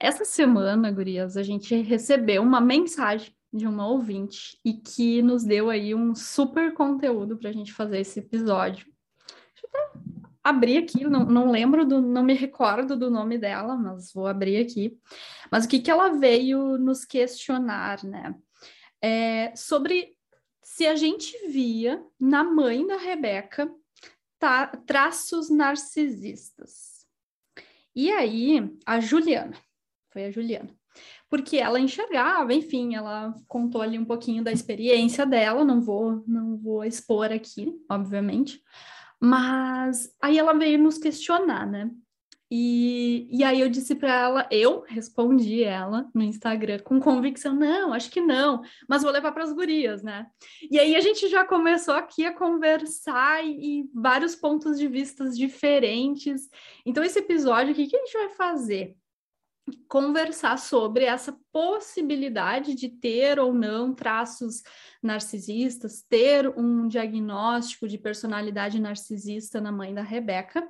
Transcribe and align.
Essa 0.00 0.24
semana, 0.24 0.92
gurias, 0.92 1.36
a 1.36 1.42
gente 1.42 1.74
recebeu 1.82 2.42
uma 2.42 2.60
mensagem 2.60 3.34
de 3.52 3.66
uma 3.66 3.88
ouvinte 3.88 4.58
e 4.64 4.74
que 4.74 5.20
nos 5.22 5.42
deu 5.42 5.70
aí 5.70 5.94
um 5.94 6.14
super 6.14 6.72
conteúdo 6.72 7.36
para 7.36 7.50
a 7.50 7.52
gente 7.52 7.72
fazer 7.72 8.00
esse 8.00 8.20
episódio. 8.20 8.86
Deixa 9.54 9.66
eu 9.66 9.70
até 9.70 10.00
abrir 10.44 10.78
aqui, 10.78 11.04
não, 11.04 11.24
não 11.24 11.50
lembro 11.50 11.84
do, 11.84 12.00
não 12.00 12.22
me 12.22 12.34
recordo 12.34 12.96
do 12.96 13.10
nome 13.10 13.38
dela, 13.38 13.74
mas 13.76 14.12
vou 14.12 14.26
abrir 14.26 14.58
aqui. 14.58 14.96
Mas 15.50 15.64
o 15.64 15.68
que, 15.68 15.80
que 15.80 15.90
ela 15.90 16.10
veio 16.10 16.78
nos 16.78 17.04
questionar, 17.04 18.04
né? 18.04 18.34
É 19.02 19.52
sobre 19.56 20.16
se 20.62 20.86
a 20.86 20.94
gente 20.94 21.48
via 21.48 22.00
na 22.20 22.44
mãe 22.44 22.86
da 22.86 22.96
Rebeca 22.96 23.68
traços 24.86 25.50
narcisistas. 25.50 27.04
E 27.94 28.12
aí, 28.12 28.76
a 28.86 29.00
Juliana, 29.00 29.56
foi 30.10 30.24
a 30.24 30.30
Juliana, 30.30 30.70
porque 31.28 31.58
ela 31.58 31.80
enxergava, 31.80 32.52
enfim, 32.54 32.94
ela 32.94 33.34
contou 33.46 33.82
ali 33.82 33.98
um 33.98 34.04
pouquinho 34.04 34.42
da 34.42 34.52
experiência 34.52 35.26
dela, 35.26 35.64
não 35.64 35.80
vou, 35.80 36.24
não 36.26 36.56
vou 36.56 36.84
expor 36.84 37.32
aqui, 37.32 37.72
obviamente, 37.90 38.62
mas 39.20 40.14
aí 40.22 40.38
ela 40.38 40.52
veio 40.52 40.78
nos 40.78 40.98
questionar, 40.98 41.66
né? 41.66 41.90
E, 42.50 43.28
e 43.30 43.44
aí 43.44 43.60
eu 43.60 43.68
disse 43.68 43.94
para 43.94 44.14
ela, 44.14 44.48
eu 44.50 44.82
respondi 44.88 45.62
ela 45.62 46.08
no 46.14 46.22
Instagram 46.22 46.78
com 46.78 46.98
convicção, 46.98 47.54
não, 47.54 47.92
acho 47.92 48.10
que 48.10 48.22
não, 48.22 48.62
mas 48.88 49.02
vou 49.02 49.12
levar 49.12 49.32
para 49.32 49.44
as 49.44 49.52
gurias, 49.52 50.02
né? 50.02 50.26
E 50.70 50.78
aí 50.78 50.96
a 50.96 51.00
gente 51.00 51.28
já 51.28 51.44
começou 51.44 51.92
aqui 51.94 52.24
a 52.24 52.32
conversar 52.32 53.44
e, 53.44 53.80
e 53.80 53.90
vários 53.94 54.34
pontos 54.34 54.78
de 54.78 54.88
vistas 54.88 55.36
diferentes. 55.36 56.48
Então 56.86 57.04
esse 57.04 57.18
episódio, 57.18 57.72
o 57.72 57.76
que, 57.76 57.86
que 57.86 57.96
a 57.96 57.98
gente 57.98 58.16
vai 58.16 58.30
fazer? 58.30 58.96
Conversar 59.88 60.58
sobre 60.58 61.04
essa 61.04 61.38
possibilidade 61.52 62.74
de 62.74 62.88
ter 62.88 63.38
ou 63.38 63.52
não 63.52 63.94
traços 63.94 64.62
narcisistas, 65.02 66.02
ter 66.02 66.48
um 66.58 66.86
diagnóstico 66.88 67.88
de 67.88 67.98
personalidade 67.98 68.80
narcisista 68.80 69.60
na 69.60 69.72
mãe 69.72 69.94
da 69.94 70.02
Rebeca. 70.02 70.66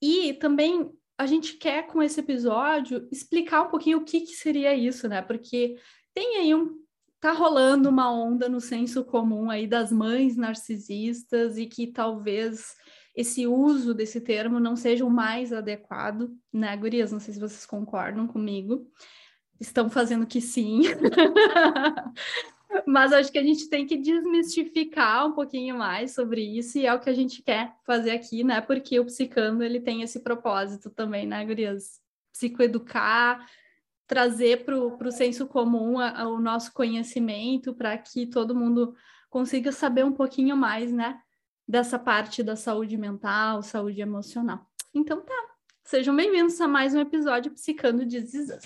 E 0.00 0.34
também 0.34 0.90
a 1.18 1.26
gente 1.26 1.54
quer, 1.54 1.86
com 1.88 2.00
esse 2.00 2.20
episódio, 2.20 3.08
explicar 3.10 3.62
um 3.62 3.70
pouquinho 3.70 3.98
o 3.98 4.04
que, 4.04 4.20
que 4.20 4.34
seria 4.34 4.74
isso, 4.74 5.08
né? 5.08 5.20
Porque 5.20 5.76
tem 6.14 6.36
aí 6.36 6.54
um. 6.54 6.78
Tá 7.20 7.32
rolando 7.32 7.88
uma 7.88 8.12
onda 8.12 8.48
no 8.48 8.60
senso 8.60 9.04
comum 9.04 9.50
aí 9.50 9.66
das 9.66 9.90
mães 9.90 10.36
narcisistas 10.36 11.58
e 11.58 11.66
que 11.66 11.88
talvez 11.88 12.76
esse 13.14 13.46
uso 13.46 13.94
desse 13.94 14.20
termo 14.20 14.60
não 14.60 14.76
seja 14.76 15.04
o 15.04 15.10
mais 15.10 15.52
adequado, 15.52 16.30
né, 16.52 16.76
gurias? 16.76 17.12
Não 17.12 17.20
sei 17.20 17.34
se 17.34 17.40
vocês 17.40 17.66
concordam 17.66 18.26
comigo. 18.26 18.86
Estão 19.60 19.90
fazendo 19.90 20.26
que 20.26 20.40
sim. 20.40 20.82
Mas 22.86 23.12
acho 23.12 23.32
que 23.32 23.38
a 23.38 23.42
gente 23.42 23.68
tem 23.68 23.86
que 23.86 23.96
desmistificar 23.96 25.26
um 25.26 25.32
pouquinho 25.32 25.76
mais 25.76 26.14
sobre 26.14 26.42
isso 26.42 26.78
e 26.78 26.86
é 26.86 26.94
o 26.94 27.00
que 27.00 27.10
a 27.10 27.14
gente 27.14 27.42
quer 27.42 27.74
fazer 27.84 28.10
aqui, 28.10 28.44
né? 28.44 28.60
Porque 28.60 29.00
o 29.00 29.04
Psicando, 29.04 29.64
ele 29.64 29.80
tem 29.80 30.02
esse 30.02 30.20
propósito 30.20 30.90
também, 30.90 31.26
né, 31.26 31.44
gurias? 31.44 32.00
Psicoeducar, 32.32 33.44
trazer 34.06 34.64
para 34.64 34.76
o 34.76 35.10
senso 35.10 35.46
comum 35.46 35.98
a, 35.98 36.22
a, 36.22 36.28
o 36.28 36.40
nosso 36.40 36.72
conhecimento 36.72 37.74
para 37.74 37.96
que 37.98 38.26
todo 38.26 38.54
mundo 38.54 38.94
consiga 39.28 39.70
saber 39.70 40.04
um 40.04 40.12
pouquinho 40.12 40.56
mais, 40.56 40.92
né? 40.92 41.20
Dessa 41.68 41.98
parte 41.98 42.42
da 42.42 42.56
saúde 42.56 42.96
mental, 42.96 43.62
saúde 43.62 44.00
emocional. 44.00 44.66
Então 44.94 45.20
tá, 45.20 45.38
sejam 45.84 46.16
bem-vindos 46.16 46.58
a 46.62 46.66
mais 46.66 46.94
um 46.94 47.00
episódio 47.00 47.52
Psicando 47.52 48.06
de 48.06 48.20
Zizas. 48.20 48.64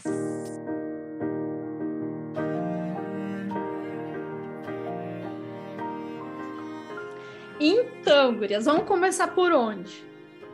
Então, 7.59 8.37
gurias, 8.37 8.67
vamos 8.67 8.87
começar 8.87 9.35
por 9.35 9.51
onde? 9.51 9.93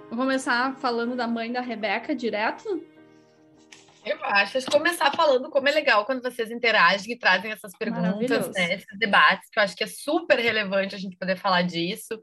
Vamos 0.09 0.25
começar 0.25 0.75
falando 0.79 1.15
da 1.15 1.29
mãe 1.29 1.53
da 1.53 1.61
Rebeca 1.61 2.17
direto? 2.17 2.83
Eu 4.07 4.25
acho, 4.25 4.57
acho 4.57 4.71
começar 4.71 5.13
falando 5.15 5.51
como 5.51 5.69
é 5.69 5.73
legal 5.73 6.07
quando 6.07 6.23
vocês 6.23 6.51
interagem 6.51 7.13
e 7.13 7.19
trazem 7.19 7.53
essas 7.53 7.77
perguntas, 7.77 8.51
né, 8.55 8.77
esses 8.77 8.99
debates, 8.99 9.51
que 9.51 9.59
eu 9.59 9.63
acho 9.63 9.77
que 9.77 9.85
é 9.85 9.87
super 9.87 10.39
relevante 10.39 10.95
a 10.95 10.99
gente 10.99 11.19
poder 11.19 11.37
falar 11.37 11.61
disso. 11.61 12.19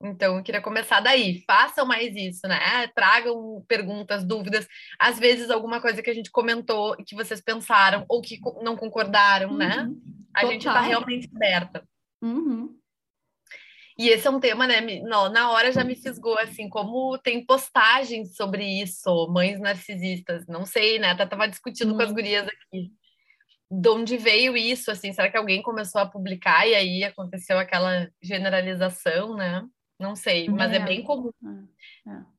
Então, 0.00 0.36
eu 0.36 0.42
queria 0.42 0.60
começar 0.60 1.00
daí. 1.00 1.42
Façam 1.46 1.84
mais 1.84 2.14
isso, 2.14 2.46
né? 2.46 2.86
Tragam 2.94 3.64
perguntas, 3.66 4.24
dúvidas, 4.24 4.66
às 4.98 5.18
vezes 5.18 5.50
alguma 5.50 5.80
coisa 5.80 6.02
que 6.02 6.10
a 6.10 6.14
gente 6.14 6.30
comentou 6.30 6.94
e 6.98 7.04
que 7.04 7.16
vocês 7.16 7.40
pensaram 7.40 8.04
ou 8.08 8.20
que 8.20 8.38
não 8.62 8.76
concordaram, 8.76 9.56
né? 9.56 9.78
uhum. 9.78 9.88
né? 9.88 9.96
A 10.34 10.40
Total. 10.40 10.52
gente 10.52 10.66
está 10.68 10.80
realmente 10.80 11.28
aberta. 11.34 11.88
Uhum. 12.22 12.78
E 13.98 14.10
esse 14.10 14.28
é 14.28 14.30
um 14.30 14.38
tema, 14.38 14.64
né? 14.64 14.80
Na 15.00 15.50
hora 15.50 15.72
já 15.72 15.82
me 15.82 15.96
fisgou, 15.96 16.38
assim, 16.38 16.68
como 16.68 17.18
tem 17.18 17.44
postagens 17.44 18.36
sobre 18.36 18.64
isso, 18.80 19.26
mães 19.28 19.58
narcisistas. 19.58 20.46
Não 20.46 20.64
sei, 20.64 21.00
né? 21.00 21.10
Até 21.10 21.26
tava 21.26 21.48
discutindo 21.48 21.96
com 21.96 22.02
as 22.02 22.12
gurias 22.12 22.46
aqui. 22.46 22.92
De 23.68 23.88
onde 23.88 24.16
veio 24.16 24.56
isso, 24.56 24.92
assim? 24.92 25.12
Será 25.12 25.28
que 25.28 25.36
alguém 25.36 25.60
começou 25.60 26.00
a 26.00 26.06
publicar 26.06 26.64
e 26.68 26.76
aí 26.76 27.02
aconteceu 27.02 27.58
aquela 27.58 28.08
generalização, 28.22 29.34
né? 29.34 29.66
Não 29.98 30.14
sei, 30.14 30.48
mas 30.48 30.72
é, 30.72 30.76
é 30.76 30.84
bem 30.84 31.02
comum. 31.02 31.30
É. 32.06 32.10
É. 32.10 32.38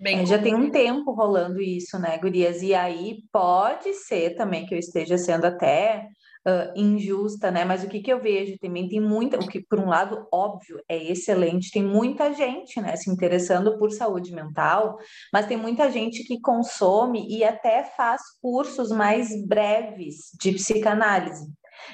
Bem 0.00 0.20
é, 0.20 0.26
já 0.26 0.36
tem 0.36 0.54
um 0.54 0.70
tempo 0.70 1.12
rolando 1.12 1.60
isso, 1.60 1.98
né, 1.98 2.18
gurias? 2.18 2.60
E 2.60 2.74
aí 2.74 3.22
pode 3.32 3.94
ser 3.94 4.34
também 4.34 4.66
que 4.66 4.74
eu 4.74 4.78
esteja 4.78 5.16
sendo 5.16 5.44
até 5.44 6.08
uh, 6.46 6.72
injusta, 6.76 7.50
né? 7.50 7.64
Mas 7.64 7.84
o 7.84 7.88
que, 7.88 8.00
que 8.00 8.12
eu 8.12 8.20
vejo 8.20 8.58
também 8.58 8.88
tem 8.88 9.00
muita, 9.00 9.38
o 9.38 9.46
que 9.46 9.60
por 9.60 9.78
um 9.78 9.88
lado 9.88 10.26
óbvio 10.32 10.80
é 10.88 10.96
excelente, 10.96 11.70
tem 11.70 11.84
muita 11.84 12.32
gente, 12.32 12.80
né, 12.80 12.96
se 12.96 13.10
interessando 13.10 13.78
por 13.78 13.92
saúde 13.92 14.32
mental, 14.32 14.98
mas 15.32 15.46
tem 15.46 15.56
muita 15.56 15.90
gente 15.90 16.24
que 16.24 16.40
consome 16.40 17.26
e 17.28 17.44
até 17.44 17.84
faz 17.84 18.22
cursos 18.40 18.90
mais 18.90 19.28
breves 19.46 20.30
de 20.40 20.52
psicanálise. 20.52 21.46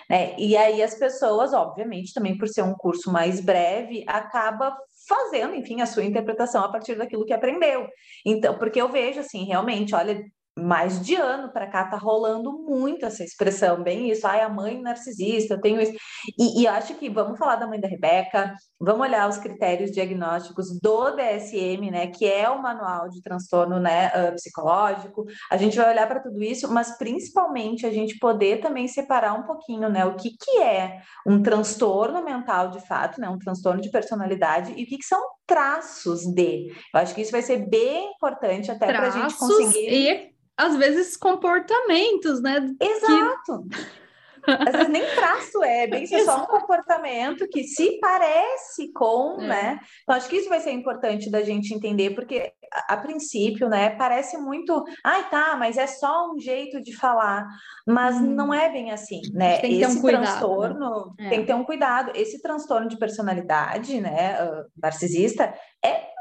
Né? 0.08 0.34
E 0.38 0.56
aí 0.56 0.82
as 0.82 0.94
pessoas, 0.94 1.52
obviamente, 1.52 2.12
também 2.12 2.36
por 2.36 2.48
ser 2.48 2.62
um 2.62 2.74
curso 2.74 3.12
mais 3.12 3.40
breve, 3.40 4.04
acaba 4.06 4.76
fazendo, 5.08 5.54
enfim, 5.54 5.80
a 5.80 5.86
sua 5.86 6.04
interpretação 6.04 6.62
a 6.62 6.70
partir 6.70 6.94
daquilo 6.94 7.24
que 7.24 7.32
aprendeu. 7.32 7.88
Então, 8.24 8.58
porque 8.58 8.80
eu 8.80 8.88
vejo 8.88 9.20
assim, 9.20 9.44
realmente, 9.44 9.94
olha, 9.94 10.22
mais 10.58 11.00
de 11.00 11.14
ano 11.14 11.52
para 11.52 11.66
cá 11.66 11.84
tá 11.84 11.96
rolando 11.96 12.52
muito 12.52 13.06
essa 13.06 13.24
expressão, 13.24 13.82
bem 13.82 14.10
isso, 14.10 14.26
ai, 14.26 14.42
a 14.42 14.48
mãe 14.48 14.80
narcisista, 14.80 15.54
eu 15.54 15.60
tenho 15.60 15.80
isso. 15.80 15.92
E, 16.38 16.62
e 16.62 16.66
acho 16.66 16.94
que 16.94 17.08
vamos 17.08 17.38
falar 17.38 17.56
da 17.56 17.66
mãe 17.66 17.80
da 17.80 17.88
Rebeca, 17.88 18.54
vamos 18.80 19.06
olhar 19.06 19.28
os 19.28 19.38
critérios 19.38 19.90
diagnósticos 19.90 20.78
do 20.80 21.10
DSM, 21.12 21.90
né, 21.90 22.08
que 22.08 22.26
é 22.26 22.48
o 22.48 22.60
manual 22.60 23.08
de 23.08 23.22
transtorno 23.22 23.78
né, 23.78 24.10
psicológico. 24.32 25.24
A 25.50 25.56
gente 25.56 25.76
vai 25.76 25.90
olhar 25.90 26.06
para 26.06 26.20
tudo 26.20 26.42
isso, 26.42 26.72
mas 26.72 26.96
principalmente 26.98 27.86
a 27.86 27.90
gente 27.90 28.18
poder 28.18 28.60
também 28.60 28.88
separar 28.88 29.34
um 29.34 29.44
pouquinho, 29.44 29.88
né, 29.88 30.04
o 30.04 30.16
que, 30.16 30.30
que 30.30 30.58
é 30.58 31.00
um 31.26 31.42
transtorno 31.42 32.22
mental 32.24 32.70
de 32.70 32.86
fato, 32.86 33.20
né, 33.20 33.28
um 33.28 33.38
transtorno 33.38 33.80
de 33.80 33.90
personalidade 33.90 34.72
e 34.76 34.82
o 34.82 34.86
que, 34.86 34.98
que 34.98 35.06
são 35.06 35.20
traços 35.46 36.26
de. 36.26 36.68
Eu 36.94 37.00
acho 37.00 37.14
que 37.14 37.22
isso 37.22 37.32
vai 37.32 37.42
ser 37.42 37.68
bem 37.68 38.12
importante 38.12 38.70
até 38.70 38.86
para 38.86 39.08
a 39.08 39.10
gente 39.10 39.36
conseguir. 39.36 39.88
E 39.88 40.38
às 40.58 40.76
vezes, 40.76 41.16
comportamentos, 41.16 42.42
né? 42.42 42.56
Exato. 42.80 43.64
Que... 43.70 44.08
Às 44.46 44.72
vezes 44.72 44.88
nem 44.88 45.04
traço 45.14 45.62
é, 45.62 45.86
bem 45.86 46.04
é 46.04 46.24
só 46.24 46.42
um 46.42 46.46
comportamento 46.46 47.46
que 47.48 47.64
se 47.64 47.98
parece 48.00 48.90
com, 48.92 49.40
é. 49.42 49.46
né? 49.46 49.80
Então, 50.02 50.16
acho 50.16 50.28
que 50.28 50.36
isso 50.36 50.48
vai 50.48 50.60
ser 50.60 50.70
importante 50.70 51.30
da 51.30 51.42
gente 51.42 51.74
entender, 51.74 52.14
porque 52.14 52.52
a, 52.72 52.94
a, 52.94 52.96
princípio, 52.96 53.68
né, 53.68 53.90
parece 53.90 54.38
muito, 54.38 54.84
ai 55.04 55.28
tá, 55.28 55.54
mas 55.56 55.76
é 55.76 55.86
só 55.86 56.32
um 56.32 56.38
jeito 56.38 56.80
de 56.80 56.96
falar, 56.96 57.46
mas 57.86 58.16
hum. 58.16 58.34
não 58.34 58.52
é 58.54 58.70
bem 58.70 58.90
assim, 58.90 59.20
né? 59.32 59.58
Tem 59.58 59.70
que 59.70 59.82
Esse 59.82 59.92
ter 59.92 59.98
um 59.98 60.00
cuidado, 60.00 60.22
transtorno 60.22 61.14
né? 61.18 61.28
tem 61.28 61.40
que 61.40 61.46
ter 61.46 61.54
um 61.54 61.64
cuidado. 61.64 62.12
Esse 62.14 62.40
transtorno 62.40 62.88
de 62.88 62.96
personalidade, 62.96 64.00
né, 64.00 64.42
uh, 64.42 64.64
narcisista, 64.80 65.52
é 65.84 66.17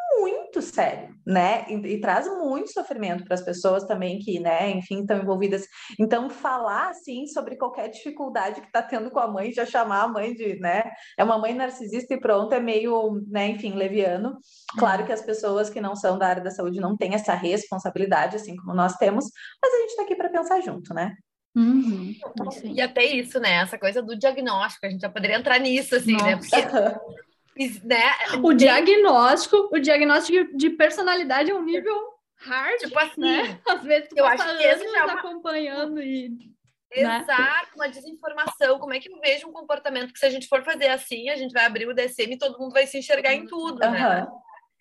muito 0.57 0.62
sério, 0.62 1.15
né? 1.25 1.65
E, 1.69 1.74
e 1.74 2.01
traz 2.01 2.27
muito 2.27 2.71
sofrimento 2.71 3.24
para 3.24 3.36
as 3.36 3.42
pessoas 3.42 3.83
também 3.83 4.19
que, 4.19 4.39
né, 4.39 4.71
enfim, 4.71 5.01
estão 5.01 5.18
envolvidas. 5.18 5.65
Então, 6.00 6.30
falar 6.30 6.89
assim 6.89 7.27
sobre 7.27 7.56
qualquer 7.56 7.89
dificuldade 7.89 8.62
que 8.62 8.68
está 8.68 8.81
tendo 8.81 9.12
com 9.12 9.19
a 9.19 9.27
mãe, 9.27 9.51
já 9.51 9.65
chamar 9.65 10.04
a 10.04 10.07
mãe 10.07 10.33
de, 10.33 10.59
né, 10.59 10.83
é 11.18 11.24
uma 11.24 11.38
mãe 11.38 11.54
narcisista 11.54 12.13
e 12.13 12.19
pronto, 12.19 12.54
é 12.54 12.59
meio, 12.59 13.21
né, 13.27 13.50
enfim, 13.50 13.74
leviano. 13.74 14.38
Claro 14.77 15.06
que 15.06 15.13
as 15.13 15.21
pessoas 15.21 15.69
que 15.69 15.80
não 15.80 15.95
são 15.95 16.18
da 16.18 16.27
área 16.27 16.44
da 16.44 16.51
saúde 16.51 16.80
não 16.80 16.98
têm 16.98 17.13
essa 17.13 17.33
responsabilidade, 17.33 18.36
assim 18.36 18.56
como 18.56 18.74
nós 18.74 18.95
temos, 18.95 19.25
mas 19.62 19.74
a 19.74 19.77
gente 19.77 19.89
está 19.89 20.03
aqui 20.03 20.15
para 20.15 20.30
pensar 20.30 20.62
junto, 20.62 20.94
né? 20.94 21.13
Uhum, 21.56 22.13
e 22.65 22.80
até 22.80 23.03
isso, 23.03 23.39
né? 23.39 23.63
Essa 23.63 23.80
coisa 23.80 24.00
do 24.00 24.15
diagnóstico, 24.15 24.86
a 24.86 24.89
gente 24.89 25.01
já 25.01 25.10
poderia 25.10 25.38
entrar 25.38 25.60
nisso, 25.60 25.95
assim, 25.95 26.15
né? 26.15 26.36
Nossa. 26.36 26.56
né? 26.56 26.62
Porque 26.62 27.26
né? 27.83 28.04
O 28.44 28.54
diagnóstico, 28.54 29.69
o 29.71 29.80
diagnóstico 29.80 30.56
de 30.56 30.69
personalidade 30.71 31.51
é 31.51 31.56
um 31.56 31.63
nível 31.63 31.95
hard, 32.38 32.80
tipo 32.80 33.00
assim, 33.00 33.21
né? 33.21 33.59
Às 33.68 33.83
vezes 33.83 34.09
tu 34.09 34.18
eu 34.18 34.25
acho 34.25 34.44
que 34.44 34.63
esse 34.63 34.92
já 34.92 35.00
é 35.00 35.04
uma... 35.04 35.13
acompanhando 35.13 36.01
e 36.01 36.30
né? 36.95 37.19
Exato, 37.21 37.75
uma 37.75 37.89
desinformação. 37.89 38.80
Como 38.80 38.94
é 38.94 39.00
que 39.00 39.12
eu 39.12 39.19
vejo 39.19 39.48
um 39.48 39.51
comportamento 39.51 40.13
que, 40.13 40.19
se 40.19 40.25
a 40.25 40.30
gente 40.30 40.48
for 40.48 40.63
fazer 40.63 40.88
assim, 40.88 41.30
a 41.30 41.36
gente 41.36 41.51
vai 41.51 41.65
abrir 41.65 41.88
o 41.88 41.94
DSM 41.94 42.33
e 42.33 42.38
todo 42.38 42.57
mundo 42.57 42.71
vai 42.71 42.88
se 42.88 42.98
enxergar 42.98 43.33
em 43.33 43.45
tudo, 43.45 43.83
uhum. 43.83 43.92
né? 43.92 44.27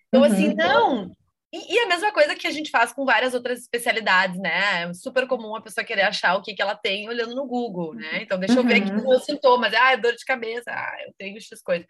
Então, 0.07 0.23
assim, 0.23 0.49
uhum. 0.49 0.55
não. 0.55 1.11
E, 1.51 1.75
e, 1.75 1.79
a 1.79 1.87
mesma 1.87 2.11
coisa 2.11 2.35
que 2.35 2.47
a 2.47 2.51
gente 2.51 2.69
faz 2.69 2.91
com 2.91 3.05
várias 3.05 3.33
outras 3.33 3.59
especialidades, 3.59 4.37
né? 4.39 4.83
É 4.83 4.93
super 4.93 5.27
comum 5.27 5.55
a 5.55 5.61
pessoa 5.61 5.85
querer 5.85 6.03
achar 6.03 6.35
o 6.35 6.41
que, 6.41 6.53
que 6.53 6.61
ela 6.61 6.75
tem 6.75 7.07
olhando 7.07 7.35
no 7.35 7.45
Google, 7.45 7.93
né? 7.93 8.21
Então, 8.21 8.39
deixa 8.39 8.59
eu 8.59 8.63
ver 8.63 8.81
aqui 8.81 8.91
uhum. 8.91 9.09
os 9.09 9.23
sintomas. 9.23 9.73
Ah, 9.73 9.93
é 9.93 9.97
dor 9.97 10.13
de 10.13 10.25
cabeça. 10.25 10.71
Ah, 10.71 10.97
eu 11.05 11.13
tenho 11.17 11.39
X 11.39 11.61
coisa. 11.61 11.85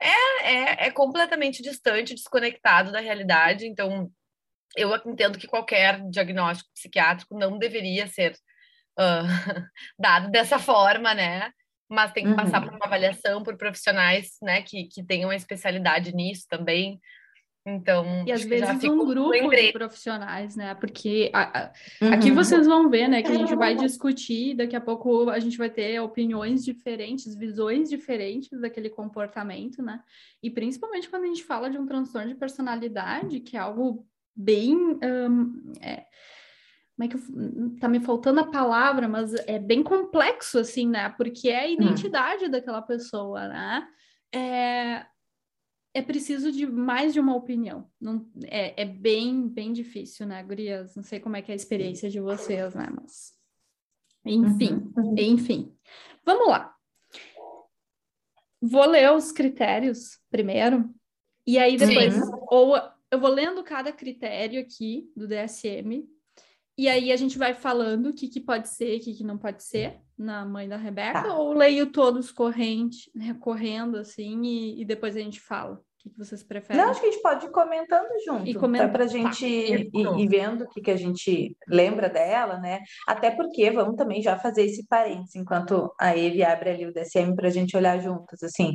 É, 0.00 0.52
é, 0.52 0.86
é 0.86 0.90
completamente 0.90 1.62
distante, 1.62 2.14
desconectado 2.14 2.90
da 2.90 3.00
realidade. 3.00 3.66
Então, 3.66 4.10
eu 4.76 4.94
entendo 5.06 5.38
que 5.38 5.46
qualquer 5.46 6.00
diagnóstico 6.08 6.70
psiquiátrico 6.74 7.36
não 7.38 7.58
deveria 7.58 8.06
ser 8.06 8.32
uh, 8.98 9.26
dado 9.98 10.30
dessa 10.30 10.58
forma, 10.58 11.14
né? 11.14 11.52
Mas 11.88 12.12
tem 12.12 12.24
que 12.24 12.34
passar 12.34 12.62
uhum. 12.62 12.68
por 12.68 12.76
uma 12.76 12.86
avaliação 12.86 13.42
por 13.42 13.56
profissionais, 13.56 14.36
né, 14.40 14.62
que, 14.62 14.84
que 14.84 15.02
tenham 15.02 15.28
uma 15.28 15.34
especialidade 15.34 16.14
nisso 16.14 16.46
também. 16.48 17.00
Então, 17.66 18.24
e 18.26 18.32
às 18.32 18.42
vezes 18.42 18.82
um 18.84 19.04
grupo 19.06 19.50
de 19.50 19.72
profissionais, 19.72 20.56
né? 20.56 20.74
Porque 20.74 21.30
a, 21.32 21.64
a, 21.64 21.72
uhum. 22.00 22.12
aqui 22.12 22.30
vocês 22.30 22.66
vão 22.66 22.88
ver, 22.88 23.06
né, 23.06 23.22
que 23.22 23.30
a 23.30 23.34
gente 23.34 23.54
vai 23.54 23.74
discutir, 23.74 24.54
daqui 24.54 24.74
a 24.74 24.80
pouco 24.80 25.28
a 25.28 25.38
gente 25.38 25.58
vai 25.58 25.68
ter 25.68 26.00
opiniões 26.00 26.64
diferentes, 26.64 27.34
visões 27.36 27.90
diferentes 27.90 28.58
daquele 28.60 28.88
comportamento, 28.88 29.82
né? 29.82 30.02
E 30.42 30.50
principalmente 30.50 31.08
quando 31.10 31.24
a 31.24 31.26
gente 31.26 31.44
fala 31.44 31.68
de 31.68 31.76
um 31.76 31.86
transtorno 31.86 32.28
de 32.28 32.34
personalidade, 32.34 33.40
que 33.40 33.58
é 33.58 33.60
algo 33.60 34.06
bem 34.34 34.74
um, 34.74 35.72
é, 35.82 36.06
como 36.96 37.04
é 37.04 37.08
que 37.08 37.16
eu, 37.16 37.76
tá 37.78 37.88
me 37.88 38.00
faltando 38.00 38.40
a 38.40 38.50
palavra, 38.50 39.08
mas 39.08 39.34
é 39.46 39.58
bem 39.58 39.82
complexo, 39.82 40.58
assim, 40.58 40.86
né? 40.86 41.08
Porque 41.10 41.48
é 41.48 41.64
a 41.64 41.68
hum. 41.68 41.72
identidade 41.72 42.44
hum. 42.46 42.50
daquela 42.50 42.82
pessoa, 42.82 43.48
né? 43.48 43.86
É, 44.34 45.06
é 45.92 46.02
preciso 46.02 46.52
de 46.52 46.66
mais 46.66 47.12
de 47.12 47.20
uma 47.20 47.34
opinião. 47.34 47.90
Não, 48.00 48.26
é, 48.44 48.82
é 48.82 48.84
bem, 48.84 49.48
bem 49.48 49.72
difícil, 49.72 50.26
né, 50.26 50.42
gurias? 50.42 50.94
Não 50.94 51.02
sei 51.02 51.18
como 51.18 51.36
é 51.36 51.42
que 51.42 51.50
é 51.50 51.54
a 51.54 51.56
experiência 51.56 52.08
de 52.08 52.20
vocês, 52.20 52.74
né? 52.74 52.88
Mas, 52.94 53.32
enfim, 54.24 54.92
uhum. 54.96 55.14
enfim. 55.18 55.74
Vamos 56.24 56.48
lá. 56.48 56.74
Vou 58.62 58.86
ler 58.86 59.10
os 59.12 59.32
critérios 59.32 60.18
primeiro, 60.30 60.88
e 61.46 61.58
aí 61.58 61.76
depois, 61.76 62.14
Sim. 62.14 62.20
ou 62.48 62.76
eu 63.10 63.18
vou 63.18 63.30
lendo 63.30 63.64
cada 63.64 63.92
critério 63.92 64.60
aqui 64.60 65.10
do 65.16 65.26
DSM, 65.26 66.08
e 66.80 66.88
aí 66.88 67.12
a 67.12 67.16
gente 67.16 67.36
vai 67.36 67.52
falando 67.52 68.06
o 68.06 68.14
que, 68.14 68.26
que 68.26 68.40
pode 68.40 68.70
ser, 68.70 68.96
o 68.96 69.00
que, 69.00 69.12
que 69.12 69.22
não 69.22 69.36
pode 69.36 69.62
ser 69.62 70.00
na 70.16 70.46
mãe 70.46 70.66
da 70.66 70.78
Rebeca, 70.78 71.24
tá. 71.24 71.36
ou 71.36 71.52
leio 71.52 71.92
todos 71.92 72.32
corrente, 72.32 73.10
recorrendo 73.14 73.98
assim, 73.98 74.40
e, 74.42 74.80
e 74.80 74.84
depois 74.86 75.14
a 75.14 75.20
gente 75.20 75.38
fala. 75.38 75.78
O 76.00 76.02
que, 76.02 76.10
que 76.10 76.18
vocês 76.18 76.42
preferem? 76.42 76.80
Não, 76.80 76.90
acho 76.90 76.98
que 76.98 77.08
a 77.08 77.10
gente 77.10 77.22
pode 77.22 77.44
ir 77.44 77.50
comentando 77.50 78.08
junto. 78.24 78.48
E 78.48 78.54
comentando. 78.54 78.90
Para 78.90 79.04
a 79.04 79.06
gente 79.06 79.40
tá. 79.40 79.46
ir, 79.46 79.90
ir, 79.92 80.28
vendo 80.28 80.64
o 80.64 80.68
que, 80.68 80.80
que 80.80 80.90
a 80.90 80.96
gente 80.96 81.54
lembra 81.68 82.08
dela, 82.08 82.58
né? 82.58 82.80
Até 83.06 83.30
porque 83.30 83.70
vamos 83.70 83.96
também 83.96 84.22
já 84.22 84.38
fazer 84.38 84.64
esse 84.64 84.86
parênteses, 84.86 85.34
enquanto 85.34 85.92
a 86.00 86.16
Eve 86.16 86.42
abre 86.42 86.70
ali 86.70 86.86
o 86.86 86.92
DSM 86.92 87.36
para 87.36 87.48
a 87.48 87.50
gente 87.50 87.76
olhar 87.76 88.00
juntos. 88.00 88.42
Assim, 88.42 88.74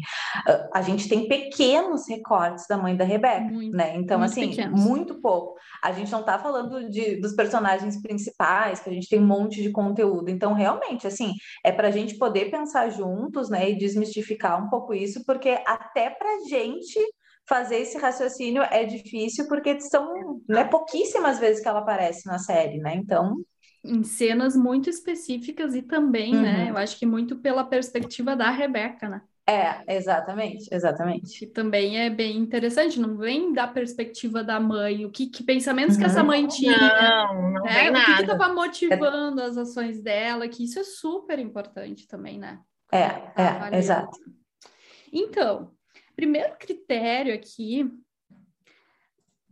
a 0.72 0.84
gente 0.84 1.10
tem 1.10 1.28
pequenos 1.28 2.08
recortes 2.08 2.68
da 2.68 2.78
mãe 2.78 2.96
da 2.96 3.04
Rebeca, 3.04 3.42
muito, 3.42 3.76
né? 3.76 3.96
Então, 3.96 4.20
muito 4.20 4.32
assim, 4.32 4.50
pequenos. 4.52 4.80
muito 4.80 5.20
pouco. 5.20 5.56
A 5.84 5.92
gente 5.92 6.12
não 6.12 6.20
está 6.20 6.38
falando 6.38 6.92
de, 6.92 7.20
dos 7.20 7.34
personagens 7.34 8.00
principais, 8.04 8.82
que 8.82 8.90
a 8.92 8.94
gente 8.94 9.10
tem 9.10 9.20
um 9.20 9.26
monte 9.26 9.64
de 9.64 9.72
conteúdo. 9.72 10.30
Então, 10.30 10.54
realmente, 10.54 11.08
assim, 11.08 11.34
é 11.64 11.72
para 11.72 11.88
a 11.88 11.92
gente 11.92 12.20
poder 12.20 12.52
pensar 12.52 12.90
juntos, 12.90 13.50
né? 13.50 13.72
E 13.72 13.76
desmistificar 13.76 14.64
um 14.64 14.70
pouco 14.70 14.94
isso, 14.94 15.26
porque 15.26 15.60
até 15.66 16.12
para 16.12 16.30
a 16.30 16.48
gente 16.48 17.00
fazer 17.48 17.78
esse 17.78 17.98
raciocínio 17.98 18.64
é 18.64 18.84
difícil 18.84 19.48
porque 19.48 19.80
são 19.80 20.42
né, 20.48 20.64
pouquíssimas 20.66 21.40
vezes 21.40 21.62
que 21.62 21.68
ela 21.68 21.80
aparece 21.80 22.26
na 22.26 22.40
série, 22.40 22.80
né? 22.80 22.96
Então. 22.96 23.36
Em 23.84 24.04
cenas 24.04 24.56
muito 24.56 24.90
específicas 24.90 25.76
e 25.76 25.82
também, 25.84 26.34
né, 26.34 26.38
uhum. 26.38 26.44
né? 26.44 26.70
Eu 26.72 26.78
acho 26.78 26.98
que 26.98 27.06
muito 27.06 27.36
pela 27.36 27.64
perspectiva 27.64 28.36
da 28.36 28.50
Rebeca, 28.50 29.08
né? 29.08 29.22
É, 29.48 29.96
exatamente, 29.96 30.68
exatamente. 30.72 31.38
Que 31.38 31.46
também 31.46 32.00
é 32.00 32.10
bem 32.10 32.36
interessante, 32.36 33.00
não 33.00 33.16
vem 33.16 33.54
da 33.54 33.68
perspectiva 33.68 34.44
da 34.44 34.60
mãe, 34.60 35.06
o 35.06 35.12
que, 35.12 35.28
que 35.28 35.44
pensamentos 35.44 35.96
uhum. 35.96 36.02
que 36.02 36.08
essa 36.08 36.22
uhum. 36.22 36.28
mãe 36.28 36.48
tinha, 36.48 36.76
não, 36.76 37.52
não 37.52 37.64
né? 37.64 37.92
o 37.92 37.94
que 37.94 38.22
estava 38.22 38.52
motivando 38.52 39.44
as 39.44 39.56
ações 39.56 40.02
dela, 40.02 40.48
que 40.48 40.64
isso 40.64 40.80
é 40.80 40.84
super 40.84 41.38
importante 41.38 42.08
também, 42.08 42.40
né? 42.40 42.60
É, 42.92 43.04
é, 43.04 43.78
exato. 43.78 44.18
Então, 45.14 45.75
Primeiro 46.16 46.56
critério 46.58 47.34
aqui 47.34 47.92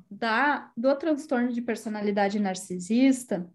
da, 0.10 0.72
do 0.78 0.96
transtorno 0.96 1.52
de 1.52 1.62
personalidade 1.62 2.40
narcisista 2.40 3.50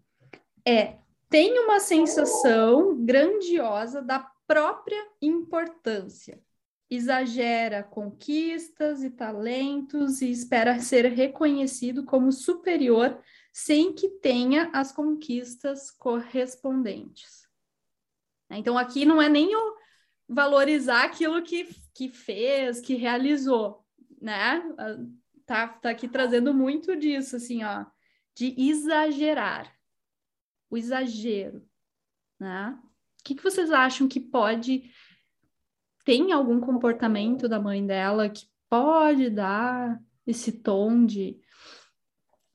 é 0.65 0.97
tem 1.29 1.59
uma 1.59 1.79
sensação 1.79 3.05
grandiosa 3.05 4.01
da 4.01 4.19
própria 4.47 5.07
importância. 5.21 6.41
Exagera 6.89 7.83
conquistas 7.83 9.03
e 9.03 9.11
talentos 9.11 10.23
e 10.23 10.31
espera 10.31 10.79
ser 10.79 11.05
reconhecido 11.05 12.03
como 12.03 12.31
superior 12.31 13.21
sem 13.53 13.93
que 13.93 14.09
tenha 14.09 14.71
as 14.73 14.91
conquistas 14.91 15.91
correspondentes. 15.91 17.47
Então, 18.49 18.75
aqui 18.75 19.05
não 19.05 19.21
é 19.21 19.29
nem 19.29 19.55
o, 19.55 19.75
valorizar 20.29 21.05
aquilo 21.05 21.41
que, 21.41 21.67
que 21.93 22.09
fez, 22.09 22.79
que 22.79 22.93
realizou, 22.93 23.83
né? 24.21 24.61
Tá, 25.45 25.67
tá 25.67 25.89
aqui 25.89 26.07
trazendo 26.07 26.53
muito 26.53 26.95
disso, 26.95 27.35
assim, 27.35 27.63
ó, 27.63 27.85
de 28.35 28.53
exagerar, 28.55 29.73
o 30.69 30.77
exagero, 30.77 31.67
né? 32.39 32.79
O 33.19 33.23
que, 33.23 33.33
que 33.35 33.43
vocês 33.43 33.71
acham 33.71 34.07
que 34.07 34.19
pode 34.19 34.91
tem 36.05 36.31
algum 36.31 36.59
comportamento 36.59 37.49
da 37.49 37.59
mãe 37.59 37.85
dela 37.85 38.29
que 38.29 38.47
pode 38.69 39.29
dar 39.29 40.01
esse 40.25 40.51
tom 40.51 41.05
de, 41.05 41.39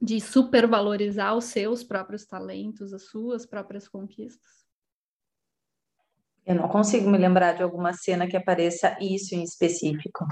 de 0.01 0.21
supervalorizar 0.21 1.37
os 1.37 1.45
seus 1.45 1.85
próprios 1.85 2.25
talentos, 2.25 2.93
as 2.93 3.05
suas 3.05 3.45
próprias 3.45 3.87
conquistas? 3.87 4.64
Eu 6.47 6.55
não 6.55 6.69
consigo 6.69 7.09
me 7.09 7.17
lembrar 7.17 7.55
de 7.55 7.63
alguma 7.63 7.93
cena 7.93 8.27
que 8.27 8.37
apareça 8.37 8.97
isso 9.01 9.35
em 9.35 9.43
específico. 9.43 10.27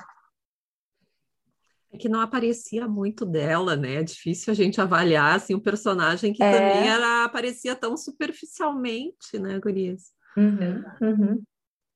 É 1.92 1.99
que 1.99 2.09
não 2.09 2.21
aparecia 2.21 2.88
muito 2.88 3.26
dela, 3.26 3.76
né? 3.76 3.97
É 3.97 4.02
difícil 4.02 4.50
a 4.50 4.54
gente 4.54 4.81
avaliar 4.81 5.37
assim, 5.37 5.54
um 5.54 5.61
personagem 5.61 6.33
que 6.33 6.42
é... 6.42 6.52
também 6.52 6.88
era, 6.88 7.25
aparecia 7.25 7.76
tão 7.76 7.97
superficialmente, 7.97 9.38
né, 9.38 9.59
Gurias? 9.59 10.12
Uhum, 10.37 10.83
uhum. 11.00 11.42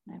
É. 0.09 0.19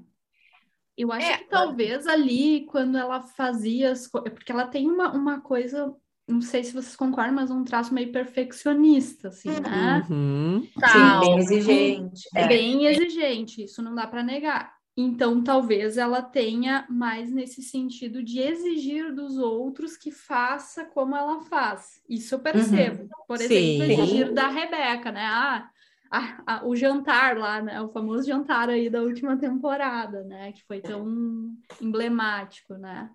Eu 0.97 1.11
acho 1.11 1.27
é, 1.27 1.37
que 1.37 1.49
talvez 1.49 2.07
ali, 2.07 2.65
quando 2.65 2.97
ela 2.97 3.21
fazia 3.21 3.91
as 3.91 4.07
coisas, 4.07 4.33
porque 4.33 4.51
ela 4.51 4.67
tem 4.67 4.89
uma, 4.89 5.11
uma 5.13 5.41
coisa 5.41 5.95
não 6.27 6.41
sei 6.41 6.63
se 6.63 6.73
vocês 6.73 6.95
concordam, 6.95 7.33
mas 7.33 7.49
um 7.49 7.63
traço 7.63 7.93
meio 7.93 8.11
perfeccionista, 8.11 9.29
assim, 9.29 9.49
né? 9.49 10.05
Uhum. 10.09 10.61
Sim, 10.61 11.19
bem 11.21 11.37
exigente. 11.37 12.29
É. 12.35 12.47
Bem 12.47 12.85
exigente, 12.85 13.63
isso 13.63 13.81
não 13.81 13.95
dá 13.95 14.05
para 14.05 14.23
negar. 14.23 14.75
Então, 14.99 15.43
talvez 15.43 15.95
ela 15.95 16.21
tenha 16.21 16.85
mais 16.89 17.31
nesse 17.31 17.61
sentido 17.61 18.23
de 18.23 18.39
exigir 18.39 19.13
dos 19.13 19.37
outros 19.37 19.95
que 19.95 20.11
faça 20.11 20.85
como 20.85 21.15
ela 21.15 21.39
faz. 21.41 22.01
Isso 22.09 22.35
eu 22.35 22.39
percebo. 22.39 23.03
Uhum. 23.03 23.09
Por 23.27 23.39
exemplo, 23.39 23.85
Sim. 23.85 23.91
exigir 23.93 24.33
da 24.33 24.47
Rebeca, 24.47 25.11
né? 25.11 25.23
Ah, 25.23 25.69
a, 26.09 26.43
a, 26.45 26.67
o 26.67 26.75
jantar 26.75 27.37
lá, 27.37 27.61
né? 27.61 27.79
O 27.81 27.89
famoso 27.89 28.27
jantar 28.27 28.69
aí 28.69 28.89
da 28.89 29.01
última 29.01 29.37
temporada, 29.37 30.23
né? 30.23 30.51
Que 30.51 30.65
foi 30.65 30.81
tão 30.81 31.55
emblemático, 31.79 32.73
né? 32.73 33.09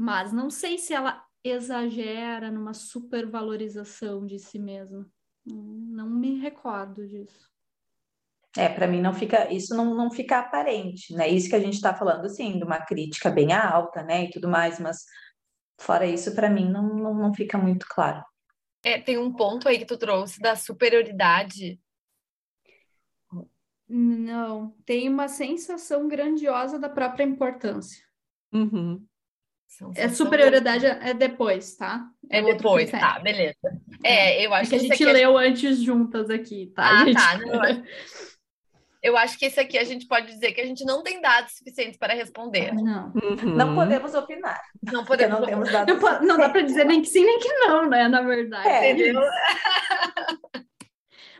Mas 0.00 0.32
não 0.32 0.48
sei 0.48 0.78
se 0.78 0.94
ela 0.94 1.22
exagera 1.44 2.50
numa 2.50 2.72
supervalorização 2.72 4.24
de 4.24 4.38
si 4.38 4.58
mesma. 4.58 5.06
Não 5.44 6.08
me 6.08 6.38
recordo 6.38 7.06
disso. 7.06 7.50
É, 8.56 8.66
para 8.66 8.86
mim 8.86 9.02
não 9.02 9.12
fica, 9.12 9.52
isso 9.52 9.76
não, 9.76 9.94
não 9.94 10.10
fica 10.10 10.38
aparente, 10.38 11.14
né? 11.14 11.28
Isso 11.28 11.50
que 11.50 11.54
a 11.54 11.60
gente 11.60 11.74
está 11.74 11.94
falando, 11.94 12.24
assim, 12.24 12.56
de 12.56 12.64
uma 12.64 12.80
crítica 12.80 13.28
bem 13.30 13.52
alta, 13.52 14.02
né, 14.02 14.24
e 14.24 14.30
tudo 14.30 14.48
mais, 14.48 14.80
mas 14.80 15.04
fora 15.78 16.06
isso, 16.06 16.34
para 16.34 16.48
mim 16.48 16.70
não, 16.70 16.94
não, 16.94 17.14
não 17.14 17.34
fica 17.34 17.58
muito 17.58 17.84
claro. 17.86 18.24
É, 18.82 18.98
tem 18.98 19.18
um 19.18 19.30
ponto 19.30 19.68
aí 19.68 19.78
que 19.78 19.84
tu 19.84 19.98
trouxe 19.98 20.40
da 20.40 20.56
superioridade. 20.56 21.78
Não, 23.86 24.74
tem 24.86 25.10
uma 25.10 25.28
sensação 25.28 26.08
grandiosa 26.08 26.78
da 26.78 26.88
própria 26.88 27.24
importância. 27.24 28.02
Uhum. 28.50 29.06
É 29.94 30.08
superioridade 30.08 30.84
é 30.84 31.14
depois, 31.14 31.76
tá? 31.76 32.04
É, 32.28 32.38
é 32.40 32.42
depois, 32.42 32.90
tá, 32.90 33.18
beleza. 33.20 33.56
É, 34.04 34.44
eu 34.44 34.52
acho 34.52 34.74
é 34.74 34.78
que, 34.78 34.86
que 34.86 34.92
a 34.92 34.96
gente 34.96 35.12
leu 35.12 35.38
antes 35.38 35.78
juntas 35.78 36.28
aqui, 36.28 36.72
tá? 36.74 37.00
Ah, 37.00 37.04
gente... 37.04 37.14
tá. 37.14 37.38
Não, 37.38 37.62
eu 39.02 39.16
acho 39.16 39.38
que 39.38 39.46
esse 39.46 39.58
aqui 39.58 39.78
a 39.78 39.84
gente 39.84 40.06
pode 40.06 40.26
dizer 40.26 40.52
que 40.52 40.60
a 40.60 40.66
gente 40.66 40.84
não 40.84 41.02
tem 41.02 41.20
dados 41.20 41.56
suficientes 41.56 41.98
para 41.98 42.14
responder. 42.14 42.74
Não. 42.74 43.12
Uhum. 43.14 43.54
Não 43.56 43.74
podemos 43.74 44.14
opinar. 44.14 44.60
Não 44.92 45.04
podemos. 45.04 45.40
Não, 45.40 45.46
temos 45.46 45.72
dados 45.72 46.00
não, 46.00 46.22
não 46.22 46.36
dá 46.36 46.50
para 46.50 46.62
dizer 46.62 46.84
nem 46.84 47.00
que 47.00 47.08
sim, 47.08 47.24
nem 47.24 47.38
que 47.38 47.52
não, 47.54 47.88
né? 47.88 48.08
Na 48.08 48.20
verdade. 48.22 48.68
É. 48.68 48.90
Entendeu? 48.90 49.22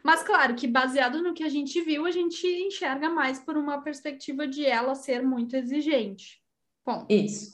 Mas 0.03 0.23
claro 0.23 0.55
que 0.55 0.67
baseado 0.67 1.23
no 1.23 1.35
que 1.35 1.45
a 1.45 1.49
gente 1.49 1.81
viu, 1.83 2.07
a 2.07 2.11
gente 2.11 2.47
enxerga 2.47 3.11
mais 3.11 3.39
por 3.39 3.57
uma 3.57 3.83
perspectiva 3.83 4.47
de 4.47 4.65
ela 4.65 4.95
ser 4.95 5.23
muito 5.23 5.55
exigente. 5.55 6.41
Bom. 6.87 7.05
Isso. 7.09 7.51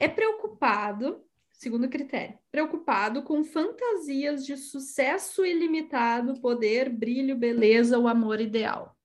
É 0.00 0.08
preocupado, 0.08 1.22
segundo 1.52 1.86
critério, 1.86 2.38
preocupado 2.50 3.22
com 3.22 3.44
fantasias 3.44 4.46
de 4.46 4.56
sucesso 4.56 5.44
ilimitado, 5.44 6.40
poder, 6.40 6.88
brilho, 6.88 7.36
beleza, 7.36 7.98
o 7.98 8.08
amor 8.08 8.40
ideal. 8.40 8.96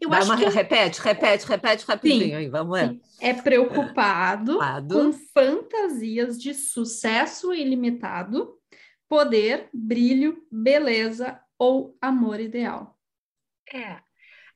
Eu 0.00 0.10
Dá 0.10 0.18
acho 0.18 0.32
uma... 0.32 0.36
que... 0.36 0.48
Repete, 0.48 1.00
repete, 1.00 1.46
repete 1.46 1.84
rapidinho 1.86 2.24
sim, 2.24 2.34
aí, 2.34 2.48
vamos 2.48 2.80
ver. 2.80 3.00
É 3.20 3.32
preocupado 3.32 4.58
com 4.88 5.12
fantasias 5.12 6.36
de 6.36 6.52
sucesso 6.52 7.54
ilimitado, 7.54 8.58
poder, 9.08 9.68
brilho, 9.72 10.44
beleza 10.50 11.40
ou 11.56 11.96
amor 12.00 12.40
ideal. 12.40 12.98
É. 13.72 14.02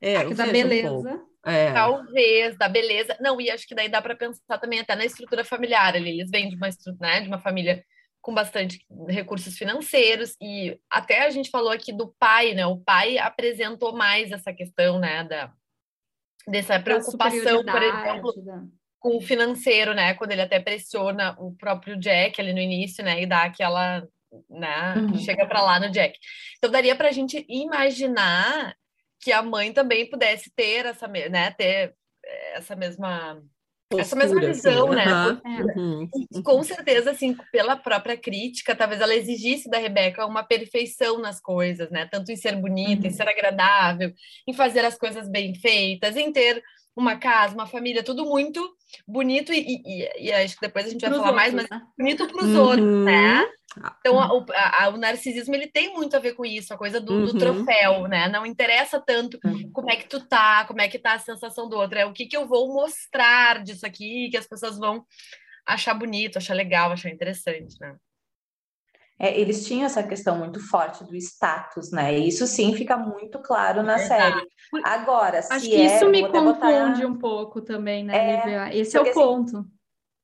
É, 0.01 0.35
da 0.35 0.47
beleza. 0.49 1.15
Um 1.15 1.28
é. 1.45 1.73
Talvez, 1.73 2.57
da 2.57 2.69
beleza. 2.69 3.17
Não, 3.21 3.41
e 3.41 3.51
acho 3.51 3.67
que 3.67 3.75
daí 3.75 3.89
dá 3.89 4.03
para 4.03 4.17
pensar 4.17 4.59
também 4.59 4.81
até 4.81 4.95
na 4.95 5.05
estrutura 5.05 5.45
familiar 5.45 5.95
ali. 5.95 6.21
Eles 6.21 6.31
vêm 6.31 6.49
de 6.49 6.57
uma, 6.57 6.69
né, 7.01 7.21
de 7.21 7.29
uma 7.29 7.39
família 7.39 7.85
com 8.21 8.35
bastante 8.35 8.85
recursos 9.09 9.57
financeiros 9.57 10.37
e 10.41 10.79
até 10.91 11.25
a 11.25 11.31
gente 11.31 11.51
falou 11.51 11.71
aqui 11.71 11.93
do 11.93 12.15
pai, 12.19 12.53
né? 12.53 12.67
O 12.67 12.77
pai 12.79 13.17
apresentou 13.17 13.97
mais 13.97 14.33
essa 14.33 14.53
questão, 14.53 14.99
né, 14.99 15.25
da 15.25 15.53
dessa 16.47 16.81
preocupação, 16.81 17.63
por 17.63 17.83
exemplo, 17.83 18.33
né? 18.43 18.67
com 18.99 19.17
o 19.19 19.21
financeiro, 19.21 19.95
né? 19.95 20.15
Quando 20.15 20.33
ele 20.33 20.41
até 20.41 20.59
pressiona 20.59 21.37
o 21.39 21.55
próprio 21.55 21.99
Jack 21.99 22.41
ali 22.41 22.53
no 22.53 22.59
início, 22.59 23.05
né, 23.05 23.23
e 23.23 23.27
dá 23.27 23.45
aquela, 23.45 24.03
né, 24.49 24.95
uhum. 24.97 25.19
chega 25.19 25.47
para 25.47 25.63
lá 25.63 25.79
no 25.79 25.91
Jack. 25.91 26.19
Então 26.57 26.71
daria 26.71 26.97
para 26.97 27.09
a 27.09 27.13
gente 27.13 27.45
imaginar 27.49 28.75
que 29.21 29.33
a 29.33 29.43
mãe 29.43 29.73
também 29.73 30.09
pudesse 30.09 30.51
ter 30.55 30.87
essa, 30.87 31.07
né, 31.07 31.51
ter 31.53 31.95
essa 32.55 32.77
mesma 32.77 33.43
Postura, 33.91 34.03
essa 34.03 34.17
mesma 34.17 34.41
assim, 34.41 34.53
visão, 34.53 34.93
assim. 34.93 34.97
né? 34.97 35.41
Uhum. 35.75 36.09
Uhum. 36.35 36.43
Com 36.43 36.63
certeza, 36.63 37.11
assim, 37.11 37.35
pela 37.51 37.75
própria 37.75 38.19
crítica, 38.19 38.77
talvez 38.77 39.01
ela 39.01 39.15
exigisse 39.15 39.71
da 39.71 39.79
Rebeca 39.79 40.27
uma 40.27 40.43
perfeição 40.43 41.19
nas 41.19 41.41
coisas, 41.41 41.91
né? 41.91 42.07
Tanto 42.11 42.31
em 42.31 42.37
ser 42.37 42.55
bonita, 42.57 43.05
uhum. 43.05 43.09
em 43.09 43.11
ser 43.11 43.27
agradável, 43.27 44.13
em 44.47 44.53
fazer 44.53 44.85
as 44.85 44.99
coisas 44.99 45.27
bem 45.27 45.55
feitas, 45.55 46.19
em 46.19 46.31
ter 46.31 46.63
uma 46.95 47.17
casa, 47.17 47.55
uma 47.55 47.67
família, 47.67 48.03
tudo 48.03 48.27
muito 48.27 48.61
bonito 49.07 49.55
e, 49.55 49.81
e, 49.87 50.27
e 50.27 50.33
acho 50.33 50.57
que 50.57 50.67
depois 50.67 50.85
a 50.85 50.91
gente 50.91 51.01
vai 51.01 51.11
falar 51.11 51.31
outros, 51.31 51.37
mais, 51.37 51.55
mas 51.55 51.71
né? 51.71 51.83
bonito 51.97 52.27
para 52.27 52.45
os 52.45 52.55
outros, 52.55 52.87
uhum. 52.87 53.05
né? 53.05 53.47
Então, 54.01 54.19
a, 54.19 54.85
a, 54.85 54.89
o 54.89 54.97
narcisismo 54.97 55.55
ele 55.55 55.67
tem 55.67 55.93
muito 55.95 56.17
a 56.17 56.21
ver 56.21 56.35
com 56.35 56.45
isso, 56.45 56.73
a 56.73 56.79
coisa 56.79 57.01
do, 57.01 57.13
uhum. 57.13 57.27
do, 57.27 57.39
troféu, 57.39 58.09
né? 58.09 58.29
Não 58.29 58.47
interessa 58.47 59.01
tanto 59.01 59.39
uhum. 59.45 59.71
como 59.73 59.91
é 59.91 59.97
que 59.97 60.09
tu 60.09 60.21
tá, 60.27 60.65
como 60.67 60.81
é 60.81 60.89
que 60.89 60.99
tá 60.99 61.15
a 61.15 61.19
sensação 61.19 61.69
do 61.69 61.77
outro, 61.77 61.99
é 61.99 62.07
o 62.07 62.13
que 62.13 62.27
que 62.27 62.37
eu 62.37 62.47
vou 62.47 62.73
mostrar 62.73 63.63
disso 63.63 63.87
aqui 63.87 64.29
que 64.31 64.37
as 64.37 64.47
pessoas 64.47 64.79
vão 64.79 65.05
achar 65.67 65.95
bonito, 65.95 66.39
achar 66.39 66.55
legal, 66.55 66.91
achar 66.91 67.11
interessante, 67.11 67.77
né? 67.81 67.97
É, 69.21 69.39
eles 69.39 69.67
tinham 69.67 69.85
essa 69.85 70.03
questão 70.03 70.39
muito 70.39 70.61
forte 70.61 71.03
do 71.03 71.17
status, 71.17 71.91
né? 71.91 72.17
E 72.17 72.29
isso 72.29 72.47
sim 72.47 72.73
fica 72.75 72.97
muito 72.97 73.41
claro 73.41 73.83
na 73.83 73.99
série. 73.99 74.47
Agora, 74.85 75.41
acho 75.41 75.67
que 75.67 75.75
é, 75.75 75.97
isso 75.97 76.09
me 76.09 76.23
confunde 76.23 77.01
botar... 77.01 77.07
um 77.07 77.19
pouco 77.19 77.61
também, 77.61 78.05
né, 78.05 78.17
é, 78.17 78.37
Lívia? 78.37 78.77
Esse 78.77 78.97
é 78.97 79.01
o 79.01 79.03
assim, 79.03 79.13
ponto 79.13 79.78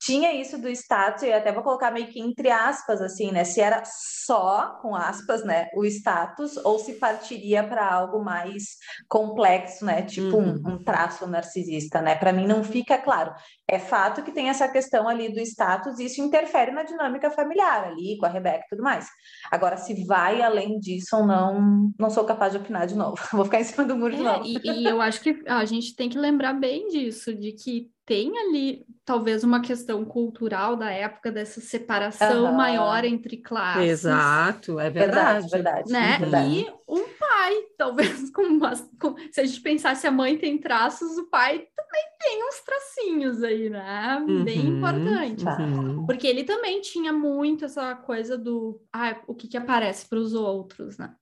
tinha 0.04 0.32
isso 0.34 0.58
do 0.58 0.68
status, 0.68 1.22
e 1.22 1.32
até 1.32 1.50
vou 1.50 1.62
colocar 1.62 1.90
meio 1.90 2.08
que 2.08 2.20
entre 2.20 2.50
aspas, 2.50 3.00
assim, 3.00 3.32
né? 3.32 3.42
Se 3.44 3.60
era 3.60 3.82
só, 3.86 4.78
com 4.82 4.94
aspas, 4.94 5.44
né, 5.44 5.68
o 5.74 5.84
status, 5.84 6.56
ou 6.58 6.78
se 6.78 6.94
partiria 6.94 7.64
para 7.64 7.90
algo 7.90 8.22
mais 8.22 8.76
complexo, 9.08 9.84
né? 9.84 10.02
Tipo 10.02 10.36
uhum. 10.36 10.62
um, 10.64 10.72
um, 10.74 10.84
traço 10.84 11.26
narcisista, 11.26 12.02
né? 12.02 12.14
Para 12.14 12.32
mim 12.32 12.46
não 12.46 12.62
fica 12.62 12.98
claro. 12.98 13.32
É 13.66 13.78
fato 13.78 14.22
que 14.22 14.32
tem 14.32 14.50
essa 14.50 14.68
questão 14.68 15.08
ali 15.08 15.32
do 15.32 15.40
status, 15.40 15.98
e 15.98 16.04
isso 16.04 16.20
interfere 16.20 16.70
na 16.70 16.82
dinâmica 16.82 17.30
familiar 17.30 17.84
ali, 17.84 18.18
com 18.18 18.26
a 18.26 18.28
Rebeca 18.28 18.64
e 18.66 18.68
tudo 18.68 18.82
mais. 18.82 19.08
Agora, 19.50 19.78
se 19.78 20.04
vai 20.04 20.42
além 20.42 20.78
disso 20.78 21.16
ou 21.16 21.26
não, 21.26 21.90
não 21.98 22.10
sou 22.10 22.24
capaz 22.24 22.52
de 22.52 22.58
opinar 22.58 22.86
de 22.86 22.94
novo. 22.94 23.16
Vou 23.32 23.44
ficar 23.44 23.60
em 23.60 23.64
cima 23.64 23.86
do 23.86 23.96
muro 23.96 24.14
é, 24.14 24.16
de 24.16 24.22
novo. 24.22 24.44
E, 24.44 24.82
e 24.82 24.84
eu 24.84 25.00
acho 25.00 25.20
que 25.20 25.42
a 25.46 25.64
gente 25.64 25.96
tem 25.96 26.10
que 26.10 26.18
lembrar 26.18 26.52
bem 26.52 26.88
disso, 26.88 27.34
de 27.34 27.52
que 27.52 27.93
tem 28.06 28.38
ali 28.38 28.86
talvez 29.04 29.42
uma 29.44 29.60
questão 29.60 30.04
cultural 30.04 30.76
da 30.76 30.90
época 30.90 31.32
dessa 31.32 31.60
separação 31.60 32.44
uhum. 32.44 32.52
maior 32.52 33.04
entre 33.04 33.38
classes. 33.38 33.82
Exato, 33.82 34.78
é 34.78 34.90
verdade. 34.90 35.48
Verdade, 35.48 35.50
verdade. 35.50 35.92
Né? 35.92 36.18
verdade. 36.18 36.60
E 36.60 36.72
um 36.86 37.08
pai, 37.18 37.54
talvez, 37.78 38.30
com, 38.30 38.42
uma, 38.42 38.72
com 39.00 39.16
se 39.32 39.40
a 39.40 39.44
gente 39.44 39.60
pensar 39.60 39.96
se 39.96 40.06
a 40.06 40.10
mãe 40.10 40.36
tem 40.36 40.58
traços, 40.58 41.16
o 41.16 41.28
pai 41.30 41.66
também 41.74 42.02
tem 42.20 42.46
uns 42.46 42.60
tracinhos 42.60 43.42
aí, 43.42 43.70
né? 43.70 44.24
Uhum, 44.28 44.44
Bem 44.44 44.66
importante. 44.66 45.44
Uhum. 45.44 46.06
Porque 46.06 46.26
ele 46.26 46.44
também 46.44 46.80
tinha 46.82 47.12
muito 47.12 47.64
essa 47.64 47.94
coisa 47.94 48.36
do 48.36 48.82
ah, 48.92 49.18
o 49.26 49.34
que, 49.34 49.48
que 49.48 49.56
aparece 49.56 50.06
para 50.06 50.18
os 50.18 50.34
outros, 50.34 50.98
né? 50.98 51.14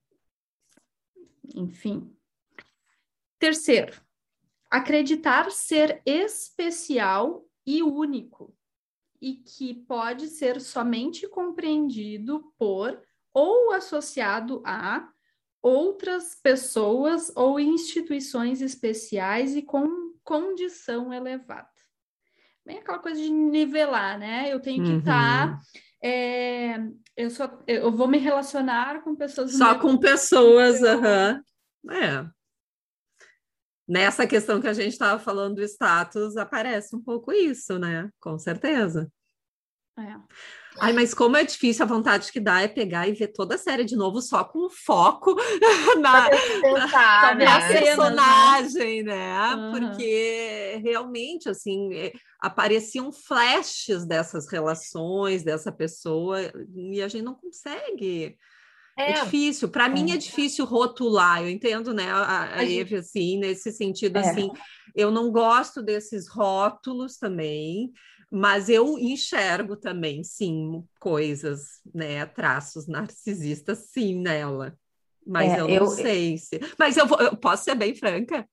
Enfim. 1.55 2.13
Terceiro, 3.39 3.93
acreditar 4.73 5.51
ser 5.51 6.01
especial 6.07 7.45
e 7.67 7.83
único 7.83 8.57
e 9.21 9.35
que 9.35 9.75
pode 9.75 10.29
ser 10.29 10.63
somente 10.63 11.29
compreendido 11.29 12.43
por 12.59 12.99
ou 13.35 13.73
associado 13.73 14.63
a 14.65 15.07
outras 15.61 16.35
pessoas 16.35 17.31
ou 17.37 17.61
instituições 17.61 18.63
especiais 18.63 19.55
e 19.55 19.61
com 19.61 20.15
condição 20.25 21.13
elevada. 21.13 21.69
Bem 22.65 22.79
aquela 22.79 22.99
coisa 22.99 23.21
de 23.21 23.29
nivelar, 23.29 24.19
né? 24.19 24.51
Eu 24.51 24.59
tenho 24.59 24.83
que 24.83 24.93
estar. 24.93 25.05
Tá, 25.05 25.47
uhum. 25.47 25.53
Tá, 25.53 25.63
é, 26.03 26.79
eu, 27.15 27.29
só, 27.29 27.63
eu 27.67 27.93
vou 27.93 28.09
me 28.09 28.17
relacionar 28.17 29.03
com 29.03 29.15
pessoas. 29.15 29.53
Só 29.53 29.79
com 29.79 29.99
pessoas, 29.99 30.83
aham. 30.83 31.45
Uhum. 31.85 31.93
É 31.93 32.42
nessa 33.89 34.27
questão 34.27 34.61
que 34.61 34.69
a 34.69 34.73
gente 34.73 34.93
estava 34.93 35.19
falando 35.19 35.57
do 35.57 35.63
status, 35.63 36.37
aparece 36.37 36.95
um 36.95 37.03
pouco 37.03 37.33
isso, 37.33 37.79
né? 37.79 38.11
Com 38.21 38.39
certeza. 38.39 39.11
É. 39.99 40.17
Ai, 40.81 40.93
mas 40.95 41.13
como 41.13 41.37
é 41.37 41.45
difícil, 41.45 41.85
a 41.85 41.89
vontade 41.89 42.33
que 42.33 42.41
dá 42.41 42.63
é 42.63 42.69
pegar 42.69 43.07
e 43.07 43.13
ver 43.13 43.29
toda 43.29 43.57
a 43.57 43.59
série 43.59 43.85
de 43.85 43.95
novo 43.95 44.23
só 44.23 44.43
com 44.43 44.71
foco 44.71 45.35
na, 46.01 46.31
pensar, 46.31 47.37
na, 47.37 47.45
na 47.45 47.69
personagem, 47.69 49.03
né? 49.03 49.55
Uhum. 49.55 49.73
Porque 49.73 50.81
realmente, 50.83 51.49
assim, 51.49 51.95
é, 51.95 52.13
apareciam 52.41 53.13
flashes 53.13 54.07
dessas 54.07 54.51
relações, 54.51 55.43
dessa 55.43 55.71
pessoa, 55.71 56.41
e 56.75 57.03
a 57.03 57.09
gente 57.09 57.25
não 57.25 57.35
consegue 57.35 58.39
é, 58.97 59.13
é 59.13 59.25
difícil, 59.25 59.69
para 59.69 59.87
é. 59.87 59.89
mim 59.89 60.13
é 60.13 60.17
difícil 60.17 60.65
rotular, 60.65 61.43
eu 61.43 61.49
entendo, 61.49 61.95
né, 61.95 62.11
a, 62.11 62.57
a 62.57 62.65
Eve, 62.65 62.97
assim, 62.97 63.39
nesse 63.39 63.73
sentido, 63.73 64.19
é. 64.19 64.21
assim, 64.21 64.51
eu 64.95 65.11
não 65.11 65.31
gosto 65.31 65.83
desses 65.83 66.29
rótulos 66.29 67.17
também, 67.17 67.93
mas 68.31 68.69
eu 68.69 68.99
enxergo 68.99 69.77
também, 69.77 70.23
sim, 70.25 70.83
coisas, 70.99 71.81
né, 71.95 72.25
traços 72.27 72.87
narcisistas, 72.87 73.91
sim, 73.93 74.21
nela. 74.21 74.77
Mas 75.27 75.53
é, 75.53 75.61
eu 75.61 75.69
não 75.69 75.75
eu, 75.75 75.87
sei 75.87 76.37
se. 76.37 76.61
Mas 76.79 76.97
eu, 76.97 77.07
vou, 77.07 77.19
eu 77.21 77.37
posso 77.37 77.65
ser 77.65 77.75
bem 77.77 77.95
franca. 77.95 78.49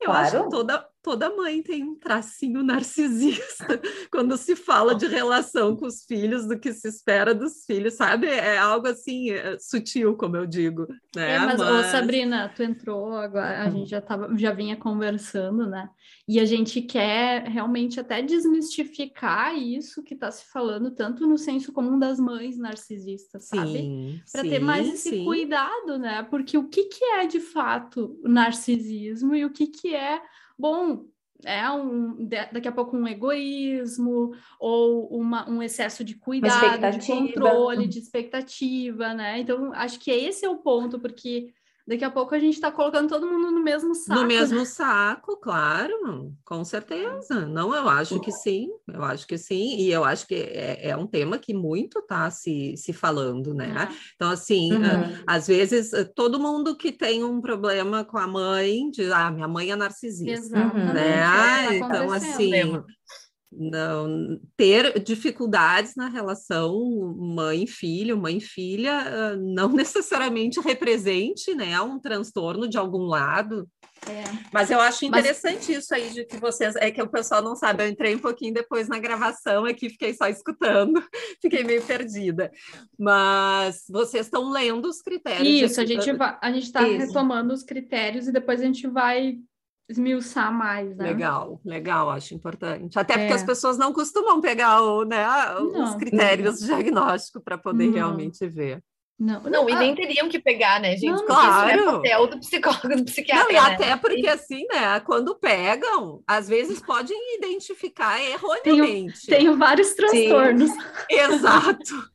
Eu 0.00 0.06
claro. 0.06 0.26
acho 0.26 0.44
que 0.44 0.50
toda, 0.50 0.88
toda 1.06 1.30
mãe 1.30 1.62
tem 1.62 1.84
um 1.84 1.94
tracinho 1.94 2.64
narcisista 2.64 3.80
quando 4.10 4.36
se 4.36 4.56
fala 4.56 4.92
de 4.92 5.06
relação 5.06 5.76
com 5.76 5.86
os 5.86 6.04
filhos, 6.04 6.48
do 6.48 6.58
que 6.58 6.72
se 6.72 6.88
espera 6.88 7.32
dos 7.32 7.64
filhos, 7.64 7.94
sabe? 7.94 8.26
É 8.26 8.58
algo 8.58 8.88
assim, 8.88 9.30
é 9.30 9.56
sutil, 9.56 10.16
como 10.16 10.36
eu 10.36 10.44
digo. 10.44 10.88
Né? 11.14 11.34
É, 11.34 11.38
mas, 11.38 11.60
mas... 11.60 11.86
Ô, 11.86 11.90
Sabrina, 11.92 12.52
tu 12.52 12.64
entrou 12.64 13.12
agora, 13.12 13.62
a 13.62 13.70
gente 13.70 13.88
já, 13.88 14.00
tava, 14.00 14.36
já 14.36 14.50
vinha 14.50 14.76
conversando, 14.76 15.70
né? 15.70 15.88
E 16.26 16.40
a 16.40 16.44
gente 16.44 16.82
quer 16.82 17.44
realmente 17.44 18.00
até 18.00 18.20
desmistificar 18.20 19.56
isso 19.56 20.02
que 20.02 20.14
está 20.14 20.28
se 20.32 20.44
falando, 20.50 20.90
tanto 20.90 21.24
no 21.24 21.38
senso 21.38 21.72
comum 21.72 22.00
das 22.00 22.18
mães 22.18 22.58
narcisistas, 22.58 23.44
sabe? 23.44 24.20
Para 24.32 24.42
ter 24.42 24.58
mais 24.58 24.88
esse 24.88 25.10
sim. 25.10 25.24
cuidado, 25.24 25.98
né? 26.00 26.24
Porque 26.24 26.58
o 26.58 26.66
que, 26.66 26.86
que 26.86 27.04
é 27.04 27.28
de 27.28 27.38
fato 27.38 28.18
narcisismo 28.24 29.36
e 29.36 29.44
o 29.44 29.50
que, 29.50 29.68
que 29.68 29.94
é 29.94 30.20
bom, 30.58 31.04
é 31.44 31.68
um, 31.70 32.26
daqui 32.52 32.68
a 32.68 32.72
pouco 32.72 32.96
um 32.96 33.06
egoísmo 33.06 34.32
ou 34.58 35.06
uma, 35.08 35.48
um 35.48 35.62
excesso 35.62 36.02
de 36.02 36.14
cuidado, 36.14 36.98
de 36.98 37.06
controle, 37.06 37.86
de 37.86 37.98
expectativa, 37.98 39.12
né? 39.12 39.40
Então, 39.40 39.72
acho 39.74 39.98
que 40.00 40.10
esse 40.10 40.44
é 40.44 40.48
o 40.48 40.58
ponto, 40.58 40.98
porque 40.98 41.52
Daqui 41.86 42.04
a 42.04 42.10
pouco 42.10 42.34
a 42.34 42.38
gente 42.38 42.54
está 42.54 42.72
colocando 42.72 43.08
todo 43.08 43.28
mundo 43.28 43.52
no 43.52 43.62
mesmo 43.62 43.94
saco. 43.94 44.20
No 44.20 44.26
mesmo 44.26 44.66
saco, 44.66 45.36
claro, 45.36 46.34
com 46.44 46.64
certeza. 46.64 47.46
Não, 47.46 47.72
eu 47.72 47.88
acho 47.88 48.18
que 48.18 48.32
sim, 48.32 48.68
eu 48.88 49.04
acho 49.04 49.24
que 49.24 49.38
sim, 49.38 49.76
e 49.76 49.92
eu 49.92 50.04
acho 50.04 50.26
que 50.26 50.34
é, 50.34 50.88
é 50.88 50.96
um 50.96 51.06
tema 51.06 51.38
que 51.38 51.54
muito 51.54 52.00
está 52.00 52.28
se, 52.28 52.76
se 52.76 52.92
falando, 52.92 53.54
né? 53.54 53.86
Uhum. 53.88 53.96
Então, 54.16 54.30
assim, 54.30 54.72
uhum. 54.72 54.82
uh, 54.82 55.22
às 55.28 55.46
vezes, 55.46 55.92
uh, 55.92 56.04
todo 56.12 56.40
mundo 56.40 56.76
que 56.76 56.90
tem 56.90 57.22
um 57.22 57.40
problema 57.40 58.04
com 58.04 58.18
a 58.18 58.26
mãe, 58.26 58.90
diz, 58.90 59.12
ah, 59.12 59.30
minha 59.30 59.46
mãe 59.46 59.70
é 59.70 59.76
narcisista, 59.76 60.58
Exatamente. 60.58 60.92
né? 60.92 61.22
Ah, 61.22 61.72
então, 61.72 62.12
assim, 62.12 62.82
não 63.52 64.40
ter 64.56 65.00
dificuldades 65.00 65.94
na 65.96 66.08
relação 66.08 67.14
mãe-filho, 67.16 68.16
mãe-filha, 68.16 69.36
não 69.36 69.68
necessariamente 69.72 70.60
represente 70.60 71.54
né, 71.54 71.80
um 71.80 71.98
transtorno 71.98 72.68
de 72.68 72.76
algum 72.76 73.04
lado. 73.04 73.68
É. 74.08 74.24
Mas 74.52 74.70
eu 74.70 74.78
acho 74.78 75.04
interessante 75.04 75.72
Mas... 75.72 75.84
isso 75.84 75.94
aí 75.94 76.10
de 76.10 76.24
que 76.24 76.36
vocês. 76.36 76.76
É 76.76 76.90
que 76.90 77.02
o 77.02 77.08
pessoal 77.08 77.42
não 77.42 77.56
sabe, 77.56 77.82
eu 77.82 77.88
entrei 77.88 78.14
um 78.14 78.20
pouquinho 78.20 78.54
depois 78.54 78.88
na 78.88 78.98
gravação 78.98 79.64
aqui, 79.64 79.88
fiquei 79.88 80.14
só 80.14 80.28
escutando, 80.28 81.02
fiquei 81.42 81.64
meio 81.64 81.82
perdida. 81.82 82.50
Mas 82.98 83.84
vocês 83.88 84.26
estão 84.26 84.50
lendo 84.50 84.86
os 84.86 85.00
critérios. 85.00 85.48
Isso, 85.48 85.84
de... 85.84 85.92
a 85.92 85.96
gente 85.96 86.12
vai, 86.12 86.38
a 86.40 86.52
gente 86.52 86.64
está 86.64 86.80
retomando 86.80 87.52
os 87.52 87.62
critérios 87.62 88.28
e 88.28 88.32
depois 88.32 88.60
a 88.60 88.64
gente 88.64 88.86
vai 88.86 89.38
esmiuçar 89.88 90.52
mais, 90.52 90.96
né? 90.96 91.04
Legal, 91.04 91.60
legal, 91.64 92.10
acho 92.10 92.34
importante. 92.34 92.98
Até 92.98 93.14
é. 93.14 93.18
porque 93.18 93.32
as 93.32 93.42
pessoas 93.42 93.78
não 93.78 93.92
costumam 93.92 94.40
pegar 94.40 94.82
o, 94.82 95.04
né, 95.04 95.26
os 95.58 95.94
critérios 95.94 96.58
de 96.58 96.66
diagnóstico 96.66 97.40
para 97.40 97.56
poder 97.56 97.86
não. 97.86 97.94
realmente 97.94 98.46
ver. 98.48 98.82
Não, 99.18 99.40
não, 99.44 99.50
não 99.50 99.70
e 99.70 99.74
nem 99.74 99.94
teriam 99.94 100.28
que 100.28 100.38
pegar, 100.38 100.78
né, 100.78 100.94
gente? 100.94 101.06
Não, 101.06 101.24
claro. 101.24 101.70
isso 101.70 101.88
é 101.88 101.92
papel 101.92 102.26
do 102.26 102.38
psicólogo, 102.38 102.96
do 102.96 103.04
psiquiatra. 103.04 103.44
Não, 103.44 103.50
e 103.50 103.54
né? 103.54 103.60
até 103.60 103.96
porque, 103.96 104.28
assim, 104.28 104.66
né, 104.70 105.00
quando 105.00 105.34
pegam, 105.34 106.22
às 106.26 106.46
vezes 106.46 106.82
podem 106.82 107.16
identificar 107.38 108.22
erroneamente. 108.22 109.26
Tenho, 109.26 109.38
tenho 109.38 109.56
vários 109.56 109.94
transtornos. 109.94 110.70
Sim. 110.70 110.78
Exato. 111.08 112.10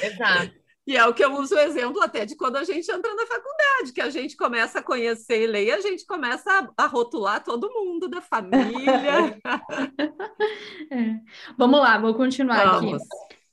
Exato. 0.00 0.67
E 0.88 0.96
é 0.96 1.04
o 1.04 1.12
que 1.12 1.22
eu 1.22 1.34
uso 1.34 1.54
o 1.54 1.58
exemplo 1.58 2.00
até 2.02 2.24
de 2.24 2.34
quando 2.34 2.56
a 2.56 2.64
gente 2.64 2.90
entra 2.90 3.14
na 3.14 3.26
faculdade, 3.26 3.92
que 3.92 4.00
a 4.00 4.08
gente 4.08 4.34
começa 4.34 4.78
a 4.78 4.82
conhecer 4.82 5.42
e 5.42 5.46
ler, 5.46 5.66
e 5.66 5.70
a 5.70 5.82
gente 5.82 6.06
começa 6.06 6.50
a, 6.50 6.84
a 6.84 6.86
rotular 6.86 7.44
todo 7.44 7.70
mundo 7.74 8.08
da 8.08 8.22
família. 8.22 9.38
é. 10.90 11.20
Vamos 11.58 11.78
lá, 11.78 11.98
vou 11.98 12.14
continuar 12.14 12.80
Vamos. 12.80 13.02
aqui. 13.02 13.04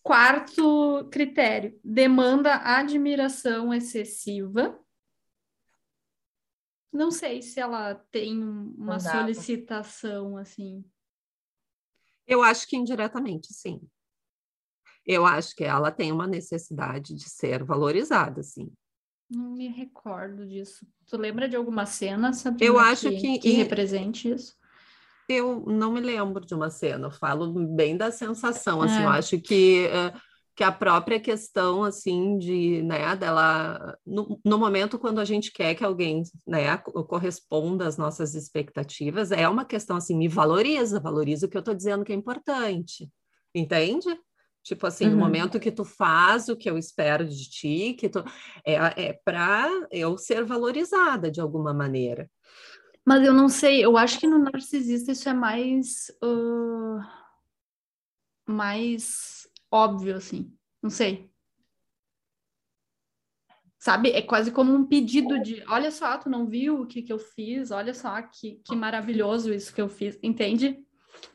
Quarto 0.02 1.10
critério: 1.12 1.78
demanda 1.84 2.56
admiração 2.56 3.74
excessiva. 3.74 4.80
Não 6.90 7.12
sei 7.12 7.42
se 7.42 7.60
ela 7.60 7.96
tem 8.14 8.42
uma 8.42 8.98
solicitação 8.98 10.38
assim. 10.38 10.86
Eu 12.26 12.42
acho 12.42 12.66
que 12.66 12.78
indiretamente, 12.78 13.54
sim 13.54 13.82
eu 15.06 15.26
acho 15.26 15.56
que 15.56 15.64
ela 15.64 15.92
tem 15.92 16.12
uma 16.12 16.28
necessidade 16.28 17.14
de 17.14 17.30
ser 17.30 17.64
valorizada, 17.64 18.42
sim. 18.42 18.72
Não 19.30 19.52
me 19.52 19.68
recordo 19.68 20.46
disso. 20.46 20.86
Tu 21.08 21.18
lembra 21.18 21.50
de 21.50 21.56
alguma 21.56 21.86
cena, 21.86 22.34
Sabrina, 22.34 22.72
eu 22.72 22.80
acho 22.80 23.10
que, 23.10 23.18
que, 23.18 23.40
que 23.40 23.52
represente 23.52 24.30
isso? 24.30 24.56
Eu 25.28 25.64
não 25.66 25.92
me 25.92 26.00
lembro 26.00 26.46
de 26.46 26.54
uma 26.54 26.70
cena, 26.70 27.08
eu 27.08 27.12
falo 27.12 27.52
bem 27.76 27.98
da 27.98 28.12
sensação, 28.12 28.82
assim, 28.82 29.00
é. 29.00 29.06
eu 29.06 29.10
acho 29.10 29.40
que, 29.40 29.88
uh, 29.88 30.20
que 30.56 30.64
a 30.64 30.72
própria 30.72 31.20
questão, 31.20 31.84
assim, 31.84 32.38
de, 32.38 32.84
né, 32.84 33.16
dela, 33.16 33.98
no, 34.06 34.40
no, 34.46 34.60
momento 34.60 35.00
quando 35.00 35.20
a 35.20 35.26
gente 35.26 35.52
quer 35.52 35.74
que 35.74 35.84
alguém, 35.84 36.22
né, 36.46 36.78
corresponda 36.78 37.88
às 37.88 37.98
nossas 37.98 38.36
expectativas, 38.36 39.32
é 39.32 39.50
uma 39.50 39.66
questão, 39.66 39.98
assim, 39.98 40.16
me 40.16 40.28
valoriza, 40.28 41.00
valoriza 41.00 41.48
o 41.48 41.50
que 41.50 41.58
eu 41.58 41.62
estou 41.62 41.74
dizendo 41.74 42.06
que 42.06 42.14
é 42.14 42.16
importante, 42.16 43.10
entende? 43.56 44.16
Tipo 44.66 44.88
assim, 44.88 45.06
uhum. 45.06 45.12
no 45.12 45.18
momento 45.18 45.60
que 45.60 45.72
tu 45.72 45.86
faz 45.86 46.50
o 46.50 46.58
que 46.58 46.68
eu 46.68 46.76
espero 46.76 47.24
de 47.24 47.48
ti, 47.48 47.94
que 47.94 48.10
tu 48.10 48.24
é, 48.66 49.10
é 49.10 49.14
para 49.24 49.70
eu 49.92 50.18
ser 50.18 50.44
valorizada 50.44 51.30
de 51.30 51.40
alguma 51.40 51.72
maneira. 51.72 52.28
Mas 53.06 53.24
eu 53.24 53.32
não 53.32 53.48
sei, 53.48 53.86
eu 53.86 53.96
acho 53.96 54.20
que 54.20 54.26
no 54.26 54.40
narcisista 54.40 55.12
isso 55.12 55.30
é 55.30 55.34
mais 55.34 56.08
uh, 56.24 57.00
mais 58.48 59.48
óbvio, 59.70 60.16
assim. 60.16 60.52
Não 60.82 60.90
sei. 60.90 61.30
Sabe? 63.78 64.10
É 64.10 64.22
quase 64.24 64.52
como 64.52 64.74
um 64.74 64.84
pedido 64.84 65.40
de 65.44 65.64
olha 65.68 65.92
só, 65.92 66.18
tu 66.18 66.28
não 66.28 66.48
viu 66.48 66.82
o 66.82 66.88
que, 66.88 67.04
que 67.04 67.14
eu 67.14 67.20
fiz, 67.20 67.70
olha 67.70 67.94
só 67.94 68.20
que, 68.20 68.60
que 68.66 68.76
maravilhoso 68.76 69.54
isso 69.54 69.72
que 69.72 69.82
eu 69.82 69.88
fiz, 69.88 70.18
entende? 70.24 70.84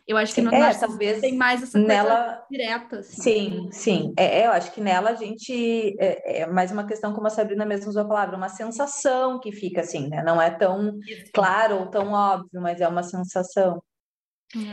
Eu 0.06 0.16
acho 0.16 0.34
que 0.34 0.42
no 0.42 0.52
é, 0.52 0.74
talvez 0.74 1.20
tem 1.20 1.36
mais 1.36 1.62
essa 1.62 1.78
nela... 1.78 2.44
direta. 2.50 2.98
Assim. 2.98 3.22
Sim, 3.22 3.68
sim. 3.70 4.14
É, 4.16 4.40
é, 4.40 4.46
eu 4.46 4.50
acho 4.50 4.72
que 4.72 4.80
nela 4.80 5.10
a 5.10 5.14
gente 5.14 5.96
é, 6.00 6.40
é, 6.40 6.46
mais 6.46 6.72
uma 6.72 6.84
questão, 6.84 7.12
como 7.12 7.28
a 7.28 7.30
Sabrina 7.30 7.64
mesmo 7.64 7.88
usou 7.88 8.02
a 8.02 8.08
palavra, 8.08 8.36
uma 8.36 8.48
sensação 8.48 9.38
que 9.38 9.52
fica 9.52 9.82
assim, 9.82 10.08
né? 10.08 10.22
Não 10.22 10.42
é 10.42 10.50
tão 10.50 10.98
Isso. 11.06 11.30
claro 11.32 11.80
ou 11.80 11.86
tão 11.86 12.12
óbvio, 12.12 12.60
mas 12.60 12.80
é 12.80 12.88
uma 12.88 13.02
sensação. 13.02 13.80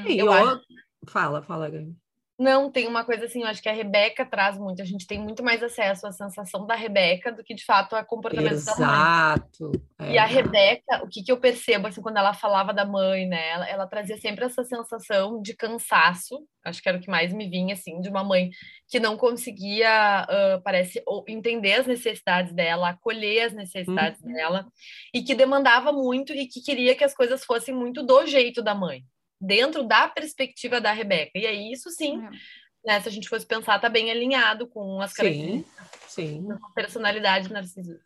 Eu, 0.08 0.26
eu 0.26 0.32
acho... 0.32 0.62
Fala, 1.08 1.42
fala, 1.44 1.70
Gabi. 1.70 1.96
Não, 2.40 2.70
tem 2.70 2.88
uma 2.88 3.04
coisa 3.04 3.26
assim, 3.26 3.42
eu 3.42 3.48
acho 3.48 3.64
que 3.64 3.70
a 3.70 3.74
Rebeca 3.74 4.24
traz 4.24 4.60
muito, 4.60 4.80
a 4.80 4.86
gente 4.86 5.08
tem 5.08 5.20
muito 5.20 5.44
mais 5.44 5.64
acesso 5.64 6.06
à 6.06 6.12
sensação 6.12 6.68
da 6.68 6.76
Rebeca 6.76 7.32
do 7.32 7.44
que 7.44 7.56
de 7.56 7.66
fato 7.66 7.96
ao 7.96 8.06
comportamento 8.06 8.54
Exato. 8.54 9.72
da 9.72 9.78
mãe. 10.00 10.12
É. 10.12 10.12
E 10.14 10.18
a 10.20 10.26
Rebeca, 10.26 11.04
o 11.04 11.08
que, 11.08 11.24
que 11.24 11.32
eu 11.32 11.40
percebo, 11.40 11.88
assim, 11.88 12.00
quando 12.00 12.18
ela 12.18 12.36
falava 12.36 12.72
da 12.72 12.86
mãe, 12.86 13.26
né, 13.26 13.50
ela, 13.50 13.68
ela, 13.68 13.88
trazia 13.88 14.18
sempre 14.18 14.46
essa 14.46 14.64
sensação 14.64 15.42
de 15.42 15.56
cansaço, 15.56 16.48
acho 16.64 16.80
que 16.80 16.88
era 16.88 17.00
o 17.00 17.02
que 17.02 17.10
mais 17.10 17.34
me 17.34 17.50
vinha, 17.50 17.74
assim, 17.74 18.00
de 18.02 18.10
uma 18.10 18.24
mãe 18.24 18.52
que 18.88 19.00
não 19.00 19.18
conseguia, 19.18 20.28
uh, 20.30 20.62
parece, 20.62 21.02
entender 21.28 21.74
as 21.74 21.88
necessidades 21.88 22.54
dela, 22.54 22.90
acolher 22.90 23.46
as 23.46 23.54
necessidades 23.54 24.22
uhum. 24.22 24.32
dela, 24.32 24.68
e 25.12 25.24
que 25.24 25.34
demandava 25.34 25.92
muito 25.92 26.34
e 26.34 26.46
que 26.46 26.62
queria 26.62 26.94
que 26.94 27.04
as 27.04 27.16
coisas 27.16 27.44
fossem 27.44 27.74
muito 27.74 28.04
do 28.04 28.28
jeito 28.28 28.62
da 28.62 28.76
mãe 28.76 29.04
dentro 29.40 29.84
da 29.84 30.08
perspectiva 30.08 30.82
da 30.82 30.92
Rebeca. 30.92 31.32
E 31.36 31.46
aí, 31.46 31.72
isso 31.72 31.90
sim, 31.92 32.24
é. 32.26 32.30
né, 32.86 33.02
se 33.02 33.08
a 33.08 33.12
gente 33.12 33.30
fosse 33.30 33.46
pensar, 33.46 33.76
está 33.76 33.90
bem 33.90 34.12
alinhado 34.12 34.68
com 34.68 35.02
as 35.02 35.14
características 35.14 35.88
sim, 36.08 36.42
sim. 36.42 36.48
da 36.48 36.58
personalidade 36.74 37.52
narcisista. 37.52 38.06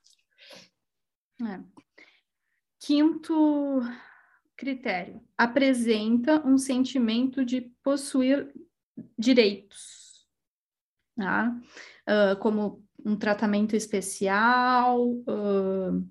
É. 1.42 1.60
Quinto 2.80 3.82
critério: 4.56 5.22
apresenta 5.38 6.46
um 6.46 6.58
sentimento 6.58 7.44
de 7.46 7.62
possuir 7.84 8.52
direitos, 9.18 10.28
tá? 11.16 11.56
Uh, 12.08 12.36
como 12.40 12.84
um 13.04 13.16
tratamento 13.16 13.76
especial, 13.76 15.04
uh, 15.08 16.08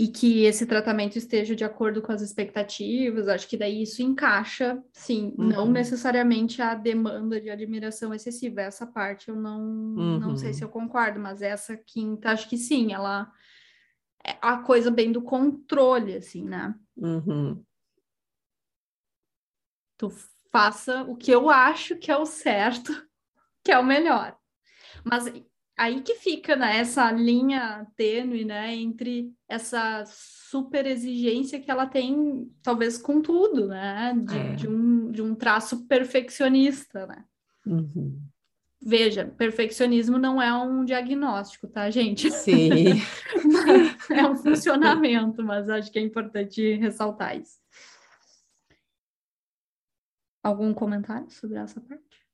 e 0.00 0.08
que 0.08 0.44
esse 0.44 0.64
tratamento 0.64 1.18
esteja 1.18 1.54
de 1.54 1.62
acordo 1.62 2.00
com 2.00 2.10
as 2.10 2.22
expectativas, 2.22 3.28
acho 3.28 3.46
que 3.46 3.54
daí 3.54 3.82
isso 3.82 4.00
encaixa, 4.00 4.82
sim, 4.94 5.34
uhum. 5.36 5.48
não 5.48 5.66
necessariamente 5.70 6.62
a 6.62 6.74
demanda 6.74 7.38
de 7.38 7.50
admiração 7.50 8.14
excessiva, 8.14 8.62
essa 8.62 8.86
parte 8.86 9.28
eu 9.28 9.36
não, 9.36 9.60
uhum. 9.60 10.18
não 10.18 10.36
sei 10.38 10.54
se 10.54 10.64
eu 10.64 10.70
concordo, 10.70 11.20
mas 11.20 11.42
essa 11.42 11.76
quinta, 11.76 12.30
acho 12.30 12.48
que 12.48 12.56
sim, 12.56 12.94
ela 12.94 13.30
é 14.26 14.38
a 14.40 14.56
coisa 14.56 14.90
bem 14.90 15.12
do 15.12 15.20
controle, 15.20 16.16
assim, 16.16 16.48
né? 16.48 16.74
Uhum. 16.96 17.62
Tu 19.98 20.10
faça 20.50 21.02
o 21.02 21.14
que 21.14 21.30
eu 21.30 21.50
acho 21.50 21.96
que 21.96 22.10
é 22.10 22.16
o 22.16 22.24
certo, 22.24 22.90
que 23.62 23.70
é 23.70 23.78
o 23.78 23.84
melhor. 23.84 24.34
Mas 25.04 25.30
aí 25.80 26.02
que 26.02 26.16
fica, 26.16 26.54
né, 26.54 26.76
essa 26.76 27.10
linha 27.10 27.86
tênue, 27.96 28.44
né, 28.44 28.74
entre 28.74 29.32
essa 29.48 30.04
super 30.04 30.86
exigência 30.86 31.58
que 31.58 31.70
ela 31.70 31.86
tem, 31.86 32.52
talvez 32.62 32.98
com 32.98 33.22
tudo, 33.22 33.68
né, 33.68 34.12
de, 34.22 34.38
é. 34.38 34.54
de 34.56 34.68
um, 34.68 35.10
de 35.10 35.22
um 35.22 35.34
traço 35.34 35.86
perfeccionista, 35.86 37.06
né. 37.06 37.24
Uhum. 37.66 38.22
Veja, 38.82 39.26
perfeccionismo 39.38 40.18
não 40.18 40.40
é 40.40 40.52
um 40.52 40.84
diagnóstico, 40.84 41.66
tá, 41.66 41.88
gente? 41.88 42.30
Sim. 42.30 43.00
é 44.12 44.26
um 44.26 44.36
funcionamento, 44.36 45.42
mas 45.42 45.70
acho 45.70 45.90
que 45.90 45.98
é 45.98 46.02
importante 46.02 46.74
ressaltar 46.74 47.38
isso. 47.38 47.58
Algum 50.42 50.74
comentário 50.74 51.30
sobre 51.30 51.56
essa 51.56 51.80
parte? 51.80 52.26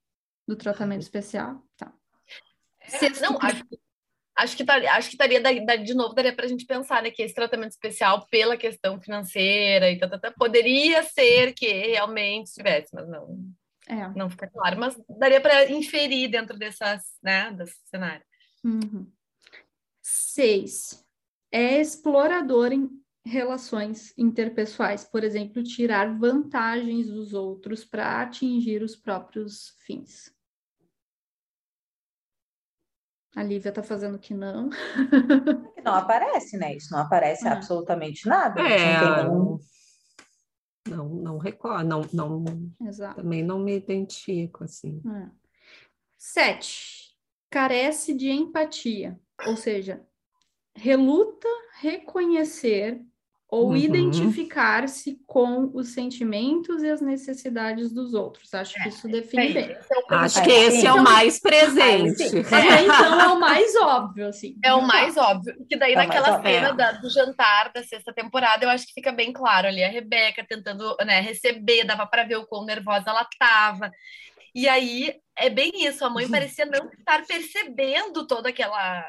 Do 0.48 0.56
tratamento 0.56 1.02
especial? 1.02 1.64
Tá. 1.76 1.92
Sexto... 2.88 3.22
Não, 3.22 3.38
acho, 3.40 3.64
acho 4.36 4.56
que 4.56 4.70
acho 4.70 5.10
que 5.10 5.16
daria, 5.16 5.40
de 5.78 5.94
novo, 5.94 6.14
daria 6.14 6.34
para 6.34 6.44
a 6.44 6.48
gente 6.48 6.66
pensar 6.66 7.02
né, 7.02 7.10
que 7.10 7.22
esse 7.22 7.34
tratamento 7.34 7.70
especial 7.70 8.26
pela 8.28 8.56
questão 8.56 9.00
financeira 9.00 9.90
e 9.90 9.98
tal, 9.98 10.10
tal, 10.10 10.20
tal 10.20 10.32
poderia 10.34 11.02
ser 11.02 11.52
que 11.54 11.66
realmente 11.66 12.52
tivesse, 12.52 12.94
mas 12.94 13.08
não. 13.08 13.38
É. 13.88 14.08
Não 14.16 14.28
fica 14.28 14.48
claro, 14.48 14.80
mas 14.80 14.96
daria 15.18 15.40
para 15.40 15.70
inferir 15.70 16.28
dentro 16.28 16.58
dessas, 16.58 17.02
né, 17.22 17.52
desse 17.52 17.76
cenário. 17.86 18.24
Uhum. 18.64 19.10
Seis. 20.02 21.04
É 21.52 21.80
explorador 21.80 22.72
em 22.72 22.90
relações 23.24 24.12
interpessoais, 24.18 25.04
por 25.04 25.24
exemplo, 25.24 25.62
tirar 25.62 26.18
vantagens 26.18 27.08
dos 27.08 27.32
outros 27.32 27.84
para 27.84 28.20
atingir 28.20 28.82
os 28.82 28.96
próprios 28.96 29.74
fins. 29.84 30.35
A 33.36 33.42
Lívia 33.42 33.70
tá 33.70 33.82
fazendo 33.82 34.18
que 34.18 34.32
não. 34.32 34.70
Não 35.84 35.94
aparece, 35.94 36.56
né? 36.56 36.74
Isso 36.74 36.90
não 36.90 37.00
aparece 37.00 37.46
é. 37.46 37.50
absolutamente 37.50 38.26
nada. 38.26 38.60
É, 38.60 39.22
não, 39.24 39.60
não, 40.88 41.08
não 41.08 41.38
recordo, 41.38 41.86
não, 41.86 42.00
não, 42.12 42.44
Exato. 42.80 43.16
também 43.16 43.44
não 43.44 43.58
me 43.58 43.76
identifico 43.76 44.64
assim. 44.64 45.00
É. 45.06 45.30
Sete, 46.16 47.14
carece 47.50 48.14
de 48.14 48.30
empatia, 48.30 49.20
ou 49.46 49.56
seja, 49.56 50.04
reluta 50.74 51.46
reconhecer 51.78 53.00
ou 53.48 53.68
uhum. 53.68 53.76
identificar-se 53.76 55.20
com 55.24 55.70
os 55.72 55.90
sentimentos 55.90 56.82
e 56.82 56.90
as 56.90 57.00
necessidades 57.00 57.92
dos 57.92 58.12
outros. 58.12 58.52
Acho 58.52 58.74
que 58.74 58.88
isso 58.88 59.06
define 59.08 59.50
é, 59.50 59.52
bem. 59.52 59.70
É 59.70 60.14
Acho 60.16 60.42
que 60.42 60.50
esse 60.50 60.84
é 60.84 60.92
o 60.92 61.02
mais 61.02 61.38
presente. 61.38 62.24
Até 62.40 62.82
então 62.82 63.20
é 63.20 63.28
o 63.28 63.38
mais 63.38 63.76
óbvio, 63.76 64.26
assim. 64.26 64.56
É 64.64 64.74
o 64.74 64.82
mais 64.82 65.16
óbvio. 65.16 65.54
Que 65.68 65.76
daí 65.76 65.92
é 65.92 65.96
naquela 65.96 66.42
cena 66.42 66.72
da, 66.72 66.92
do 66.92 67.08
jantar 67.08 67.70
da 67.72 67.84
sexta 67.84 68.12
temporada, 68.12 68.64
eu 68.64 68.70
acho 68.70 68.86
que 68.86 68.94
fica 68.94 69.12
bem 69.12 69.32
claro 69.32 69.68
ali 69.68 69.84
a 69.84 69.88
Rebeca 69.88 70.44
tentando 70.44 70.96
né, 71.04 71.20
receber, 71.20 71.84
dava 71.84 72.04
para 72.04 72.24
ver 72.24 72.36
o 72.36 72.46
quão 72.46 72.64
nervosa 72.64 73.10
ela 73.10 73.22
estava. 73.22 73.92
E 74.56 74.66
aí 74.66 75.14
é 75.38 75.50
bem 75.50 75.70
isso, 75.86 76.02
a 76.02 76.08
mãe 76.08 76.24
uhum. 76.24 76.30
parecia 76.30 76.64
não 76.64 76.90
estar 76.90 77.26
percebendo 77.26 78.26
toda 78.26 78.48
aquela 78.48 79.06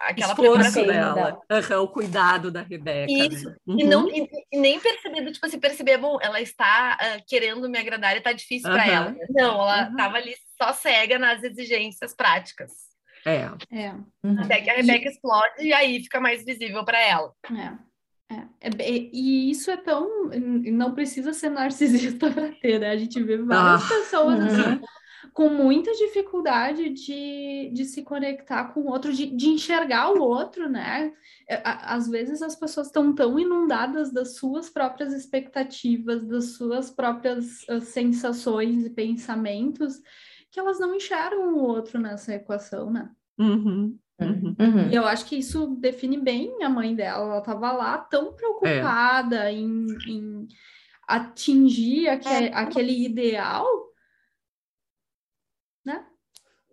aquela 0.00 0.32
esforço 0.32 0.86
dela, 0.86 1.38
uhum, 1.50 1.82
o 1.82 1.88
cuidado 1.88 2.50
da 2.50 2.62
Rebeca. 2.62 3.12
Né? 3.12 3.26
Isso, 3.26 3.50
né? 3.50 3.56
uhum. 3.66 3.78
e, 3.78 3.84
não, 3.84 4.08
e, 4.08 4.26
e, 4.50 4.58
nem 4.58 4.80
percebendo, 4.80 5.30
tipo 5.30 5.44
assim, 5.44 5.60
perceber, 5.60 5.98
bom, 5.98 6.16
ela 6.22 6.40
está 6.40 6.96
uh, 6.98 7.22
querendo 7.28 7.68
me 7.68 7.78
agradar 7.78 8.16
e 8.16 8.22
tá 8.22 8.32
difícil 8.32 8.70
para 8.70 8.86
ela. 8.86 9.14
Não, 9.28 9.60
ela 9.60 9.90
estava 9.90 10.16
ali 10.16 10.34
só 10.56 10.72
cega 10.72 11.18
nas 11.18 11.42
exigências 11.42 12.14
práticas. 12.14 12.72
É. 13.26 13.50
é. 13.70 13.94
Até 14.42 14.62
que 14.62 14.70
a 14.70 14.76
Rebeca 14.76 15.10
explode 15.10 15.62
e 15.62 15.74
aí 15.74 16.02
fica 16.02 16.18
mais 16.18 16.42
visível 16.42 16.86
para 16.86 16.98
ela. 16.98 17.34
É. 17.44 17.89
É, 18.30 18.68
é, 18.68 19.10
e 19.12 19.50
isso 19.50 19.70
é 19.70 19.76
tão. 19.76 20.30
Não 20.30 20.94
precisa 20.94 21.32
ser 21.32 21.50
narcisista 21.50 22.30
para 22.30 22.52
ter, 22.52 22.78
né? 22.78 22.90
A 22.90 22.96
gente 22.96 23.20
vê 23.22 23.36
várias 23.36 23.84
ah, 23.84 23.88
pessoas 23.88 24.40
assim, 24.40 24.70
uhum. 24.70 24.80
com 25.32 25.48
muita 25.48 25.90
dificuldade 25.92 26.90
de, 26.90 27.70
de 27.72 27.84
se 27.84 28.04
conectar 28.04 28.72
com 28.72 28.82
o 28.82 28.88
outro, 28.88 29.12
de, 29.12 29.26
de 29.26 29.48
enxergar 29.48 30.12
o 30.12 30.22
outro, 30.22 30.68
né? 30.68 31.12
É, 31.48 31.60
às 31.64 32.08
vezes 32.08 32.40
as 32.40 32.54
pessoas 32.54 32.86
estão 32.86 33.12
tão 33.12 33.36
inundadas 33.36 34.12
das 34.12 34.36
suas 34.36 34.70
próprias 34.70 35.12
expectativas, 35.12 36.24
das 36.24 36.52
suas 36.52 36.88
próprias 36.88 37.64
uh, 37.68 37.80
sensações 37.80 38.86
e 38.86 38.90
pensamentos, 38.90 40.00
que 40.52 40.60
elas 40.60 40.78
não 40.78 40.94
enxergam 40.94 41.54
o 41.54 41.58
outro 41.58 41.98
nessa 41.98 42.34
equação, 42.34 42.90
né? 42.90 43.10
Uhum. 43.36 43.98
Uhum. 44.20 44.56
uhum. 44.58 44.90
E 44.90 44.94
eu 44.94 45.06
acho 45.06 45.24
que 45.24 45.36
isso 45.36 45.76
define 45.76 46.18
bem 46.18 46.62
a 46.62 46.68
mãe 46.68 46.94
dela. 46.94 47.24
Ela 47.24 47.38
estava 47.38 47.72
lá 47.72 47.98
tão 47.98 48.34
preocupada 48.34 49.50
é. 49.50 49.54
em, 49.54 49.86
em, 50.06 50.48
atingir 51.08 52.08
aquele, 52.08 52.46
é. 52.46 52.54
aquele 52.54 53.04
ideal, 53.04 53.66
né? 55.84 56.04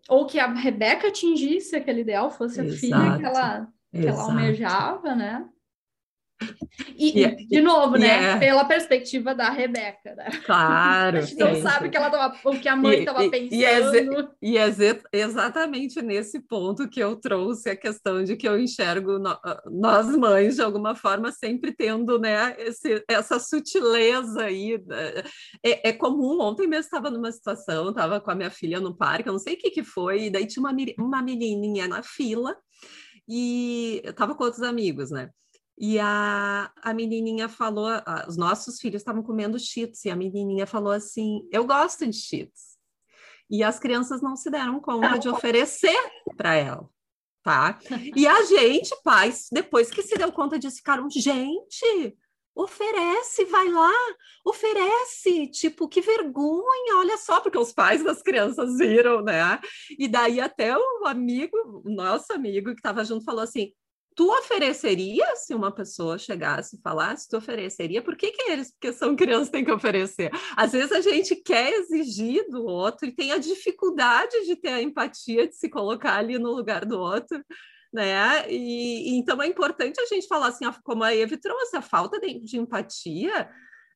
Ou 0.10 0.26
que 0.26 0.40
a 0.40 0.54
Rebeca 0.54 1.08
atingisse 1.08 1.76
aquele 1.76 2.02
ideal, 2.02 2.30
fosse 2.30 2.62
Exato. 2.62 2.76
a 2.76 2.78
filha 2.78 3.18
que 3.18 3.26
ela, 3.26 3.74
que 3.92 4.08
ela 4.08 4.22
almejava, 4.22 5.16
né? 5.16 5.50
E, 6.96 7.20
yeah. 7.20 7.36
de 7.36 7.62
novo, 7.62 7.98
né? 7.98 8.08
Yeah. 8.08 8.40
Pela 8.40 8.66
perspectiva 8.66 9.34
da 9.34 9.50
Rebeca, 9.50 10.16
né? 10.16 10.30
Claro. 10.46 11.18
a 11.20 11.22
gente 11.22 11.40
não 11.40 11.56
sim. 11.56 11.62
sabe 11.62 11.90
que 11.90 11.98
ela 11.98 12.10
tava, 12.10 12.38
o 12.44 12.60
que 12.60 12.68
a 12.68 12.76
mãe 12.76 13.00
estava 13.00 13.30
pensando. 13.30 13.54
E 13.54 13.66
é, 13.66 13.80
e 14.42 14.58
é 14.58 15.02
exatamente 15.12 16.02
nesse 16.02 16.40
ponto 16.40 16.88
que 16.88 17.00
eu 17.00 17.16
trouxe 17.16 17.70
a 17.70 17.76
questão 17.76 18.24
de 18.24 18.36
que 18.36 18.48
eu 18.48 18.60
enxergo 18.60 19.18
no, 19.18 19.38
nós 19.72 20.08
mães, 20.16 20.56
de 20.56 20.62
alguma 20.62 20.96
forma, 20.96 21.32
sempre 21.32 21.72
tendo 21.72 22.20
né, 22.20 22.56
esse, 22.60 23.04
essa 23.08 23.40
sutileza 23.40 24.44
aí. 24.44 24.82
Né? 24.86 25.24
É, 25.64 25.90
é 25.90 25.94
comum, 25.94 26.40
ontem 26.42 26.68
mesmo 26.68 26.86
estava 26.86 27.10
numa 27.10 27.32
situação, 27.32 27.90
estava 27.90 28.20
com 28.20 28.32
a 28.32 28.36
minha 28.36 28.52
filha 28.52 28.80
no 28.80 28.96
parque, 28.96 29.28
eu 29.28 29.34
não 29.34 29.40
sei 29.40 29.56
o 29.56 29.58
que, 29.58 29.72
que 29.72 29.84
foi, 29.84 30.26
e 30.26 30.30
daí 30.30 30.46
tinha 30.46 30.62
uma, 30.62 30.76
uma 31.00 31.22
menininha 31.22 31.88
na 31.88 32.04
fila, 32.04 32.56
e 33.28 34.02
eu 34.04 34.12
estava 34.12 34.34
com 34.36 34.44
outros 34.44 34.64
amigos, 34.64 35.12
né? 35.12 35.30
E 35.78 36.00
a, 36.00 36.72
a 36.82 36.94
menininha 36.94 37.48
falou, 37.48 37.88
os 38.28 38.36
nossos 38.36 38.80
filhos 38.80 39.02
estavam 39.02 39.22
comendo 39.22 39.60
cheetos, 39.60 40.04
e 40.06 40.10
a 40.10 40.16
menininha 40.16 40.66
falou 40.66 40.92
assim, 40.92 41.48
eu 41.52 41.66
gosto 41.66 42.08
de 42.08 42.18
cheetos. 42.18 42.78
E 43.50 43.64
as 43.64 43.80
crianças 43.80 44.22
não 44.22 44.36
se 44.36 44.50
deram 44.50 44.80
conta 44.80 45.18
de 45.18 45.30
oferecer 45.30 45.96
para 46.36 46.56
ela, 46.56 46.90
tá? 47.44 47.80
E 48.16 48.28
a 48.28 48.44
gente, 48.44 48.94
pais, 49.04 49.48
depois 49.52 49.90
que 49.92 50.02
se 50.02 50.18
deu 50.18 50.32
conta 50.32 50.58
disso, 50.58 50.78
ficaram, 50.78 51.08
gente, 51.10 52.18
oferece, 52.56 53.46
vai 53.46 53.70
lá, 53.70 53.94
oferece, 54.44 55.48
tipo, 55.52 55.88
que 55.88 56.02
vergonha, 56.02 56.98
olha 56.98 57.18
só, 57.18 57.40
porque 57.40 57.58
os 57.58 57.72
pais 57.72 58.04
das 58.04 58.24
crianças 58.24 58.78
viram, 58.78 59.22
né? 59.22 59.60
E 59.98 60.08
daí 60.08 60.42
até 60.42 60.76
o 60.76 61.06
amigo, 61.06 61.56
nosso 61.86 62.34
amigo 62.34 62.72
que 62.72 62.80
estava 62.80 63.06
junto, 63.06 63.24
falou 63.24 63.42
assim, 63.42 63.72
tu 64.18 64.32
ofereceria 64.32 65.36
se 65.36 65.54
uma 65.54 65.72
pessoa 65.72 66.18
chegasse 66.18 66.76
e 66.76 66.82
falasse, 66.82 67.30
tu 67.30 67.38
ofereceria? 67.38 68.02
Por 68.02 68.18
que, 68.18 68.32
que 68.32 68.52
eles, 68.52 68.72
porque 68.72 68.92
são 68.92 69.16
crianças, 69.16 69.52
têm 69.52 69.64
que 69.64 69.72
oferecer? 69.72 70.32
Às 70.56 70.72
vezes 70.72 70.92
a 70.92 71.02
gente 71.02 71.36
quer 71.36 71.72
exigir 71.72 72.44
do 72.50 72.66
outro 72.66 73.08
e 73.08 73.12
tem 73.12 73.32
a 73.32 73.38
dificuldade 73.38 74.44
de 74.48 74.56
ter 74.56 74.70
a 74.70 74.82
empatia 74.82 75.48
de 75.48 75.56
se 75.56 75.70
colocar 75.70 76.18
ali 76.18 76.40
no 76.40 76.52
lugar 76.52 76.84
do 76.84 77.00
outro. 77.00 77.40
Né? 77.94 78.50
E, 78.50 79.12
e 79.12 79.20
então 79.20 79.40
é 79.40 79.46
importante 79.46 80.02
a 80.02 80.06
gente 80.08 80.28
falar 80.28 80.48
assim, 80.48 80.66
como 80.84 81.04
a 81.04 81.16
Eve 81.16 81.38
trouxe, 81.38 81.78
a 81.78 81.82
falta 81.82 82.20
de, 82.20 82.40
de 82.40 82.58
empatia 82.58 83.48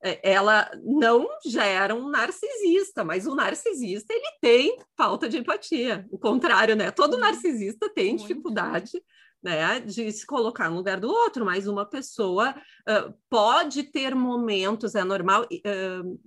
é, 0.03 0.33
ela 0.33 0.69
não 0.83 1.27
gera 1.43 1.95
um 1.95 2.09
narcisista, 2.09 3.03
mas 3.03 3.25
o 3.25 3.33
narcisista 3.33 4.13
ele 4.13 4.37
tem 4.39 4.77
falta 4.95 5.27
de 5.27 5.39
empatia. 5.39 6.05
O 6.11 6.19
contrário, 6.19 6.75
né? 6.75 6.91
Todo 6.91 7.17
narcisista 7.17 7.89
tem 7.89 8.15
dificuldade 8.15 9.01
né, 9.43 9.79
de 9.79 10.11
se 10.11 10.25
colocar 10.25 10.69
no 10.69 10.77
lugar 10.77 10.99
do 10.99 11.09
outro, 11.09 11.45
mas 11.45 11.67
uma 11.67 11.85
pessoa 11.85 12.51
uh, 12.51 13.13
pode 13.29 13.83
ter 13.83 14.13
momentos, 14.15 14.95
é 14.95 15.03
normal. 15.03 15.43
Uh, 15.43 16.19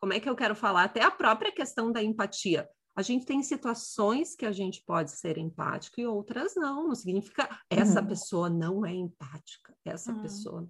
como 0.00 0.12
é 0.12 0.20
que 0.20 0.28
eu 0.28 0.36
quero 0.36 0.54
falar? 0.54 0.84
Até 0.84 1.02
a 1.02 1.10
própria 1.10 1.52
questão 1.52 1.92
da 1.92 2.02
empatia. 2.02 2.68
A 2.94 3.02
gente 3.02 3.24
tem 3.24 3.42
situações 3.42 4.36
que 4.36 4.44
a 4.44 4.52
gente 4.52 4.82
pode 4.86 5.10
ser 5.12 5.38
empático 5.38 6.00
e 6.00 6.06
outras 6.06 6.54
não. 6.54 6.88
Não 6.88 6.94
significa 6.94 7.48
essa 7.70 8.00
uhum. 8.00 8.06
pessoa 8.06 8.50
não 8.50 8.84
é 8.84 8.92
empática, 8.92 9.74
essa 9.84 10.12
uhum. 10.12 10.22
pessoa. 10.22 10.68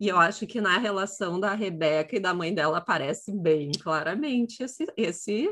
E 0.00 0.08
eu 0.08 0.18
acho 0.18 0.46
que 0.46 0.62
na 0.62 0.78
relação 0.78 1.38
da 1.38 1.54
Rebeca 1.54 2.16
e 2.16 2.20
da 2.20 2.32
mãe 2.32 2.54
dela 2.54 2.78
aparece 2.78 3.30
bem 3.30 3.70
claramente 3.70 4.62
esse, 4.62 4.86
esse 4.96 5.50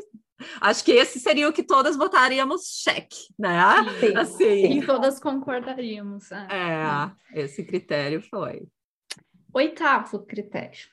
Acho 0.60 0.84
que 0.84 0.92
esse 0.92 1.18
seria 1.18 1.48
o 1.48 1.52
que 1.52 1.64
todas 1.64 1.96
votaríamos 1.96 2.80
cheque, 2.82 3.34
né? 3.38 3.60
Sim, 3.98 4.16
assim. 4.16 4.78
E 4.78 4.86
todas 4.86 5.18
concordaríamos. 5.18 6.30
É, 6.30 6.36
é, 7.34 7.40
esse 7.42 7.64
critério 7.64 8.22
foi. 8.22 8.68
Oitavo 9.52 10.20
critério. 10.20 10.88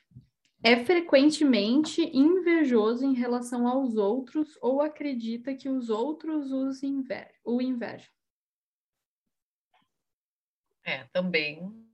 É 0.62 0.84
frequentemente 0.84 2.02
invejoso 2.02 3.04
em 3.04 3.14
relação 3.14 3.68
aos 3.68 3.96
outros 3.96 4.58
ou 4.60 4.82
acredita 4.82 5.54
que 5.54 5.68
os 5.68 5.90
outros 5.90 6.50
os 6.50 6.82
inver 6.82 7.30
o 7.44 7.62
invejam. 7.62 8.10
É, 10.84 11.04
também. 11.12 11.85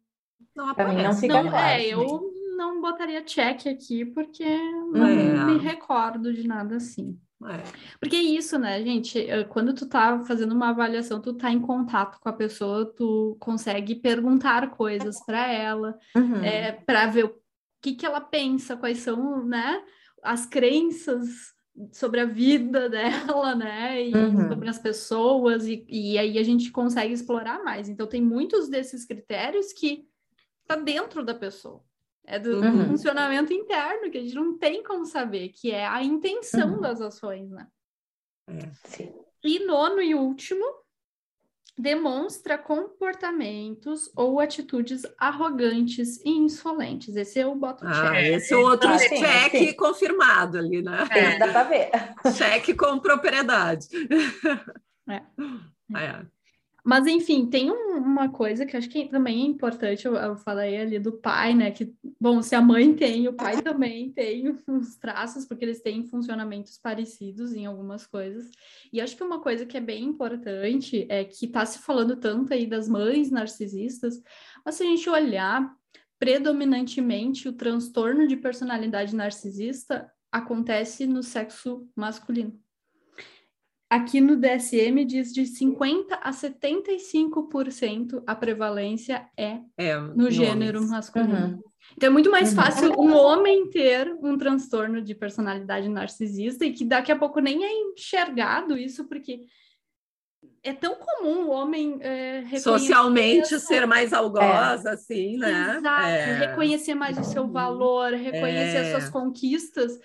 Não, 0.55 0.75
pra 0.75 0.89
mim 0.89 1.03
não 1.03 1.15
fica 1.15 1.43
não, 1.43 1.51
claro. 1.51 1.81
É, 1.81 1.87
eu 1.87 2.33
não 2.57 2.81
botaria 2.81 3.23
check 3.23 3.67
aqui 3.67 4.05
porque 4.05 4.45
não 4.93 5.07
é. 5.07 5.45
me 5.45 5.59
recordo 5.59 6.33
de 6.33 6.47
nada 6.47 6.77
assim. 6.77 7.19
É. 7.45 7.63
Porque 7.99 8.17
é 8.17 8.23
isso, 8.23 8.59
né, 8.59 8.83
gente? 8.83 9.27
Quando 9.49 9.75
tu 9.75 9.87
tá 9.87 10.21
fazendo 10.25 10.53
uma 10.53 10.71
avaliação, 10.71 11.21
tu 11.21 11.35
tá 11.35 11.51
em 11.51 11.61
contato 11.61 12.21
com 12.21 12.29
a 12.29 12.33
pessoa, 12.33 12.87
tu 12.87 13.37
consegue 13.41 13.97
perguntar 13.97 14.71
coisas 14.71 15.25
para 15.25 15.51
ela, 15.51 15.99
uhum. 16.15 16.45
é, 16.45 16.73
para 16.73 17.07
ver 17.07 17.25
o 17.25 17.35
que, 17.81 17.95
que 17.95 18.07
ela 18.07 18.21
pensa, 18.21 18.77
quais 18.77 18.99
são, 18.99 19.45
né, 19.45 19.83
as 20.23 20.47
crenças 20.47 21.53
sobre 21.91 22.21
a 22.21 22.25
vida 22.25 22.89
dela, 22.91 23.55
né? 23.55 24.09
E 24.09 24.15
uhum. 24.15 24.49
sobre 24.49 24.69
as 24.69 24.79
pessoas, 24.79 25.67
e, 25.67 25.85
e 25.89 26.19
aí 26.19 26.39
a 26.39 26.43
gente 26.43 26.71
consegue 26.71 27.13
explorar 27.13 27.65
mais. 27.65 27.89
Então, 27.89 28.07
tem 28.07 28.23
muitos 28.23 28.69
desses 28.69 29.05
critérios 29.05 29.73
que 29.73 30.07
tá 30.67 30.77
dentro 30.77 31.25
da 31.25 31.35
pessoa. 31.35 31.83
É 32.25 32.39
do, 32.39 32.61
uhum. 32.61 32.79
do, 32.79 32.85
funcionamento 32.87 33.53
interno, 33.53 34.11
que 34.11 34.19
a 34.19 34.21
gente 34.21 34.35
não 34.35 34.57
tem 34.57 34.83
como 34.83 35.05
saber, 35.05 35.49
que 35.49 35.73
é 35.73 35.87
a 35.87 36.03
intenção 36.03 36.75
uhum. 36.75 36.81
das 36.81 37.01
ações, 37.01 37.51
né? 37.51 37.67
É, 38.49 38.71
sim. 38.85 39.13
E 39.43 39.59
nono 39.65 40.01
e 40.01 40.15
último, 40.15 40.65
demonstra 41.77 42.57
comportamentos 42.59 44.11
ou 44.15 44.39
atitudes 44.39 45.03
arrogantes 45.19 46.21
e 46.25 46.31
insolentes. 46.31 47.17
Esse 47.17 47.41
é 47.41 47.47
o 47.47 47.55
boto 47.55 47.85
ah, 47.87 48.13
check. 48.13 48.25
Esse 48.25 48.55
é 48.55 48.57
outro 48.57 48.89
ah, 48.89 48.99
check 48.99 49.51
sim. 49.51 49.73
confirmado 49.75 50.59
ali, 50.59 50.83
né? 50.83 51.09
É, 51.11 51.39
dá 51.39 51.49
para 51.49 51.65
ver. 51.65 51.91
Cheque 52.37 52.75
com 52.75 52.99
propriedade. 52.99 53.89
É. 55.09 55.17
é. 55.97 56.27
Mas, 56.85 57.07
enfim, 57.07 57.47
tem 57.47 57.71
um, 57.71 57.97
uma 57.99 58.29
coisa 58.29 58.67
que 58.67 58.77
acho 58.77 58.89
que 58.89 59.09
também 59.09 59.43
é 59.43 59.47
importante, 59.47 60.05
eu, 60.05 60.17
eu, 60.17 60.37
falei 60.37 60.81
ali 60.81 60.99
do 60.99 61.13
pai, 61.13 61.55
né? 61.55 61.71
Que, 61.71 61.95
bom, 62.21 62.43
se 62.43 62.57
a 62.57 62.61
mãe 62.61 62.93
tem, 62.93 63.29
o 63.29 63.35
pai 63.35 63.63
também 63.63 64.11
tem 64.11 64.59
uns 64.67 64.97
traços, 64.97 65.47
porque 65.47 65.65
eles 65.65 65.81
têm 65.81 66.05
funcionamentos 66.05 66.79
parecidos 66.79 67.55
em 67.55 67.67
algumas 67.67 68.05
coisas. 68.05 68.51
E 68.93 69.01
acho 69.01 69.17
que 69.17 69.23
uma 69.23 69.41
coisa 69.41 69.65
que 69.65 69.77
é 69.77 69.81
bem 69.81 70.05
importante 70.05 71.07
é 71.09 71.25
que 71.25 71.47
está 71.47 71.65
se 71.65 71.79
falando 71.79 72.17
tanto 72.17 72.53
aí 72.53 72.67
das 72.67 72.89
mães 72.89 73.31
narcisistas, 73.31 74.21
mas 74.65 74.75
se 74.75 74.83
a 74.83 74.87
gente 74.87 75.09
olhar 75.09 75.73
predominantemente 76.19 77.49
o 77.49 77.53
transtorno 77.53 78.27
de 78.27 78.37
personalidade 78.37 79.15
narcisista 79.15 80.11
acontece 80.33 81.07
no 81.07 81.23
sexo 81.23 81.89
masculino. 81.95 82.59
Aqui 83.93 84.23
no 84.23 84.37
DSM 84.37 85.05
diz 85.05 85.35
de 85.35 85.45
50 85.45 86.15
a 86.15 86.31
75% 86.31 88.23
a 88.27 88.35
prevalência 88.35 89.29
é, 89.37 89.59
é 89.77 89.99
no 90.01 90.31
gênero 90.31 90.79
homens. 90.79 90.91
masculino. 90.91 91.47
Uhum. 91.47 91.63
Então 91.95 92.07
é 92.07 92.11
muito 92.11 92.31
mais 92.31 92.49
uhum. 92.49 92.57
fácil 92.57 92.99
um 92.99 93.15
homem 93.15 93.69
ter 93.69 94.11
um 94.23 94.39
transtorno 94.39 95.03
de 95.03 95.15
personalidade 95.15 95.91
narcisista 95.91 96.65
e 96.65 96.73
que 96.73 96.87
daqui 96.87 97.13
a 97.13 97.19
pouco 97.19 97.39
nem 97.39 97.67
é 97.67 97.71
enxergado 97.71 98.79
isso, 98.79 99.05
porque 99.05 99.43
é 100.63 100.73
tão 100.73 100.95
comum 100.95 101.49
o 101.49 101.51
homem 101.51 101.99
é, 102.01 102.45
socialmente 102.61 103.61
ser 103.61 103.87
mais 103.87 104.15
algoz, 104.15 104.87
é. 104.87 104.89
assim, 104.89 105.37
né? 105.37 105.77
Exato, 105.77 106.07
é. 106.07 106.39
reconhecer 106.47 106.95
mais 106.95 107.19
o 107.19 107.25
seu 107.25 107.47
valor, 107.47 108.15
reconhecer 108.15 108.79
as 108.79 108.91
suas 108.93 109.09
é. 109.09 109.11
conquistas 109.11 110.01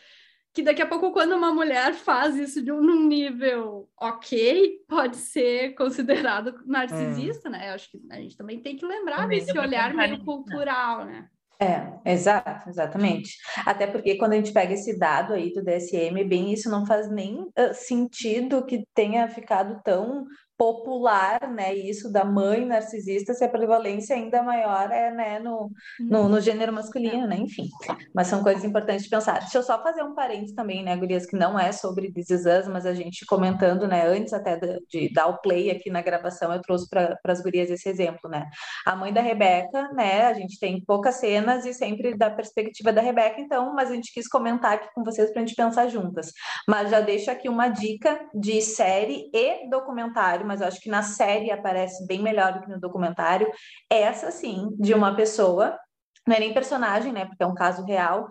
que 0.58 0.64
daqui 0.64 0.82
a 0.82 0.88
pouco, 0.88 1.12
quando 1.12 1.36
uma 1.36 1.54
mulher 1.54 1.94
faz 1.94 2.36
isso 2.36 2.64
de 2.64 2.72
um 2.72 2.82
num 2.82 3.08
nível 3.08 3.88
ok, 3.96 4.84
pode 4.90 5.16
ser 5.18 5.76
considerado 5.76 6.64
narcisista, 6.66 7.48
é. 7.48 7.52
né? 7.52 7.70
Eu 7.70 7.76
acho 7.76 7.92
que 7.92 8.02
a 8.10 8.16
gente 8.16 8.36
também 8.36 8.60
tem 8.60 8.76
que 8.76 8.84
lembrar 8.84 9.18
também 9.18 9.38
desse 9.38 9.56
olhar 9.56 9.94
meio 9.94 10.26
cultural, 10.26 11.06
né? 11.06 11.30
É, 11.60 12.12
exato, 12.12 12.68
exatamente. 12.68 13.38
Até 13.68 13.86
porque 13.86 14.16
quando 14.18 14.34
a 14.34 14.38
gente 14.38 14.52
pega 14.52 14.74
esse 14.74 14.98
dado 14.98 15.34
aí 15.34 15.54
do 15.54 15.64
DSM, 15.64 16.24
bem 16.28 16.52
isso 16.52 16.72
não 16.72 16.88
faz 16.88 17.08
nem 17.08 17.42
uh, 17.42 17.74
sentido 17.74 18.66
que 18.66 18.84
tenha 18.96 19.28
ficado 19.28 19.80
tão 19.84 20.26
popular, 20.58 21.48
né, 21.48 21.74
isso 21.76 22.12
da 22.12 22.26
mãe 22.26 22.66
narcisista, 22.66 23.34
se 23.34 23.44
a 23.46 23.50
prevalência 23.50 24.16
ainda 24.16 24.42
maior 24.42 24.92
é, 24.92 25.12
né, 25.12 25.40
no, 25.40 25.72
no, 26.00 26.28
no, 26.28 26.42
gênero 26.42 26.74
masculino, 26.74 27.28
né, 27.28 27.38
enfim. 27.38 27.70
Mas 28.14 28.28
são 28.28 28.42
coisas 28.42 28.64
importantes 28.64 29.04
de 29.04 29.10
pensar. 29.10 29.40
Deixa 29.40 29.60
eu 29.60 29.64
só 29.64 29.82
fazer 29.84 30.02
um 30.02 30.16
parênteses 30.16 30.56
também, 30.56 30.84
né, 30.84 30.96
gurias, 30.98 31.28
que 31.28 31.36
não 31.36 31.60
é 31.60 31.72
sobre 31.72 32.12
This 32.12 32.32
Is 32.32 32.46
Us, 32.46 32.68
mas 32.68 32.86
a 32.88 32.94
gente 32.94 33.26
comentando, 33.26 33.88
né, 33.88 34.08
antes 34.08 34.34
até 34.34 34.58
de, 34.58 34.82
de 34.90 35.14
dar 35.14 35.28
o 35.28 35.38
play 35.38 35.70
aqui 35.70 35.92
na 35.92 36.02
gravação, 36.02 36.52
eu 36.52 36.62
trouxe 36.62 36.90
para 36.90 37.20
as 37.26 37.42
gurias 37.42 37.70
esse 37.70 37.88
exemplo, 37.88 38.28
né. 38.28 38.50
A 38.84 38.96
mãe 38.96 39.14
da 39.14 39.22
Rebeca, 39.22 39.92
né, 39.94 40.26
a 40.26 40.34
gente 40.34 40.60
tem 40.60 40.84
poucas 40.84 41.16
cenas 41.16 41.66
e 41.66 41.74
sempre 41.74 42.18
da 42.18 42.32
perspectiva 42.32 42.92
da 42.92 43.02
Rebeca, 43.02 43.40
então, 43.40 43.76
mas 43.76 43.92
a 43.92 43.94
gente 43.94 44.12
quis 44.12 44.28
comentar 44.28 44.74
aqui 44.74 44.88
com 44.96 45.04
vocês 45.04 45.30
para 45.30 45.44
a 45.44 45.46
gente 45.46 45.56
pensar 45.56 45.88
juntas. 45.88 46.34
Mas 46.68 46.90
já 46.90 47.00
deixo 47.00 47.30
aqui 47.30 47.48
uma 47.48 47.68
dica 47.68 48.20
de 48.34 48.60
série 48.62 49.30
e 49.32 49.70
documentário 49.70 50.47
mas 50.48 50.62
acho 50.62 50.80
que 50.80 50.90
na 50.90 51.04
série 51.04 51.52
aparece 51.52 52.08
bem 52.08 52.22
melhor 52.22 52.54
do 52.54 52.62
que 52.62 52.70
no 52.70 52.80
documentário. 52.80 53.52
Essa, 53.90 54.32
sim, 54.32 54.70
de 54.80 54.94
uma 54.94 55.16
pessoa, 55.16 55.78
não 56.26 56.36
é 56.36 56.40
nem 56.40 56.54
personagem, 56.54 57.14
né? 57.14 57.26
Porque 57.26 57.44
é 57.44 57.48
um 57.48 57.54
caso 57.54 57.84
real, 57.86 58.28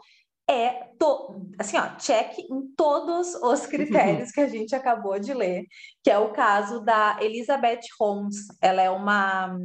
é 0.49 0.85
to, 0.99 1.51
assim, 1.59 1.77
ó, 1.77 1.97
check 1.97 2.39
em 2.39 2.69
todos 2.77 3.35
os 3.35 3.67
critérios 3.67 4.31
que 4.31 4.41
a 4.41 4.49
gente 4.49 4.75
acabou 4.75 5.19
de 5.19 5.35
ler, 5.35 5.65
que 6.03 6.11
é 6.11 6.19
o 6.19 6.33
caso 6.33 6.81
da 6.81 7.19
Elizabeth 7.21 7.81
Holmes. 7.99 8.37
Ela 8.63 8.83
é 8.83 8.91
uma 8.91 9.57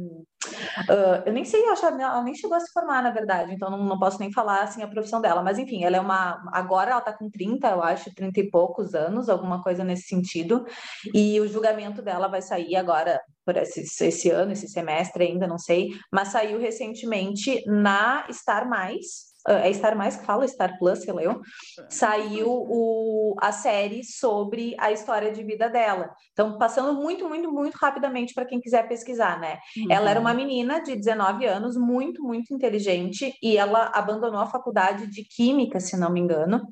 Uh, 0.88 1.22
eu 1.24 1.32
nem 1.32 1.44
sei, 1.44 1.64
acho, 1.68 1.86
ela 1.86 2.22
nem 2.22 2.34
chegou 2.34 2.56
a 2.56 2.60
se 2.60 2.72
formar, 2.72 3.02
na 3.02 3.10
verdade, 3.10 3.54
então 3.54 3.70
não, 3.70 3.84
não 3.84 3.98
posso 3.98 4.18
nem 4.18 4.32
falar 4.32 4.62
assim 4.62 4.82
a 4.82 4.88
profissão 4.88 5.20
dela, 5.20 5.42
mas 5.42 5.58
enfim, 5.58 5.84
ela 5.84 5.96
é 5.96 6.00
uma. 6.00 6.42
Agora 6.52 6.90
ela 6.90 7.00
tá 7.00 7.12
com 7.12 7.30
30, 7.30 7.68
eu 7.68 7.82
acho, 7.82 8.12
30 8.14 8.40
e 8.40 8.50
poucos 8.50 8.94
anos, 8.94 9.28
alguma 9.28 9.62
coisa 9.62 9.84
nesse 9.84 10.08
sentido, 10.08 10.64
e 11.14 11.40
o 11.40 11.46
julgamento 11.46 12.02
dela 12.02 12.26
vai 12.26 12.42
sair 12.42 12.74
agora 12.74 13.20
por 13.44 13.56
esse, 13.56 14.04
esse 14.04 14.30
ano, 14.30 14.52
esse 14.52 14.68
semestre 14.68 15.24
ainda, 15.24 15.46
não 15.46 15.58
sei, 15.58 15.90
mas 16.12 16.28
saiu 16.28 16.58
recentemente 16.58 17.62
na 17.66 18.26
Star 18.32 18.68
Mais, 18.68 19.31
é 19.48 19.72
Star 19.72 19.96
Mais 19.96 20.16
que 20.16 20.24
fala, 20.24 20.46
Star 20.46 20.78
Plus, 20.78 21.00
sei 21.00 21.12
lá 21.12 21.22
eu, 21.22 21.40
saiu 21.88 22.48
o, 22.48 23.34
a 23.40 23.52
série 23.52 24.04
sobre 24.04 24.74
a 24.78 24.92
história 24.92 25.32
de 25.32 25.42
vida 25.42 25.68
dela. 25.68 26.10
Então, 26.32 26.58
passando 26.58 26.94
muito, 26.94 27.28
muito, 27.28 27.50
muito 27.50 27.74
rapidamente 27.74 28.34
para 28.34 28.44
quem 28.44 28.60
quiser 28.60 28.88
pesquisar, 28.88 29.40
né? 29.40 29.58
Uhum. 29.76 29.86
Ela 29.90 30.10
era 30.10 30.20
uma 30.20 30.34
menina 30.34 30.80
de 30.80 30.94
19 30.96 31.44
anos, 31.46 31.76
muito, 31.76 32.22
muito 32.22 32.54
inteligente, 32.54 33.34
e 33.42 33.56
ela 33.56 33.90
abandonou 33.94 34.40
a 34.40 34.46
faculdade 34.46 35.06
de 35.06 35.24
Química, 35.24 35.80
se 35.80 35.96
não 35.96 36.12
me 36.12 36.20
engano, 36.20 36.62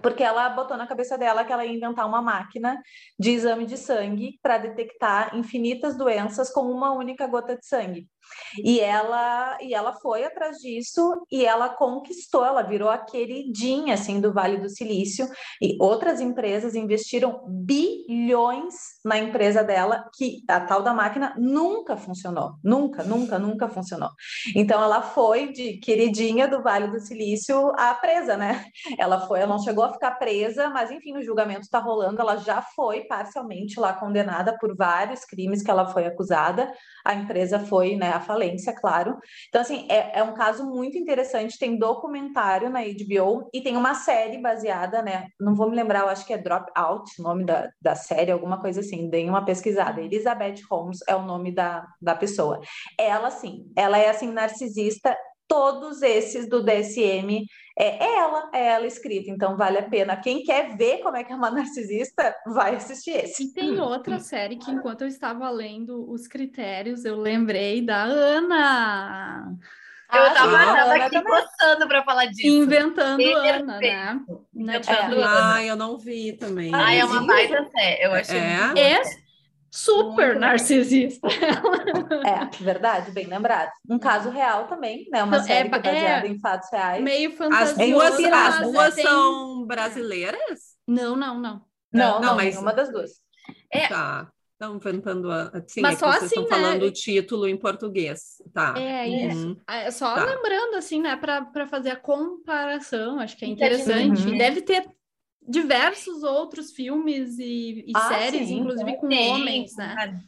porque 0.00 0.22
ela 0.22 0.48
botou 0.50 0.76
na 0.76 0.86
cabeça 0.86 1.18
dela 1.18 1.44
que 1.44 1.52
ela 1.52 1.64
ia 1.64 1.74
inventar 1.74 2.06
uma 2.06 2.22
máquina 2.22 2.80
de 3.18 3.30
exame 3.30 3.66
de 3.66 3.76
sangue 3.76 4.38
para 4.42 4.58
detectar 4.58 5.36
infinitas 5.36 5.96
doenças 5.96 6.50
com 6.50 6.62
uma 6.62 6.92
única 6.92 7.26
gota 7.26 7.56
de 7.56 7.66
sangue. 7.66 8.08
E 8.64 8.80
ela, 8.80 9.58
e 9.60 9.74
ela 9.74 9.92
foi 9.92 10.24
atrás 10.24 10.56
disso 10.58 11.24
e 11.30 11.44
ela 11.44 11.68
conquistou, 11.68 12.44
ela 12.44 12.62
virou 12.62 12.88
a 12.88 12.98
queridinha 12.98 13.94
assim 13.94 14.20
do 14.20 14.32
Vale 14.32 14.58
do 14.58 14.68
Silício 14.68 15.28
e 15.60 15.76
outras 15.80 16.20
empresas 16.20 16.74
investiram 16.74 17.42
bilhões 17.46 18.74
na 19.04 19.18
empresa 19.18 19.62
dela 19.62 20.08
que 20.16 20.42
a 20.48 20.60
tal 20.60 20.82
da 20.82 20.94
máquina 20.94 21.34
nunca 21.36 21.96
funcionou, 21.96 22.54
nunca, 22.62 23.02
nunca, 23.02 23.38
nunca 23.38 23.68
funcionou. 23.68 24.10
Então 24.54 24.82
ela 24.82 25.02
foi 25.02 25.52
de 25.52 25.78
queridinha 25.78 26.48
do 26.48 26.62
Vale 26.62 26.88
do 26.88 27.00
Silício 27.00 27.72
a 27.76 27.94
presa, 27.94 28.36
né? 28.36 28.64
Ela 28.98 29.26
foi, 29.26 29.40
ela 29.40 29.52
não 29.52 29.62
chegou 29.62 29.84
a 29.84 29.92
ficar 29.92 30.12
presa, 30.12 30.68
mas 30.70 30.90
enfim, 30.90 31.16
o 31.16 31.22
julgamento 31.22 31.62
está 31.62 31.78
rolando, 31.78 32.20
ela 32.20 32.36
já 32.36 32.62
foi 32.62 33.04
parcialmente 33.04 33.78
lá 33.78 33.92
condenada 33.92 34.56
por 34.58 34.74
vários 34.76 35.24
crimes 35.24 35.62
que 35.62 35.70
ela 35.70 35.86
foi 35.86 36.06
acusada. 36.06 36.72
A 37.04 37.14
empresa 37.14 37.58
foi, 37.58 37.96
né, 37.96 38.12
à 38.18 38.20
falência, 38.20 38.72
claro. 38.72 39.16
Então, 39.48 39.60
assim, 39.60 39.86
é, 39.90 40.18
é 40.18 40.22
um 40.22 40.34
caso 40.34 40.64
muito 40.64 40.98
interessante. 40.98 41.58
Tem 41.58 41.78
documentário 41.78 42.70
na 42.70 42.80
HBO 42.80 43.48
e 43.52 43.60
tem 43.60 43.76
uma 43.76 43.94
série 43.94 44.38
baseada, 44.38 45.02
né? 45.02 45.28
Não 45.40 45.54
vou 45.54 45.70
me 45.70 45.76
lembrar, 45.76 46.00
eu 46.00 46.08
acho 46.08 46.26
que 46.26 46.32
é 46.32 46.38
Dropout, 46.38 47.10
o 47.18 47.22
nome 47.22 47.44
da, 47.44 47.68
da 47.80 47.94
série, 47.94 48.30
alguma 48.30 48.60
coisa 48.60 48.80
assim. 48.80 49.08
Deem 49.08 49.28
uma 49.28 49.44
pesquisada. 49.44 50.00
Elizabeth 50.00 50.62
Holmes 50.70 50.98
é 51.08 51.14
o 51.14 51.22
nome 51.22 51.52
da, 51.52 51.86
da 52.00 52.14
pessoa. 52.14 52.60
Ela, 52.98 53.30
sim, 53.30 53.70
ela 53.76 53.98
é 53.98 54.10
assim, 54.10 54.30
narcisista 54.30 55.16
todos 55.48 56.02
esses 56.02 56.46
do 56.46 56.62
DSM 56.62 57.46
é 57.78 58.16
ela, 58.16 58.50
é 58.52 58.66
ela 58.66 58.86
escrita, 58.86 59.30
então 59.30 59.56
vale 59.56 59.78
a 59.78 59.82
pena. 59.82 60.16
Quem 60.16 60.42
quer 60.42 60.76
ver 60.76 60.98
como 60.98 61.16
é 61.16 61.22
que 61.22 61.32
é 61.32 61.36
uma 61.36 61.50
narcisista, 61.52 62.34
vai 62.46 62.74
assistir 62.74 63.12
esse. 63.12 63.44
E 63.44 63.52
tem 63.52 63.78
outra 63.78 64.18
série 64.18 64.56
que, 64.56 64.70
enquanto 64.70 65.02
eu 65.02 65.08
estava 65.08 65.48
lendo 65.48 66.10
os 66.10 66.26
critérios, 66.26 67.04
eu 67.04 67.16
lembrei 67.16 67.80
da 67.80 68.02
Ana. 68.02 69.56
Eu 70.12 70.26
estava 70.26 70.56
ah, 70.56 71.06
aqui 71.06 71.22
coçando 71.22 71.86
para 71.86 72.02
falar 72.02 72.24
disso. 72.26 72.46
Inventando 72.46 73.22
Ana, 73.22 73.78
né? 73.78 74.20
Inventando 74.54 75.20
é. 75.20 75.22
Ana. 75.22 75.54
Ah, 75.54 75.64
eu 75.64 75.76
não 75.76 75.98
vi 75.98 76.32
também. 76.32 76.74
Ah, 76.74 76.94
é 76.94 77.04
uma 77.04 77.26
baita 77.26 77.68
série. 77.70 78.02
Eu 78.02 78.14
achei. 78.14 78.38
É? 78.38 78.94
é 78.94 79.27
super 79.70 80.28
Muito 80.28 80.40
narcisista. 80.40 81.28
é, 81.28 82.62
verdade, 82.62 83.10
bem 83.10 83.26
lembrado. 83.26 83.70
Um 83.88 83.98
caso 83.98 84.30
real 84.30 84.66
também, 84.66 85.08
né? 85.10 85.22
Uma 85.22 85.36
então, 85.36 85.46
série 85.46 85.68
é, 85.68 85.70
baseada 85.70 86.26
é, 86.26 86.30
em 86.30 86.38
fatos 86.38 86.70
reais. 86.70 87.02
Meio 87.02 87.32
fantasioso. 87.36 88.00
As 88.00 88.16
duas, 88.16 88.34
as 88.34 88.60
duas 88.72 88.94
tem... 88.94 89.04
são 89.04 89.66
brasileiras? 89.66 90.76
Não, 90.86 91.16
não, 91.16 91.38
não. 91.38 91.62
Não, 91.92 92.20
não, 92.20 92.20
não 92.20 92.36
mas 92.36 92.56
uma 92.56 92.72
das 92.72 92.90
duas. 92.90 93.12
É. 93.72 93.88
Tá. 93.88 94.30
Estão 94.52 94.74
inventando 94.74 95.30
assim, 95.30 95.80
Mas 95.80 95.94
é 95.94 95.98
só 96.00 96.06
vocês 96.10 96.24
assim, 96.24 96.42
estão 96.42 96.58
né? 96.58 96.64
falando 96.64 96.82
o 96.82 96.90
título 96.90 97.46
em 97.46 97.56
português, 97.56 98.42
tá? 98.52 98.74
É, 98.76 99.06
uhum. 99.06 99.56
é 99.68 99.88
só 99.92 100.16
tá. 100.16 100.24
lembrando 100.24 100.74
assim, 100.74 101.00
né, 101.00 101.14
para 101.14 101.64
fazer 101.68 101.90
a 101.90 101.96
comparação, 101.96 103.20
acho 103.20 103.36
que 103.36 103.44
é 103.44 103.48
interessante. 103.48 104.26
Uhum. 104.26 104.36
Deve 104.36 104.62
ter 104.62 104.84
diversos 105.48 106.22
outros 106.22 106.72
filmes 106.72 107.38
e, 107.38 107.84
e 107.86 107.92
ah, 107.94 108.08
séries, 108.08 108.48
sim, 108.48 108.58
inclusive 108.58 108.96
com 108.96 109.10
sim, 109.10 109.28
homens, 109.28 109.76
né? 109.76 110.20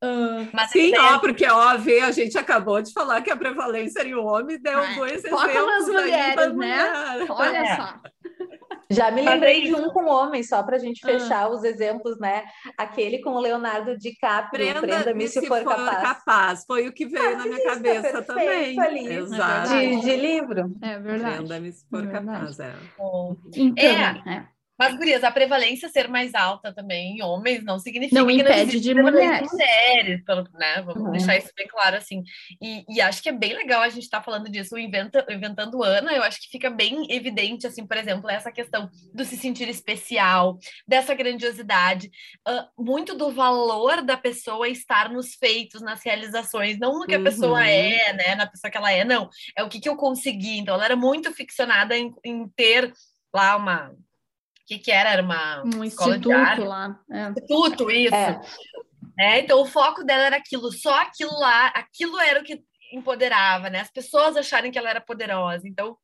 Uh, 0.00 0.46
Sim, 0.68 0.96
ó, 0.96 1.18
porque 1.18 1.44
óbvio, 1.44 2.04
a 2.04 2.12
gente 2.12 2.38
acabou 2.38 2.80
de 2.80 2.92
falar 2.92 3.20
que 3.20 3.32
a 3.32 3.36
prevalência 3.36 3.98
era 3.98 4.16
o 4.16 4.24
homem, 4.24 4.56
deu 4.56 4.78
é, 4.78 4.94
dois 4.94 5.24
exemplos. 5.24 5.40
Foca 5.40 5.66
nas 5.66 5.88
mulheres, 5.88 6.36
né? 6.36 6.48
Mulher. 6.50 7.26
Olha 7.30 7.56
é. 7.56 7.76
só. 7.76 8.00
Já 8.90 9.10
me 9.10 9.20
lembrei 9.20 9.64
de 9.64 9.74
um 9.74 9.90
com 9.90 10.06
homem, 10.06 10.42
só 10.42 10.62
para 10.62 10.76
a 10.76 10.78
gente 10.78 11.00
ah. 11.04 11.06
fechar 11.06 11.44
ah. 11.44 11.50
os 11.50 11.62
exemplos, 11.62 12.18
né? 12.18 12.44
Aquele 12.76 13.20
com 13.20 13.30
o 13.30 13.40
Leonardo 13.40 13.98
DiCaprio, 13.98 14.80
Prenda-me 14.80 15.28
se, 15.28 15.40
se, 15.40 15.46
for, 15.46 15.62
for 15.62 15.76
capaz. 15.76 16.02
capaz. 16.02 16.64
Foi 16.66 16.88
o 16.88 16.92
que 16.92 17.06
veio 17.06 17.34
ah, 17.34 17.36
na 17.36 17.44
minha 17.44 17.64
cabeça 17.64 18.22
também. 18.22 18.80
Ali, 18.80 19.12
Exato. 19.12 19.68
De, 19.68 20.00
de, 20.00 20.16
livro. 20.16 20.74
É 20.80 20.98
verdade. 20.98 21.36
Prenda-me 21.36 21.72
se 21.72 21.86
for 21.88 22.04
é 22.04 22.10
capaz, 22.10 22.58
é. 22.58 22.74
Então, 23.54 23.84
é. 23.84 24.36
é. 24.36 24.57
Mas, 24.78 24.96
gurias, 24.96 25.24
a 25.24 25.30
prevalência 25.30 25.88
ser 25.88 26.08
mais 26.08 26.34
alta 26.34 26.72
também 26.72 27.16
em 27.16 27.22
homens 27.22 27.64
não 27.64 27.78
significa 27.80 28.20
não 28.20 28.30
impede 28.30 28.76
não 28.76 28.80
de 28.80 28.94
mulheres. 28.94 29.50
mulheres 29.50 30.24
pelo, 30.24 30.44
né? 30.54 30.82
Vamos 30.82 31.02
uhum. 31.02 31.10
deixar 31.10 31.36
isso 31.36 31.50
bem 31.56 31.66
claro, 31.66 31.96
assim. 31.96 32.22
E, 32.62 32.84
e, 32.88 33.00
acho 33.00 33.20
que 33.20 33.28
é 33.28 33.32
bem 33.32 33.54
legal 33.54 33.82
a 33.82 33.88
gente 33.88 34.04
estar 34.04 34.18
tá 34.18 34.24
falando 34.24 34.48
disso, 34.48 34.76
o 34.76 34.78
Inventa, 34.78 35.26
Inventando 35.28 35.82
Ana, 35.82 36.12
eu 36.12 36.22
acho 36.22 36.40
que 36.40 36.48
fica 36.48 36.70
bem 36.70 37.10
evidente, 37.10 37.66
assim, 37.66 37.84
por 37.84 37.96
exemplo, 37.96 38.30
essa 38.30 38.52
questão 38.52 38.88
do 39.12 39.24
se 39.24 39.36
sentir 39.36 39.68
especial, 39.68 40.58
dessa 40.86 41.12
grandiosidade, 41.12 42.08
uh, 42.48 42.82
muito 42.82 43.16
do 43.16 43.32
valor 43.32 44.02
da 44.02 44.16
pessoa 44.16 44.68
estar 44.68 45.10
nos 45.10 45.34
feitos, 45.34 45.82
nas 45.82 46.04
realizações, 46.04 46.78
não 46.78 47.00
no 47.00 47.06
que 47.06 47.16
a 47.16 47.18
uhum. 47.18 47.24
pessoa 47.24 47.66
é, 47.66 48.12
né? 48.12 48.36
Na 48.36 48.46
pessoa 48.46 48.70
que 48.70 48.76
ela 48.76 48.92
é, 48.92 49.04
não. 49.04 49.28
É 49.56 49.64
o 49.64 49.68
que, 49.68 49.80
que 49.80 49.88
eu 49.88 49.96
consegui. 49.96 50.58
Então, 50.58 50.74
ela 50.74 50.84
era 50.84 50.96
muito 50.96 51.32
ficcionada 51.32 51.96
em, 51.96 52.14
em 52.24 52.48
ter 52.48 52.92
lá 53.34 53.56
uma 53.56 53.92
que, 54.68 54.78
que 54.78 54.92
era? 54.92 55.10
Era 55.10 55.22
uma 55.22 55.62
um 55.64 55.82
instituto 55.82 56.28
lá. 56.28 57.00
É. 57.10 57.28
Instituto, 57.30 57.90
isso. 57.90 58.14
É. 58.14 58.40
é. 59.18 59.40
então, 59.40 59.60
o 59.62 59.66
foco 59.66 60.04
dela 60.04 60.26
era 60.26 60.36
aquilo, 60.36 60.70
só 60.70 61.00
aquilo 61.00 61.32
lá, 61.40 61.68
aquilo 61.68 62.20
era 62.20 62.40
o 62.40 62.44
que 62.44 62.62
empoderava, 62.92 63.70
né? 63.70 63.80
As 63.80 63.90
pessoas 63.90 64.36
acharem 64.36 64.70
que 64.70 64.78
ela 64.78 64.90
era 64.90 65.00
poderosa. 65.00 65.66
Então, 65.66 65.96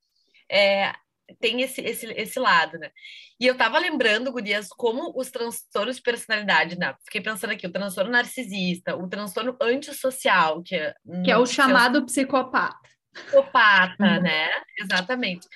é, 0.50 0.92
tem 1.40 1.60
esse, 1.60 1.82
esse, 1.82 2.06
esse 2.12 2.38
lado, 2.38 2.78
né? 2.78 2.90
E 3.38 3.46
eu 3.46 3.54
tava 3.54 3.78
lembrando, 3.78 4.32
Gurias, 4.32 4.68
como 4.68 5.12
os 5.14 5.30
transtornos 5.30 5.96
de 5.96 6.02
personalidade, 6.02 6.78
né? 6.78 6.94
Fiquei 7.04 7.20
pensando 7.20 7.52
aqui, 7.52 7.66
o 7.66 7.72
transtorno 7.72 8.10
narcisista, 8.10 8.96
o 8.96 9.08
transtorno 9.08 9.56
antissocial, 9.60 10.62
que 10.62 10.74
é... 10.76 10.94
Que 11.22 11.30
é 11.30 11.36
o 11.36 11.44
chamado 11.44 12.04
psicopata. 12.06 12.78
Psicopata, 13.12 14.04
uhum. 14.04 14.22
né? 14.22 14.50
Exatamente. 14.78 15.46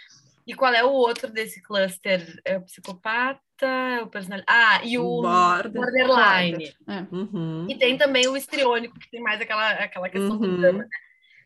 E 0.48 0.54
qual 0.54 0.72
é 0.72 0.82
o 0.82 0.90
outro 0.90 1.30
desse 1.30 1.60
cluster? 1.60 2.40
É 2.42 2.56
o 2.56 2.62
psicopata, 2.62 3.42
é 3.66 4.00
o 4.00 4.06
personal... 4.06 4.40
Ah, 4.46 4.80
e 4.82 4.96
o 4.98 5.20
Border. 5.20 5.70
borderline. 5.70 6.74
É. 6.88 7.14
Uhum. 7.14 7.66
E 7.68 7.76
tem 7.76 7.98
também 7.98 8.26
o 8.26 8.34
histriônico, 8.34 8.98
que 8.98 9.10
tem 9.10 9.20
mais 9.20 9.42
aquela, 9.42 9.72
aquela 9.72 10.08
questão 10.08 10.36
uhum. 10.36 10.38
do 10.38 10.56
drama, 10.56 10.78
né? 10.78 10.88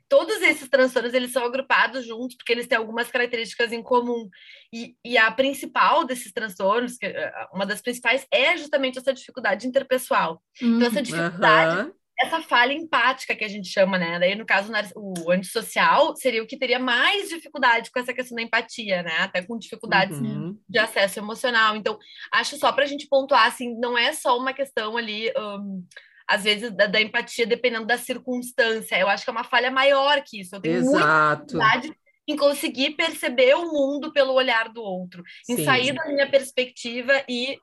Todos 0.08 0.40
esses 0.42 0.68
transtornos, 0.68 1.14
eles 1.14 1.32
são 1.32 1.44
agrupados 1.44 2.06
juntos, 2.06 2.36
porque 2.36 2.52
eles 2.52 2.68
têm 2.68 2.78
algumas 2.78 3.10
características 3.10 3.72
em 3.72 3.82
comum. 3.82 4.28
E, 4.72 4.94
e 5.04 5.18
a 5.18 5.32
principal 5.32 6.04
desses 6.04 6.30
transtornos, 6.32 6.96
que, 6.96 7.06
eh, 7.06 7.32
uma 7.52 7.66
das 7.66 7.80
principais, 7.80 8.24
é 8.30 8.56
justamente 8.56 8.98
essa 8.98 9.12
dificuldade 9.12 9.66
interpessoal. 9.66 10.40
Uhum. 10.60 10.76
Então, 10.76 10.86
essa 10.86 10.96
uhum. 10.98 11.02
dificuldade 11.02 11.92
essa 12.18 12.40
falha 12.40 12.72
empática 12.72 13.34
que 13.34 13.44
a 13.44 13.48
gente 13.48 13.68
chama, 13.68 13.98
né? 13.98 14.18
Daí, 14.18 14.34
no 14.34 14.46
caso, 14.46 14.72
o 14.96 15.30
antissocial 15.30 16.14
seria 16.16 16.42
o 16.42 16.46
que 16.46 16.58
teria 16.58 16.78
mais 16.78 17.28
dificuldade 17.28 17.90
com 17.90 17.98
essa 17.98 18.12
questão 18.12 18.36
da 18.36 18.42
empatia, 18.42 19.02
né? 19.02 19.18
Até 19.18 19.42
com 19.42 19.58
dificuldades 19.58 20.18
uhum. 20.18 20.56
de 20.68 20.78
acesso 20.78 21.18
emocional. 21.18 21.74
Então, 21.76 21.98
acho 22.32 22.56
só 22.58 22.70
para 22.72 22.84
a 22.84 22.86
gente 22.86 23.08
pontuar, 23.08 23.46
assim, 23.46 23.74
não 23.78 23.96
é 23.96 24.12
só 24.12 24.38
uma 24.38 24.52
questão 24.52 24.96
ali. 24.96 25.32
Um, 25.36 25.84
às 26.28 26.44
vezes, 26.44 26.70
da, 26.70 26.86
da, 26.86 27.00
empatia, 27.00 27.46
dependendo 27.46 27.86
da 27.86 27.98
circunstância. 27.98 28.96
Eu 28.96 29.08
acho 29.08 29.24
que 29.24 29.30
é 29.30 29.32
uma 29.32 29.44
falha 29.44 29.70
maior 29.70 30.22
que 30.24 30.40
isso. 30.40 30.54
Eu 30.54 30.60
tenho 30.60 30.76
Exato. 30.76 30.92
muita 30.92 31.36
dificuldade 31.36 31.96
em 32.28 32.36
conseguir 32.36 32.92
perceber 32.92 33.54
o 33.54 33.72
mundo 33.72 34.12
pelo 34.12 34.32
olhar 34.32 34.68
do 34.68 34.80
outro, 34.80 35.22
em 35.48 35.56
Sim. 35.56 35.64
sair 35.64 35.92
da 35.92 36.06
minha 36.06 36.30
perspectiva 36.30 37.24
e 37.28 37.58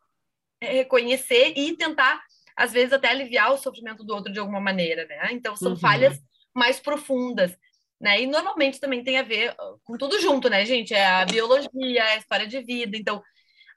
reconhecer 0.62 1.54
e 1.56 1.76
tentar 1.78 2.22
às 2.60 2.74
vezes 2.74 2.92
até 2.92 3.08
aliviar 3.08 3.54
o 3.54 3.58
sofrimento 3.58 4.04
do 4.04 4.14
outro 4.14 4.34
de 4.34 4.38
alguma 4.38 4.60
maneira, 4.60 5.06
né? 5.06 5.30
Então 5.32 5.56
são 5.56 5.72
uhum. 5.72 5.78
falhas 5.78 6.20
mais 6.54 6.78
profundas, 6.78 7.58
né? 8.00 8.22
E 8.22 8.28
normalmente 8.28 8.82
também 8.82 9.02
tem 9.02 9.18
a 9.18 9.24
ver 9.24 9.56
com 9.86 9.98
tudo 9.98 10.20
junto, 10.20 10.50
né, 10.50 10.66
gente? 10.66 10.94
É 10.94 11.06
a 11.06 11.26
biologia, 11.26 12.04
é 12.04 12.14
a 12.14 12.18
história 12.18 12.46
de 12.46 12.62
vida, 12.62 12.98
então 12.98 13.18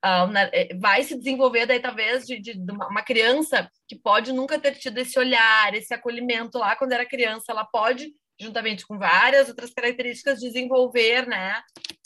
uh, 0.05 0.81
vai 0.81 1.05
se 1.05 1.17
desenvolver 1.17 1.65
daí 1.65 1.79
talvez 1.79 2.27
de, 2.27 2.41
de, 2.41 2.55
de, 2.55 2.73
uma 2.73 3.03
criança 3.03 3.71
que 3.87 3.95
pode 3.95 4.33
nunca 4.33 4.59
ter 4.59 4.75
tido 4.75 4.99
esse 4.99 5.17
olhar, 5.17 5.73
esse 5.75 5.95
acolhimento 5.95 6.59
lá 6.59 6.75
quando 6.75 6.93
era 6.93 7.07
criança, 7.07 7.53
ela 7.53 7.65
pode 7.65 8.13
juntamente 8.43 8.87
com 8.87 8.99
várias 8.99 9.49
outras 9.49 9.73
características 9.73 10.41
desenvolver, 10.41 11.27
né? 11.27 11.63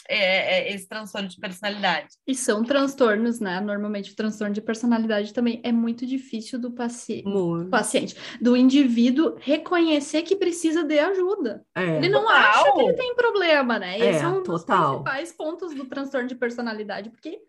é, 0.09 0.59
é, 0.59 0.75
esse 0.75 0.89
transtorno 0.89 1.29
de 1.29 1.39
personalidade. 1.39 2.09
E 2.27 2.35
são 2.35 2.65
transtornos, 2.65 3.41
né? 3.41 3.61
Normalmente 3.61 4.13
o 4.13 4.17
transtorno 4.17 4.55
de 4.55 4.61
personalidade 4.61 5.33
também 5.33 5.61
é 5.65 5.73
muito 5.73 6.07
difícil 6.07 6.59
do 6.59 6.71
paci 6.71 7.23
muito. 7.27 7.71
paciente, 7.71 8.17
do 8.41 8.57
indivíduo 8.57 9.37
reconhecer 9.41 10.23
que 10.23 10.37
precisa 10.37 10.83
de 10.85 10.99
ajuda. 10.99 11.65
É. 11.75 11.97
Ele 11.97 12.09
não 12.09 12.23
total. 12.23 12.37
acha 12.37 12.73
que 12.73 12.81
ele 12.81 12.93
tem 12.95 13.15
problema, 13.15 13.79
né? 13.79 13.99
Esse 13.99 14.25
é 14.25 14.29
um 14.29 14.43
dos 14.43 14.63
total. 14.63 15.03
principais 15.03 15.33
pontos 15.33 15.75
do 15.75 15.87
transtorno 15.87 16.29
de 16.29 16.35
personalidade, 16.35 17.11
porque 17.11 17.41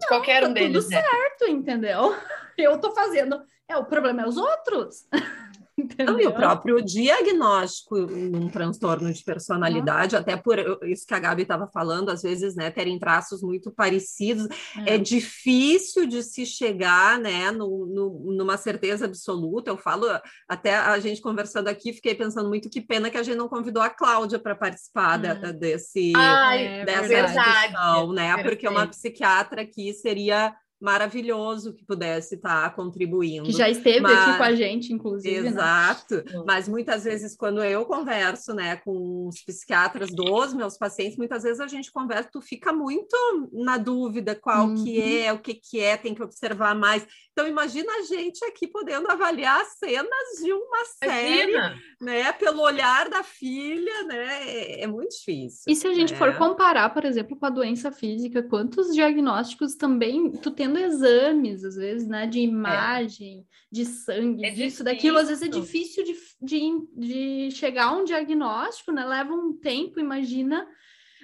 não, 0.00 0.08
qualquer 0.08 0.44
um 0.44 0.48
tá 0.48 0.54
deles, 0.54 0.84
tudo 0.84 0.90
né? 0.90 1.02
certo, 1.02 1.50
entendeu? 1.50 2.16
Eu 2.56 2.80
tô 2.80 2.92
fazendo, 2.92 3.40
é 3.68 3.76
o 3.76 3.84
problema 3.84 4.22
é 4.22 4.26
os 4.26 4.36
outros. 4.36 5.06
Não, 6.04 6.20
e 6.20 6.26
o 6.26 6.32
próprio 6.32 6.82
diagnóstico 6.82 7.96
num 7.96 8.48
transtorno 8.48 9.12
de 9.12 9.22
personalidade, 9.22 10.16
até 10.16 10.36
por 10.36 10.58
isso 10.84 11.06
que 11.06 11.14
a 11.14 11.18
Gabi 11.18 11.42
estava 11.42 11.68
falando, 11.68 12.10
às 12.10 12.22
vezes, 12.22 12.54
né, 12.56 12.70
terem 12.70 12.98
traços 12.98 13.42
muito 13.42 13.70
parecidos, 13.70 14.48
é, 14.86 14.94
é 14.94 14.98
difícil 14.98 16.06
de 16.06 16.22
se 16.22 16.44
chegar, 16.44 17.18
né, 17.18 17.50
no, 17.50 17.86
no, 17.86 18.32
numa 18.32 18.56
certeza 18.56 19.04
absoluta. 19.04 19.70
Eu 19.70 19.76
falo, 19.76 20.06
até 20.48 20.76
a 20.76 20.98
gente 20.98 21.20
conversando 21.20 21.68
aqui, 21.68 21.92
fiquei 21.92 22.14
pensando 22.14 22.48
muito 22.48 22.70
que 22.70 22.80
pena 22.80 23.10
que 23.10 23.18
a 23.18 23.22
gente 23.22 23.36
não 23.36 23.48
convidou 23.48 23.82
a 23.82 23.90
Cláudia 23.90 24.38
para 24.38 24.54
participar 24.54 25.24
é. 25.24 25.52
desse, 25.52 26.12
Ai, 26.16 26.84
dessa 26.84 27.08
verdade, 27.08 27.68
discussão, 27.68 28.12
né, 28.12 28.34
perfeito. 28.34 28.48
porque 28.48 28.68
uma 28.68 28.86
psiquiatra 28.86 29.62
aqui 29.62 29.92
seria 29.92 30.54
maravilhoso 30.80 31.74
que 31.74 31.84
pudesse 31.84 32.36
estar 32.36 32.62
tá 32.62 32.70
contribuindo. 32.70 33.46
Que 33.46 33.52
já 33.52 33.68
esteve 33.68 34.00
mas... 34.00 34.16
aqui 34.16 34.38
com 34.38 34.44
a 34.44 34.54
gente, 34.54 34.92
inclusive. 34.92 35.40
Né? 35.40 35.48
Exato. 35.48 36.16
Né? 36.16 36.44
Mas 36.46 36.68
muitas 36.68 37.04
vezes, 37.04 37.36
quando 37.36 37.62
eu 37.62 37.84
converso 37.84 38.54
né, 38.54 38.76
com 38.76 39.26
os 39.26 39.42
psiquiatras 39.42 40.10
dos 40.10 40.54
meus 40.54 40.78
pacientes, 40.78 41.18
muitas 41.18 41.42
vezes 41.42 41.60
a 41.60 41.66
gente 41.66 41.90
conversa, 41.90 42.28
tu 42.32 42.40
fica 42.40 42.72
muito 42.72 43.16
na 43.52 43.76
dúvida 43.76 44.34
qual 44.34 44.68
uhum. 44.68 44.84
que 44.84 45.00
é, 45.00 45.32
o 45.32 45.38
que, 45.38 45.54
que 45.54 45.80
é, 45.80 45.96
tem 45.96 46.14
que 46.14 46.22
observar 46.22 46.74
mais. 46.74 47.06
Então, 47.38 47.46
imagina 47.46 47.92
a 47.92 48.02
gente 48.02 48.44
aqui 48.44 48.66
podendo 48.66 49.08
avaliar 49.08 49.64
cenas 49.64 50.42
de 50.42 50.52
uma 50.52 50.84
série, 51.00 51.52
né, 52.00 52.32
pelo 52.32 52.60
olhar 52.62 53.08
da 53.08 53.22
filha, 53.22 54.02
né? 54.02 54.26
É, 54.42 54.82
é 54.82 54.86
muito 54.88 55.10
difícil. 55.10 55.62
E 55.68 55.76
se 55.76 55.86
a 55.86 55.94
gente 55.94 56.14
né? 56.14 56.18
for 56.18 56.36
comparar, 56.36 56.92
por 56.92 57.04
exemplo, 57.04 57.36
com 57.36 57.46
a 57.46 57.50
doença 57.50 57.92
física, 57.92 58.42
quantos 58.42 58.92
diagnósticos 58.92 59.76
também 59.76 60.32
tu 60.32 60.50
tendo 60.50 60.80
exames, 60.80 61.62
às 61.62 61.76
vezes, 61.76 62.08
né, 62.08 62.26
de 62.26 62.40
imagem, 62.40 63.42
é. 63.42 63.44
de 63.70 63.84
sangue, 63.84 64.44
é 64.44 64.50
disso, 64.50 64.82
daquilo, 64.82 65.18
às 65.18 65.28
vezes 65.28 65.44
é 65.44 65.48
difícil 65.48 66.02
de, 66.02 66.16
de, 66.42 66.88
de 66.96 67.50
chegar 67.52 67.84
a 67.84 67.92
um 67.92 68.02
diagnóstico, 68.02 68.90
né? 68.90 69.04
Leva 69.04 69.32
um 69.32 69.52
tempo, 69.52 70.00
imagina, 70.00 70.66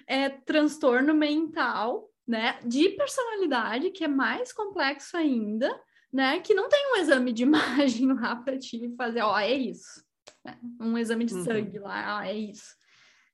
é, 0.07 0.29
transtorno 0.29 1.12
mental, 1.12 2.09
né, 2.24 2.61
de 2.64 2.90
personalidade, 2.90 3.90
que 3.90 4.05
é 4.05 4.09
mais 4.09 4.53
complexo 4.53 5.16
ainda 5.16 5.68
né? 6.14 6.38
Que 6.38 6.55
não 6.55 6.68
tem 6.68 6.92
um 6.92 6.96
exame 6.96 7.33
de 7.33 7.42
imagem 7.44 8.12
lá 8.12 8.37
para 8.37 8.57
te 8.57 8.94
fazer, 8.96 9.20
ó, 9.20 9.37
é 9.37 9.53
isso. 9.53 10.05
Né? 10.44 10.57
Um 10.81 10.96
exame 10.96 11.24
de 11.24 11.35
uhum. 11.35 11.44
sangue 11.44 11.79
lá, 11.81 12.18
ó, 12.18 12.22
é 12.22 12.33
isso. 12.33 12.77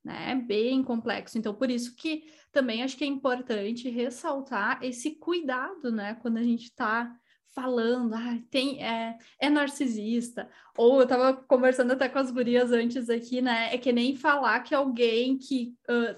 Né? 0.02 0.30
É 0.30 0.34
bem 0.34 0.82
complexo. 0.82 1.36
Então, 1.36 1.54
por 1.54 1.70
isso 1.70 1.94
que 1.94 2.24
também 2.50 2.82
acho 2.82 2.96
que 2.96 3.04
é 3.04 3.06
importante 3.06 3.90
ressaltar 3.90 4.82
esse 4.82 5.10
cuidado, 5.10 5.92
né? 5.92 6.14
Quando 6.14 6.38
a 6.38 6.42
gente 6.42 6.64
está 6.64 7.14
falando, 7.54 8.14
ah, 8.14 8.38
tem, 8.50 8.82
é, 8.82 9.18
é 9.38 9.50
narcisista, 9.50 10.48
ou 10.76 10.98
eu 10.98 11.02
estava 11.02 11.34
conversando 11.34 11.92
até 11.92 12.08
com 12.08 12.18
as 12.18 12.30
gurias 12.30 12.72
antes 12.72 13.10
aqui, 13.10 13.42
né? 13.42 13.74
É 13.74 13.78
que 13.78 13.92
nem 13.92 14.16
falar 14.16 14.60
que 14.60 14.74
alguém 14.74 15.36
que 15.36 15.74
uh, 15.88 16.16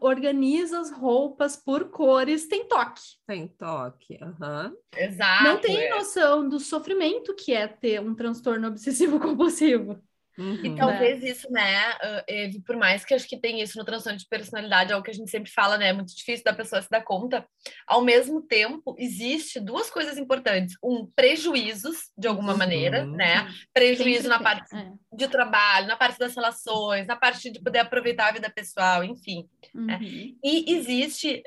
organiza 0.00 0.80
as 0.80 0.90
roupas 0.90 1.56
por 1.56 1.90
cores, 1.90 2.46
tem 2.46 2.66
toque. 2.66 3.02
Tem 3.26 3.48
toque, 3.48 4.18
uhum. 4.22 4.76
Exato. 4.96 5.44
Não 5.44 5.60
tem 5.60 5.76
é. 5.76 5.90
noção 5.90 6.48
do 6.48 6.58
sofrimento 6.58 7.34
que 7.34 7.52
é 7.52 7.66
ter 7.66 8.00
um 8.00 8.14
transtorno 8.14 8.68
obsessivo 8.68 9.18
compulsivo. 9.20 10.02
Uhum, 10.38 10.64
e 10.64 10.76
talvez 10.76 11.22
né? 11.22 11.28
isso, 11.30 11.50
né, 11.50 11.94
Eve, 12.28 12.60
por 12.60 12.76
mais 12.76 13.04
que 13.04 13.14
acho 13.14 13.26
que 13.26 13.40
tem 13.40 13.60
isso 13.60 13.78
no 13.78 13.84
transtorno 13.84 14.18
de 14.18 14.28
personalidade, 14.28 14.92
é 14.92 14.96
o 14.96 15.02
que 15.02 15.10
a 15.10 15.14
gente 15.14 15.30
sempre 15.30 15.50
fala, 15.50 15.78
né, 15.78 15.88
é 15.88 15.92
muito 15.92 16.14
difícil 16.14 16.44
da 16.44 16.52
pessoa 16.52 16.82
se 16.82 16.90
dar 16.90 17.02
conta. 17.02 17.46
Ao 17.86 18.02
mesmo 18.02 18.42
tempo, 18.42 18.94
existe 18.98 19.58
duas 19.60 19.90
coisas 19.90 20.18
importantes: 20.18 20.76
um, 20.82 21.06
prejuízos, 21.06 22.10
de 22.16 22.28
alguma 22.28 22.52
uhum. 22.52 22.58
maneira, 22.58 23.04
né? 23.04 23.48
Prejuízo 23.72 24.28
na 24.28 24.40
parte 24.40 24.74
é. 24.76 24.92
de 25.12 25.28
trabalho, 25.28 25.86
na 25.86 25.96
parte 25.96 26.18
das 26.18 26.34
relações, 26.34 27.06
na 27.06 27.16
parte 27.16 27.50
de 27.50 27.60
poder 27.60 27.80
aproveitar 27.80 28.28
a 28.28 28.32
vida 28.32 28.50
pessoal, 28.50 29.02
enfim. 29.02 29.48
Né? 29.74 29.94
Uhum. 29.94 30.08
Né? 30.08 30.34
E 30.44 30.74
existe, 30.74 31.42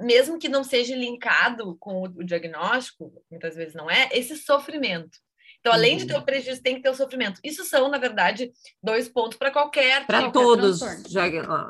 mesmo 0.00 0.38
que 0.38 0.48
não 0.48 0.64
seja 0.64 0.94
linkado 0.96 1.76
com 1.78 2.02
o 2.02 2.24
diagnóstico, 2.24 3.12
muitas 3.30 3.56
vezes 3.56 3.74
não 3.74 3.90
é, 3.90 4.08
esse 4.12 4.36
sofrimento. 4.36 5.18
Então, 5.64 5.72
além 5.72 5.96
de 5.96 6.06
ter 6.06 6.12
o 6.12 6.18
uhum. 6.18 6.24
prejuízo, 6.24 6.62
tem 6.62 6.74
que 6.74 6.82
ter 6.82 6.90
o 6.90 6.94
sofrimento. 6.94 7.40
Isso 7.42 7.64
são, 7.64 7.88
na 7.88 7.96
verdade, 7.96 8.52
dois 8.82 9.08
pontos 9.08 9.38
para 9.38 9.50
qualquer 9.50 10.06
Para 10.06 10.30
todos. 10.30 10.80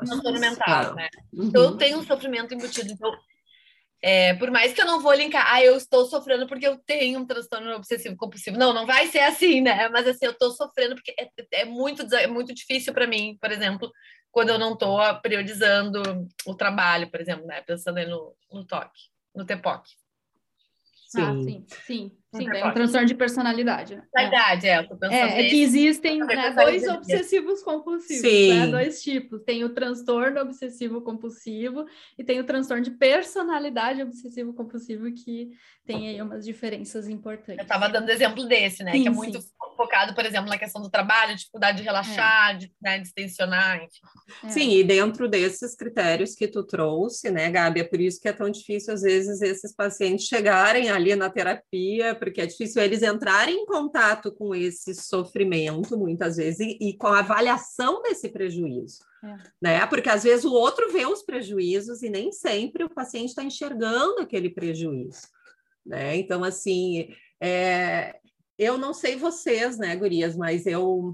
Transtorno 0.05 0.37
mental, 0.37 0.65
claro. 0.65 0.95
né? 0.95 1.07
Uhum. 1.31 1.45
Então, 1.45 1.63
eu 1.63 1.77
tenho 1.77 1.99
um 1.99 2.03
sofrimento 2.03 2.53
embutido. 2.53 2.91
Então, 2.91 3.09
é, 4.01 4.33
por 4.33 4.51
mais 4.51 4.73
que 4.73 4.81
eu 4.81 4.85
não 4.85 4.99
vou 4.99 5.13
linkar, 5.13 5.45
ah, 5.49 5.63
eu 5.63 5.77
estou 5.77 6.05
sofrendo 6.07 6.45
porque 6.45 6.67
eu 6.67 6.77
tenho 6.77 7.21
um 7.21 7.25
transtorno 7.25 7.73
obsessivo 7.73 8.17
compulsivo. 8.17 8.57
Não, 8.57 8.73
não 8.73 8.85
vai 8.85 9.07
ser 9.07 9.19
assim, 9.19 9.61
né? 9.61 9.87
Mas 9.87 10.05
assim, 10.05 10.25
eu 10.25 10.31
estou 10.31 10.51
sofrendo 10.51 10.95
porque 10.95 11.15
é, 11.17 11.29
é, 11.61 11.63
muito, 11.63 12.03
é 12.13 12.27
muito 12.27 12.53
difícil 12.53 12.93
para 12.93 13.07
mim, 13.07 13.37
por 13.39 13.49
exemplo, 13.49 13.89
quando 14.29 14.49
eu 14.49 14.59
não 14.59 14.73
estou 14.73 14.99
priorizando 15.21 16.27
o 16.45 16.53
trabalho, 16.53 17.09
por 17.09 17.21
exemplo, 17.21 17.47
né? 17.47 17.61
Pensando 17.61 17.97
aí 17.97 18.05
no, 18.05 18.35
no 18.51 18.65
toque, 18.65 19.03
no 19.33 19.45
TPOC. 19.45 19.87
Sim. 21.07 21.21
Ah, 21.21 21.43
sim, 21.43 21.65
sim. 21.85 22.17
Sim, 22.37 22.49
é 22.49 22.65
um 22.65 22.73
transtorno 22.73 23.07
de 23.07 23.15
personalidade. 23.15 23.95
Né? 23.95 24.03
Verdade, 24.15 24.67
é. 24.67 24.87
É, 25.03 25.15
é, 25.15 25.45
é 25.45 25.49
que 25.49 25.61
existem 25.61 26.19
né, 26.19 26.51
dois 26.51 26.87
obsessivos 26.87 27.63
compulsivos, 27.63 28.23
né? 28.23 28.67
dois 28.67 29.01
tipos. 29.01 29.41
Tem 29.43 29.63
o 29.63 29.69
transtorno 29.69 30.41
obsessivo 30.41 31.01
compulsivo 31.01 31.85
e 32.17 32.23
tem 32.23 32.39
o 32.39 32.43
transtorno 32.43 32.83
de 32.83 32.91
personalidade 32.91 34.01
obsessivo 34.01 34.53
compulsivo 34.53 35.11
que 35.11 35.51
tem 35.85 36.09
aí 36.09 36.21
umas 36.21 36.43
diferenças 36.43 37.07
importantes. 37.07 37.59
Eu 37.59 37.63
estava 37.63 37.87
dando 37.87 38.09
exemplo 38.09 38.45
desse, 38.45 38.83
né? 38.83 38.91
Sim, 38.91 39.03
que 39.03 39.07
é 39.07 39.11
muito 39.11 39.39
sim. 39.39 39.47
focado, 39.77 40.15
por 40.15 40.25
exemplo, 40.25 40.49
na 40.49 40.57
questão 40.57 40.81
do 40.81 40.89
trabalho, 40.89 41.35
dificuldade 41.35 41.77
de 41.77 41.83
relaxar, 41.83 42.55
é. 42.55 42.57
de 42.57 42.71
né, 42.81 42.99
distensionar, 42.99 43.77
enfim. 43.77 43.99
É. 44.43 44.49
Sim, 44.49 44.71
e 44.71 44.83
dentro 44.83 45.27
desses 45.29 45.75
critérios 45.75 46.33
que 46.33 46.47
tu 46.47 46.63
trouxe, 46.63 47.29
né, 47.29 47.51
Gabi, 47.51 47.81
é 47.81 47.83
por 47.83 48.01
isso 48.01 48.19
que 48.19 48.27
é 48.27 48.33
tão 48.33 48.49
difícil, 48.49 48.93
às 48.93 49.01
vezes, 49.01 49.41
esses 49.41 49.75
pacientes 49.75 50.25
chegarem 50.25 50.89
ali 50.89 51.15
na 51.15 51.29
terapia, 51.29 52.15
porque 52.15 52.41
é 52.41 52.45
difícil 52.47 52.81
eles 52.81 53.03
entrarem 53.03 53.55
em 53.55 53.65
contato 53.65 54.33
com 54.33 54.55
esse 54.55 54.95
sofrimento, 54.95 55.97
muitas 55.97 56.37
vezes, 56.37 56.59
e, 56.59 56.77
e 56.81 56.97
com 56.97 57.07
a 57.07 57.19
avaliação 57.19 58.01
desse 58.01 58.29
prejuízo. 58.29 58.99
É. 59.23 59.37
Né? 59.61 59.85
Porque 59.85 60.09
às 60.09 60.23
vezes 60.23 60.45
o 60.45 60.53
outro 60.53 60.91
vê 60.91 61.05
os 61.05 61.21
prejuízos 61.21 62.01
e 62.01 62.09
nem 62.09 62.31
sempre 62.31 62.83
o 62.83 62.89
paciente 62.89 63.29
está 63.29 63.43
enxergando 63.43 64.21
aquele 64.21 64.49
prejuízo. 64.49 65.34
Né? 65.85 66.17
Então, 66.17 66.43
assim, 66.43 67.09
é... 67.41 68.17
eu 68.57 68.77
não 68.77 68.93
sei 68.93 69.15
vocês, 69.15 69.77
né, 69.77 69.95
gurias, 69.95 70.35
mas 70.35 70.65
eu 70.65 71.13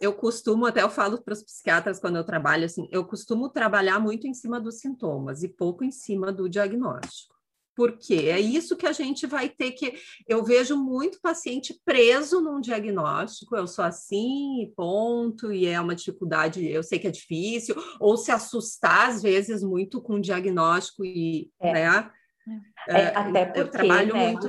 eu 0.00 0.12
costumo, 0.12 0.66
até 0.66 0.82
eu 0.82 0.90
falo 0.90 1.22
para 1.22 1.32
os 1.32 1.42
psiquiatras 1.42 1.98
quando 1.98 2.16
eu 2.16 2.24
trabalho, 2.24 2.64
assim, 2.64 2.88
eu 2.90 3.04
costumo 3.04 3.48
trabalhar 3.48 3.98
muito 3.98 4.26
em 4.26 4.34
cima 4.34 4.60
dos 4.60 4.78
sintomas 4.78 5.42
e 5.42 5.48
pouco 5.48 5.84
em 5.84 5.90
cima 5.90 6.32
do 6.32 6.48
diagnóstico. 6.48 7.34
Porque 7.74 8.14
é 8.14 8.40
isso 8.40 8.74
que 8.74 8.86
a 8.86 8.92
gente 8.92 9.26
vai 9.26 9.50
ter 9.50 9.72
que. 9.72 9.92
Eu 10.26 10.42
vejo 10.42 10.74
muito 10.78 11.20
paciente 11.20 11.78
preso 11.84 12.40
num 12.40 12.58
diagnóstico, 12.58 13.54
eu 13.54 13.66
sou 13.66 13.84
assim, 13.84 14.72
ponto, 14.74 15.52
e 15.52 15.66
é 15.66 15.78
uma 15.78 15.94
dificuldade, 15.94 16.66
eu 16.66 16.82
sei 16.82 16.98
que 16.98 17.06
é 17.06 17.10
difícil, 17.10 17.76
ou 18.00 18.16
se 18.16 18.32
assustar, 18.32 19.10
às 19.10 19.22
vezes, 19.22 19.62
muito 19.62 20.00
com 20.00 20.14
o 20.14 20.20
diagnóstico 20.20 21.04
e, 21.04 21.50
é. 21.60 21.72
né? 21.74 22.10
É, 22.48 22.60
é, 22.88 23.06
até 23.14 23.44
porque, 23.44 23.60
eu 23.60 23.70
trabalho 23.70 24.14
né, 24.14 24.32
muito. 24.32 24.48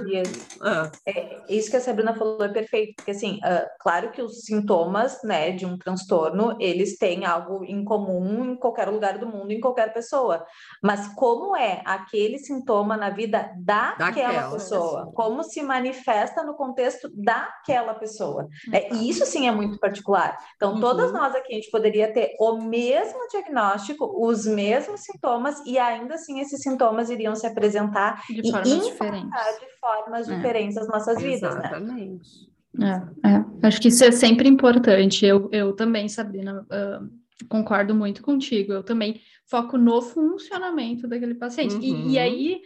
Ah. 0.61 0.91
É, 1.05 1.39
isso 1.49 1.69
que 1.69 1.77
a 1.77 1.81
Sabrina 1.81 2.15
falou 2.15 2.43
é 2.43 2.49
perfeito, 2.49 2.95
porque 2.95 3.11
assim, 3.11 3.37
uh, 3.37 3.67
claro 3.79 4.11
que 4.11 4.21
os 4.21 4.45
sintomas, 4.45 5.21
né, 5.23 5.51
de 5.51 5.65
um 5.65 5.77
transtorno, 5.77 6.55
eles 6.59 6.97
têm 6.97 7.25
algo 7.25 7.63
em 7.65 7.83
comum 7.83 8.51
em 8.51 8.55
qualquer 8.55 8.89
lugar 8.89 9.17
do 9.17 9.27
mundo, 9.27 9.51
em 9.51 9.59
qualquer 9.59 9.93
pessoa. 9.93 10.45
Mas 10.81 11.07
como 11.15 11.55
é 11.55 11.81
aquele 11.85 12.37
sintoma 12.37 12.95
na 12.97 13.09
vida 13.09 13.51
daquela, 13.57 14.11
daquela 14.11 14.51
pessoa? 14.51 14.77
pessoa? 14.77 15.11
Como 15.13 15.43
se 15.43 15.61
manifesta 15.61 16.43
no 16.43 16.53
contexto 16.55 17.09
daquela 17.13 17.93
pessoa? 17.93 18.47
É, 18.71 18.93
e 18.93 19.09
isso 19.09 19.25
sim 19.25 19.47
é 19.47 19.51
muito 19.51 19.79
particular. 19.79 20.37
Então, 20.55 20.73
uhum. 20.73 20.79
todas 20.79 21.11
nós 21.11 21.35
aqui 21.35 21.53
a 21.53 21.55
gente 21.55 21.71
poderia 21.71 22.11
ter 22.11 22.35
o 22.39 22.57
mesmo 22.57 23.27
diagnóstico, 23.29 24.05
os 24.25 24.45
mesmos 24.45 25.01
sintomas, 25.01 25.61
e 25.65 25.77
ainda 25.77 26.15
assim 26.15 26.39
esses 26.39 26.61
sintomas 26.61 27.09
iriam 27.09 27.35
se 27.35 27.47
apresentar 27.47 28.23
de 28.29 28.51
formas 28.51 28.85
diferentes. 28.85 29.59
de 29.59 29.79
formas 29.79 30.29
é. 30.29 30.35
diferentes 30.35 30.77
as 30.77 30.87
nossas 30.87 31.21
vidas, 31.21 31.55
né? 31.55 31.59
Exatamente. 31.59 32.29
né? 32.73 33.11
É, 33.23 33.29
é. 33.29 33.67
Acho 33.67 33.81
que 33.81 33.87
isso 33.87 34.03
é 34.03 34.11
sempre 34.11 34.47
importante. 34.47 35.25
Eu, 35.25 35.49
eu 35.51 35.73
também, 35.73 36.07
Sabrina, 36.07 36.65
uh, 36.65 37.47
concordo 37.49 37.95
muito 37.95 38.21
contigo. 38.21 38.73
Eu 38.73 38.83
também 38.83 39.21
foco 39.45 39.77
no 39.77 40.01
funcionamento 40.01 41.07
daquele 41.07 41.35
paciente. 41.35 41.75
Uhum. 41.75 41.81
E, 41.81 41.89
e, 41.89 42.17
uhum. 42.17 42.19
aí, 42.19 42.61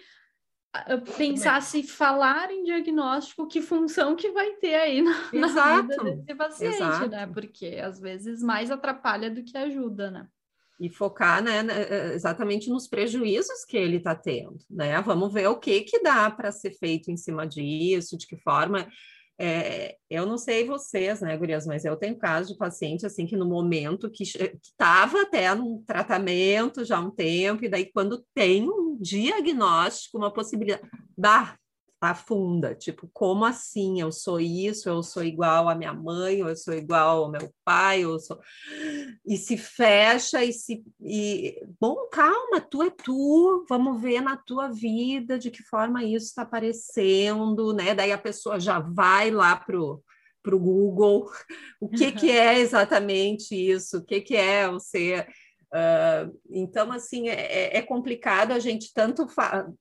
pensar 1.18 1.62
se 1.62 1.84
falar 1.84 2.52
em 2.52 2.64
diagnóstico, 2.64 3.48
que 3.48 3.62
função 3.62 4.16
que 4.16 4.32
vai 4.32 4.52
ter 4.54 4.76
aí 4.76 5.02
na, 5.02 5.12
na 5.34 5.82
vida 5.82 6.04
desse 6.04 6.36
paciente, 6.36 6.80
né? 6.80 6.88
Exato. 6.88 7.10
né? 7.10 7.28
Porque 7.28 7.80
às 7.84 8.00
vezes 8.00 8.42
mais 8.42 8.72
atrapalha 8.72 9.30
do 9.30 9.44
que 9.44 9.58
ajuda, 9.58 10.10
né? 10.10 10.28
E 10.82 10.90
focar 10.90 11.44
né, 11.44 11.62
né 11.62 11.84
eh, 11.84 12.14
exatamente 12.16 12.68
nos 12.68 12.88
prejuízos 12.88 13.64
que 13.68 13.78
ele 13.78 13.98
está 13.98 14.16
tendo, 14.16 14.58
né? 14.68 15.00
Vamos 15.04 15.32
ver 15.32 15.48
o 15.48 15.60
que 15.60 15.82
que 15.82 16.02
dá 16.02 16.30
para 16.32 16.52
ser 16.52 16.72
feito 16.72 17.12
em 17.12 17.16
cima 17.16 17.46
disso, 17.46 18.18
de 18.18 18.26
que 18.26 18.36
forma. 18.38 18.88
É, 19.40 19.96
eu 20.10 20.26
não 20.26 20.38
sei 20.38 20.66
vocês, 20.66 21.22
né, 21.22 21.36
Gurias, 21.38 21.66
mas 21.66 21.86
eu 21.86 21.96
tenho 21.96 22.18
casos 22.18 22.52
de 22.52 22.58
paciente 22.58 23.06
assim 23.06 23.26
que 23.26 23.36
no 23.36 23.46
momento 23.46 24.10
que 24.10 24.24
estava 24.24 25.22
até 25.22 25.54
num 25.56 25.84
tratamento 25.84 26.84
já 26.84 26.98
há 26.98 27.00
um 27.00 27.12
tempo, 27.12 27.64
e 27.64 27.70
daí 27.70 27.92
quando 27.92 28.24
tem 28.34 28.68
um 28.68 28.98
diagnóstico, 29.00 30.18
uma 30.18 30.32
possibilidade, 30.32 30.84
bah, 31.18 31.58
afunda, 32.10 32.74
tipo, 32.74 33.08
como 33.14 33.46
assim? 33.46 34.02
Eu 34.02 34.12
sou 34.12 34.40
isso, 34.40 34.90
eu 34.90 35.04
sou 35.04 35.24
igual 35.24 35.70
à 35.70 35.76
minha 35.76 35.94
mãe, 35.94 36.40
eu 36.40 36.56
sou 36.56 36.74
igual 36.74 37.26
ao 37.26 37.32
meu 37.32 37.54
pai, 37.64 38.04
eu 38.04 38.20
sou... 38.20 38.40
E 39.26 39.38
se 39.38 39.56
fecha 39.56 40.44
e 40.44 40.52
se... 40.52 40.84
E... 41.00 41.64
Bom, 41.80 42.08
calma, 42.12 42.60
tu 42.60 42.82
é 42.82 42.90
tu, 42.90 43.66
vamos 43.70 44.02
ver 44.02 44.22
na 44.22 44.36
tua 44.36 44.70
vida 44.70 45.38
de 45.38 45.52
que 45.52 45.62
forma 45.64 46.04
isso 46.04 46.26
está 46.26 46.42
aparecendo, 46.42 47.72
né? 47.72 47.94
Daí 47.94 48.12
a 48.12 48.18
pessoa 48.18 48.60
já 48.60 48.80
vai 48.80 49.30
lá 49.30 49.56
pro 49.56 50.04
para 50.44 50.56
o 50.56 50.60
Google, 50.60 51.30
o 51.80 51.88
que, 51.88 52.12
que 52.12 52.32
é 52.32 52.60
exatamente 52.60 53.54
isso, 53.54 54.00
o 54.00 54.04
que, 54.04 54.22
que 54.22 54.36
é 54.36 54.68
o 54.68 54.80
ser 54.80 55.28
Uh, 55.72 56.38
então, 56.50 56.92
assim, 56.92 57.30
é, 57.30 57.34
é, 57.34 57.78
é, 57.78 57.82
complicado 57.82 58.52
a 58.52 58.60
gente 58.60 58.94
tanto 58.94 59.26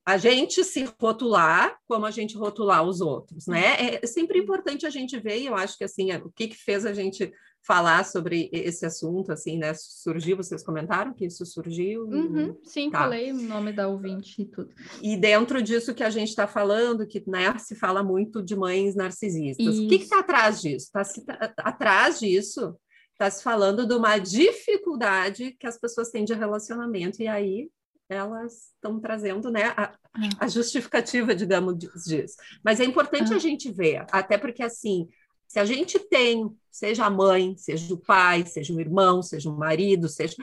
a 0.05 0.17
gente 0.17 0.63
se 0.63 0.87
rotular 0.97 1.77
como 1.85 2.05
a 2.05 2.11
gente 2.11 2.37
rotular 2.37 2.81
os 2.81 3.01
outros, 3.01 3.45
né? 3.45 3.99
É 4.01 4.07
sempre 4.07 4.39
importante 4.39 4.85
a 4.85 4.89
gente 4.89 5.19
ver, 5.19 5.39
e 5.39 5.47
eu 5.47 5.55
acho 5.55 5.77
que 5.77 5.83
assim, 5.83 6.09
o 6.13 6.31
que, 6.31 6.47
que 6.47 6.55
fez 6.55 6.85
a 6.85 6.93
gente 6.93 7.29
falar 7.61 8.05
sobre 8.05 8.49
esse 8.51 8.85
assunto, 8.85 9.31
assim, 9.33 9.57
né? 9.57 9.73
Surgiu, 9.73 10.37
vocês 10.37 10.63
comentaram 10.63 11.13
que 11.13 11.25
isso 11.25 11.45
surgiu? 11.45 12.05
Uhum, 12.05 12.57
sim, 12.63 12.89
tá. 12.89 12.99
falei 12.99 13.31
o 13.31 13.41
nome 13.41 13.73
da 13.73 13.87
ouvinte 13.87 14.41
e 14.41 14.45
tudo. 14.45 14.73
E 15.01 15.17
dentro 15.17 15.61
disso 15.61 15.93
que 15.93 16.03
a 16.03 16.09
gente 16.09 16.29
está 16.29 16.47
falando, 16.47 17.05
que 17.05 17.21
né, 17.27 17.55
se 17.59 17.75
fala 17.75 18.01
muito 18.01 18.41
de 18.41 18.55
mães 18.55 18.95
narcisistas, 18.95 19.75
isso. 19.75 19.85
o 19.85 19.89
que 19.89 19.95
está 19.95 20.19
atrás 20.19 20.61
disso? 20.61 20.89
Está 20.95 21.51
atrás 21.57 22.19
disso 22.19 22.75
está 23.21 23.29
se 23.29 23.43
falando 23.43 23.85
de 23.85 23.93
uma 23.93 24.17
dificuldade 24.17 25.55
que 25.59 25.67
as 25.67 25.77
pessoas 25.77 26.09
têm 26.09 26.25
de 26.25 26.33
relacionamento, 26.33 27.21
e 27.21 27.27
aí 27.27 27.69
elas 28.09 28.71
estão 28.73 28.99
trazendo 28.99 29.51
né, 29.51 29.73
a, 29.77 29.93
a, 30.39 30.47
justificativa, 30.47 31.35
digamos, 31.35 31.77
disso. 31.77 32.35
Mas 32.63 32.79
é 32.79 32.83
importante 32.83 33.33
a 33.33 33.37
gente 33.37 33.71
ver, 33.71 34.05
até 34.11 34.37
porque 34.37 34.63
assim, 34.63 35.07
se 35.47 35.59
a 35.59 35.65
gente 35.65 35.99
tem, 35.99 36.49
seja 36.71 37.05
a 37.05 37.09
mãe, 37.09 37.55
seja 37.57 37.93
o 37.93 37.97
pai, 37.97 38.45
seja 38.45 38.73
o 38.73 38.81
irmão, 38.81 39.21
seja 39.21 39.49
o 39.49 39.57
marido, 39.57 40.09
seja 40.09 40.35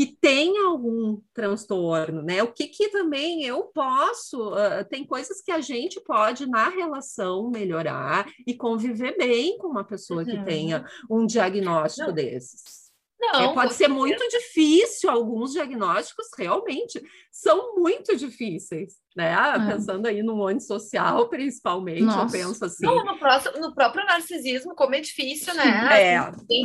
que 0.00 0.06
tem 0.06 0.56
algum 0.56 1.20
transtorno, 1.34 2.22
né? 2.22 2.42
O 2.42 2.50
que, 2.50 2.68
que 2.68 2.88
também 2.88 3.44
eu 3.44 3.64
posso, 3.64 4.48
uh, 4.54 4.82
tem 4.88 5.04
coisas 5.04 5.42
que 5.42 5.52
a 5.52 5.60
gente 5.60 6.00
pode 6.00 6.48
na 6.48 6.70
relação 6.70 7.50
melhorar 7.50 8.26
e 8.46 8.54
conviver 8.54 9.14
bem 9.18 9.58
com 9.58 9.68
uma 9.68 9.84
pessoa 9.84 10.22
uhum. 10.22 10.24
que 10.24 10.42
tenha 10.42 10.86
um 11.10 11.26
diagnóstico 11.26 12.06
Não. 12.06 12.14
desses. 12.14 12.89
Não, 13.20 13.50
é, 13.50 13.54
pode 13.54 13.74
ser 13.74 13.86
muito 13.86 14.26
difícil, 14.28 15.10
alguns 15.10 15.52
diagnósticos 15.52 16.26
realmente 16.38 17.02
são 17.30 17.76
muito 17.76 18.16
difíceis, 18.16 18.94
né? 19.14 19.34
Ah, 19.34 19.60
pensando 19.68 20.06
aí 20.06 20.22
no 20.22 20.34
mundo 20.34 20.60
social, 20.60 21.28
principalmente, 21.28 22.00
Nossa. 22.00 22.38
eu 22.38 22.40
penso 22.40 22.64
assim. 22.64 22.86
Não, 22.86 23.04
no, 23.04 23.18
próximo, 23.18 23.58
no 23.60 23.74
próprio 23.74 24.06
narcisismo, 24.06 24.74
como 24.74 24.94
é 24.94 25.00
difícil, 25.00 25.54
né? 25.54 25.64
É. 26.00 26.16
Assim, 26.16 26.64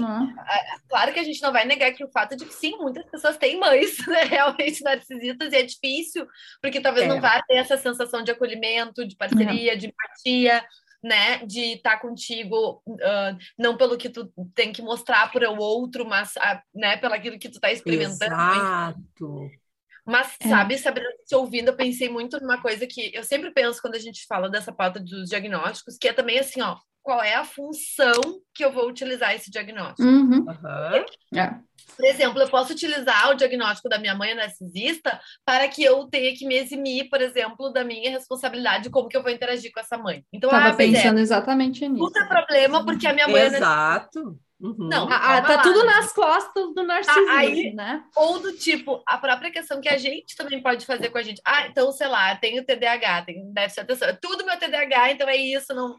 claro 0.87 1.13
que 1.13 1.19
a 1.19 1.23
gente 1.23 1.41
não 1.41 1.51
vai 1.51 1.65
negar 1.65 1.91
que 1.91 2.05
o 2.05 2.11
fato 2.11 2.37
de 2.37 2.45
que 2.45 2.53
sim, 2.53 2.77
muitas 2.77 3.05
pessoas 3.09 3.37
têm 3.37 3.59
mães 3.59 3.97
né, 4.07 4.23
realmente 4.23 4.81
narcisistas 4.81 5.51
e 5.51 5.55
é 5.57 5.63
difícil, 5.63 6.25
porque 6.61 6.79
talvez 6.79 7.05
é. 7.05 7.09
não 7.09 7.19
vá 7.19 7.41
ter 7.43 7.55
essa 7.55 7.75
sensação 7.75 8.23
de 8.23 8.31
acolhimento, 8.31 9.05
de 9.05 9.15
parceria, 9.17 9.73
é. 9.73 9.75
de 9.75 9.87
empatia 9.87 10.63
né, 11.05 11.45
de 11.45 11.73
estar 11.73 11.91
tá 11.91 11.99
contigo, 11.99 12.81
uh, 12.87 13.37
não 13.55 13.77
pelo 13.77 13.95
que 13.95 14.09
tu 14.09 14.33
tem 14.55 14.73
que 14.73 14.81
mostrar 14.81 15.31
para 15.31 15.51
o 15.51 15.59
outro, 15.59 16.03
mas 16.03 16.31
uh, 16.35 16.59
né, 16.73 16.97
pelo 16.97 17.13
aquilo 17.13 17.37
que 17.37 17.47
tu 17.47 17.55
está 17.55 17.71
experimentando. 17.71 18.33
Exato. 18.33 19.51
Mas, 20.03 20.35
é. 20.39 20.49
sabe, 20.49 20.75
Sabrina, 20.79 21.09
te 21.27 21.35
ouvindo, 21.35 21.67
eu 21.67 21.75
pensei 21.75 22.09
muito 22.09 22.39
numa 22.39 22.59
coisa 22.59 22.87
que 22.87 23.11
eu 23.13 23.23
sempre 23.23 23.51
penso 23.51 23.79
quando 23.79 23.93
a 23.93 23.99
gente 23.99 24.25
fala 24.25 24.49
dessa 24.49 24.73
pauta 24.73 24.99
dos 24.99 25.29
diagnósticos, 25.29 25.95
que 25.95 26.07
é 26.07 26.13
também 26.13 26.39
assim, 26.39 26.59
ó, 26.61 26.75
qual 27.05 27.21
é 27.21 27.35
a 27.35 27.45
função 27.45 28.19
que 28.51 28.65
eu 28.65 28.71
vou 28.71 28.89
utilizar 28.89 29.35
esse 29.35 29.51
diagnóstico. 29.51 30.01
Uhum. 30.01 30.39
Uhum. 30.39 31.39
É. 31.39 31.55
Por 31.95 32.03
exemplo, 32.03 32.41
eu 32.41 32.49
posso 32.49 32.73
utilizar 32.73 33.29
o 33.29 33.35
diagnóstico 33.35 33.87
da 33.87 33.99
minha 33.99 34.15
mãe 34.15 34.33
narcisista 34.33 35.19
para 35.45 35.67
que 35.67 35.83
eu 35.83 36.07
tenha 36.07 36.35
que 36.35 36.47
me 36.47 36.55
eximir, 36.55 37.07
por 37.07 37.21
exemplo, 37.21 37.71
da 37.71 37.83
minha 37.83 38.09
responsabilidade 38.09 38.85
de 38.85 38.89
como 38.89 39.07
que 39.07 39.15
eu 39.15 39.21
vou 39.21 39.31
interagir 39.31 39.71
com 39.71 39.79
essa 39.79 39.99
mãe. 39.99 40.25
Então, 40.33 40.49
Tava 40.49 40.69
ah, 40.69 40.73
pensando 40.73 41.19
é, 41.19 41.21
exatamente 41.21 41.87
nisso. 41.87 42.05
Tudo 42.05 42.17
é 42.17 42.27
problema 42.27 42.83
porque 42.83 43.05
a 43.05 43.13
minha 43.13 43.27
mãe 43.27 43.43
Exato. 43.43 44.17
é 44.17 44.21
Exato. 44.21 44.39
Uhum. 44.59 44.87
Não, 44.89 45.07
ah, 45.11 45.41
tá 45.43 45.57
lá, 45.57 45.61
tudo 45.61 45.83
nas 45.83 46.11
costas 46.11 46.73
do 46.73 46.81
narcisismo, 46.81 47.29
aí, 47.29 47.73
né? 47.75 48.03
Ou 48.15 48.39
do 48.39 48.53
tipo, 48.53 49.03
a 49.05 49.17
própria 49.19 49.51
questão 49.51 49.79
que 49.79 49.89
a 49.89 49.97
gente 49.97 50.35
também 50.35 50.63
pode 50.63 50.85
fazer 50.87 51.09
com 51.09 51.19
a 51.19 51.21
gente. 51.21 51.39
Ah, 51.45 51.67
então, 51.67 51.91
sei 51.91 52.07
lá, 52.07 52.35
tenho 52.35 52.65
TDAH, 52.65 53.25
tenho 53.25 53.53
déficit 53.53 53.75
de 53.75 53.81
atenção. 53.81 54.07
É 54.07 54.13
tudo 54.19 54.45
meu 54.45 54.57
TDAH, 54.57 55.11
então 55.11 55.29
é 55.29 55.35
isso, 55.35 55.71
não 55.75 55.95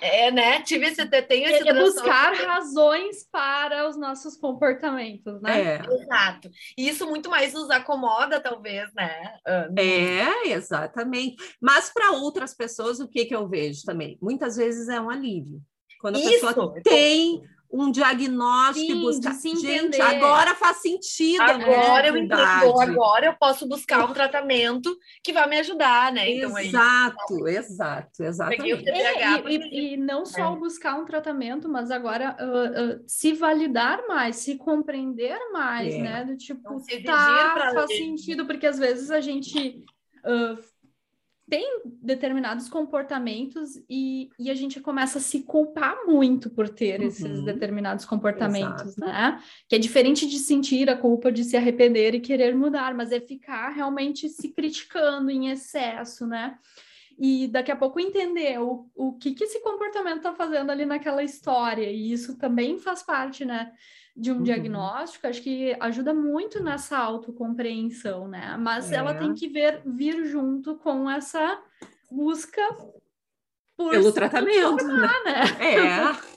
é, 0.00 0.30
né? 0.30 0.60
Tive 0.62 0.86
esse, 0.86 1.06
tenho 1.06 1.48
esse 1.48 1.68
é 1.68 1.74
buscar 1.74 2.34
razões 2.34 3.24
para 3.30 3.88
os 3.88 3.96
nossos 3.96 4.36
comportamentos, 4.36 5.40
né? 5.40 5.76
É. 5.76 5.94
Exato. 5.94 6.50
E 6.76 6.88
isso 6.88 7.06
muito 7.06 7.30
mais 7.30 7.52
nos 7.52 7.70
acomoda, 7.70 8.40
talvez, 8.40 8.92
né? 8.94 9.36
É, 9.76 10.48
exatamente. 10.48 11.36
Mas 11.60 11.90
para 11.92 12.12
outras 12.12 12.52
pessoas, 12.54 12.98
o 12.98 13.08
que, 13.08 13.24
que 13.26 13.34
eu 13.34 13.48
vejo 13.48 13.84
também? 13.84 14.18
Muitas 14.20 14.56
vezes 14.56 14.88
é 14.88 15.00
um 15.00 15.08
alívio. 15.10 15.60
Quando 16.00 16.16
a 16.16 16.18
isso. 16.18 16.30
pessoa 16.30 16.74
tem 16.82 17.42
um 17.72 17.90
diagnóstico 17.90 18.92
Sim, 18.92 18.98
e 18.98 19.00
buscar. 19.00 19.34
Gente, 19.34 20.00
agora 20.00 20.54
faz 20.54 20.76
sentido. 20.78 21.40
Agora 21.40 22.08
eu 22.08 22.16
entendo, 22.18 22.80
agora 22.80 23.26
eu 23.26 23.34
posso 23.34 23.66
buscar 23.66 24.04
um 24.04 24.12
tratamento 24.12 24.94
que 25.24 25.32
vai 25.32 25.48
me 25.48 25.58
ajudar, 25.58 26.12
né? 26.12 26.30
Então, 26.30 26.58
exato, 26.58 27.46
aí, 27.46 27.56
exato, 27.56 28.22
exatamente. 28.22 28.88
É, 28.90 29.40
e, 29.48 29.56
e, 29.56 29.94
e, 29.94 29.96
não 29.96 30.26
só 30.26 30.52
é. 30.52 30.56
buscar 30.56 30.96
um 30.96 31.06
tratamento, 31.06 31.66
mas 31.68 31.90
agora 31.90 32.36
uh, 32.38 32.96
uh, 32.96 33.04
se 33.06 33.32
validar 33.32 34.06
mais, 34.06 34.36
se 34.36 34.56
compreender 34.58 35.38
mais, 35.50 35.94
é. 35.94 35.98
né? 35.98 36.24
Do 36.24 36.36
tipo, 36.36 36.82
tá, 37.04 37.70
faz 37.72 37.96
sentido, 37.96 38.44
porque 38.44 38.66
às 38.66 38.78
vezes 38.78 39.10
a 39.10 39.20
gente. 39.20 39.82
Uh, 40.24 40.71
tem 41.52 41.82
determinados 41.84 42.66
comportamentos 42.66 43.76
e, 43.86 44.30
e 44.38 44.50
a 44.50 44.54
gente 44.54 44.80
começa 44.80 45.18
a 45.18 45.20
se 45.20 45.42
culpar 45.42 46.06
muito 46.06 46.48
por 46.48 46.66
ter 46.66 46.98
uhum. 46.98 47.06
esses 47.08 47.44
determinados 47.44 48.06
comportamentos, 48.06 48.96
Exato. 48.96 49.00
né? 49.00 49.38
Que 49.68 49.76
é 49.76 49.78
diferente 49.78 50.26
de 50.26 50.38
sentir 50.38 50.88
a 50.88 50.96
culpa 50.96 51.30
de 51.30 51.44
se 51.44 51.54
arrepender 51.54 52.14
e 52.14 52.20
querer 52.20 52.56
mudar, 52.56 52.94
mas 52.94 53.12
é 53.12 53.20
ficar 53.20 53.68
realmente 53.68 54.30
se 54.30 54.48
criticando 54.48 55.30
em 55.30 55.50
excesso, 55.50 56.26
né? 56.26 56.56
E 57.18 57.48
daqui 57.48 57.70
a 57.70 57.76
pouco 57.76 58.00
entender 58.00 58.58
o, 58.58 58.90
o 58.94 59.12
que, 59.12 59.34
que 59.34 59.44
esse 59.44 59.60
comportamento 59.60 60.16
está 60.16 60.32
fazendo 60.32 60.70
ali 60.70 60.86
naquela 60.86 61.22
história, 61.22 61.90
e 61.90 62.12
isso 62.14 62.38
também 62.38 62.78
faz 62.78 63.02
parte, 63.02 63.44
né? 63.44 63.70
De 64.14 64.30
um 64.30 64.36
uhum. 64.36 64.42
diagnóstico, 64.42 65.26
acho 65.26 65.42
que 65.42 65.76
ajuda 65.80 66.12
muito 66.12 66.62
nessa 66.62 66.98
autocompreensão, 66.98 68.28
né? 68.28 68.56
Mas 68.58 68.92
é. 68.92 68.96
ela 68.96 69.14
tem 69.14 69.32
que 69.34 69.48
ver, 69.48 69.82
vir 69.86 70.26
junto 70.26 70.76
com 70.76 71.10
essa 71.10 71.62
busca 72.10 72.62
pelo 73.76 74.12
tratamento, 74.12 74.84
né? 74.86 75.08
né? 75.24 75.76
É. 75.76 76.32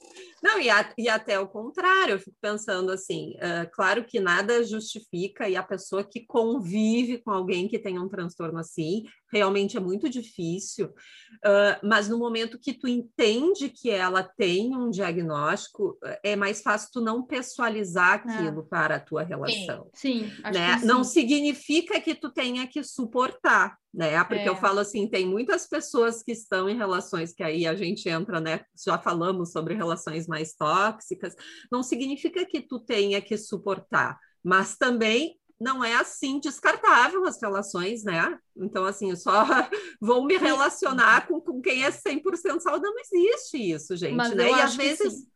Não, 0.45 0.59
e, 0.59 0.69
a, 0.69 0.93
e, 0.95 1.09
até 1.09 1.39
o 1.39 1.47
contrário, 1.47 2.13
eu 2.13 2.19
fico 2.19 2.38
pensando 2.39 2.91
assim, 2.91 3.32
uh, 3.38 3.67
claro 3.73 4.05
que 4.05 4.19
nada 4.19 4.63
justifica 4.63 5.49
e 5.49 5.55
a 5.55 5.63
pessoa 5.63 6.03
que 6.03 6.23
convive 6.23 7.17
com 7.17 7.32
alguém 7.32 7.67
que 7.67 7.80
tem 7.80 7.97
um 7.97 8.07
transtorno 8.07 8.59
assim, 8.59 9.05
realmente 9.36 9.75
é 9.75 9.79
muito 9.81 10.09
difícil, 10.09 10.88
uh, 10.88 11.77
mas 11.83 12.07
no 12.07 12.17
momento 12.17 12.57
que 12.57 12.73
tu 12.73 12.88
entende 12.88 13.69
que 13.69 13.89
ela 13.89 14.23
tem 14.23 14.75
um 14.75 14.89
diagnóstico, 14.89 15.97
é 16.23 16.38
mais 16.38 16.61
fácil 16.61 16.89
tu 16.93 17.01
não 17.01 17.21
pessoalizar 17.21 18.23
é. 18.25 18.31
aquilo 18.31 18.61
é. 18.61 18.63
para 18.63 18.95
a 18.95 18.99
tua 18.99 19.23
relação. 19.23 19.89
Sim, 19.93 20.29
sim, 20.29 20.41
né? 20.41 20.79
sim. 20.79 20.86
Não 20.86 21.03
significa 21.03 21.99
que 21.99 22.15
tu 22.15 22.31
tenha 22.31 22.65
que 22.65 22.81
suportar, 22.81 23.77
né? 23.93 24.23
Porque 24.23 24.43
é. 24.43 24.49
eu 24.49 24.55
falo 24.55 24.79
assim, 24.79 25.09
tem 25.09 25.27
muitas 25.27 25.67
pessoas 25.67 26.23
que 26.23 26.31
estão 26.31 26.69
em 26.69 26.77
relações 26.77 27.33
que 27.33 27.43
aí 27.43 27.67
a 27.67 27.75
gente 27.75 28.07
entra, 28.07 28.39
né? 28.39 28.61
Já 28.86 28.97
falamos 28.97 29.51
sobre 29.51 29.73
relações 29.73 30.27
mais 30.27 30.53
tóxicas, 30.53 31.36
não 31.69 31.83
significa 31.83 32.45
que 32.45 32.61
tu 32.61 32.79
tenha 32.79 33.21
que 33.21 33.38
suportar, 33.38 34.17
mas 34.41 34.77
também 34.77 35.38
não 35.60 35.84
é 35.84 35.95
assim 35.95 36.39
descartável 36.39 37.26
as 37.26 37.41
relações, 37.41 38.03
né? 38.03 38.38
Então, 38.56 38.86
assim, 38.86 39.10
eu 39.10 39.16
só 39.16 39.45
vou 40.01 40.26
me 40.26 40.38
relacionar 40.38 41.28
com, 41.28 41.39
com 41.39 41.62
quem 41.62 41.84
é 41.84 41.91
100% 41.91 42.60
saudável. 42.60 42.93
Não 42.93 42.99
existe 42.99 43.58
isso, 43.58 43.95
gente, 43.95 44.16
Mas 44.16 44.36
né? 44.36 44.49
E 44.49 44.53
às 44.53 44.76
vezes. 44.76 45.28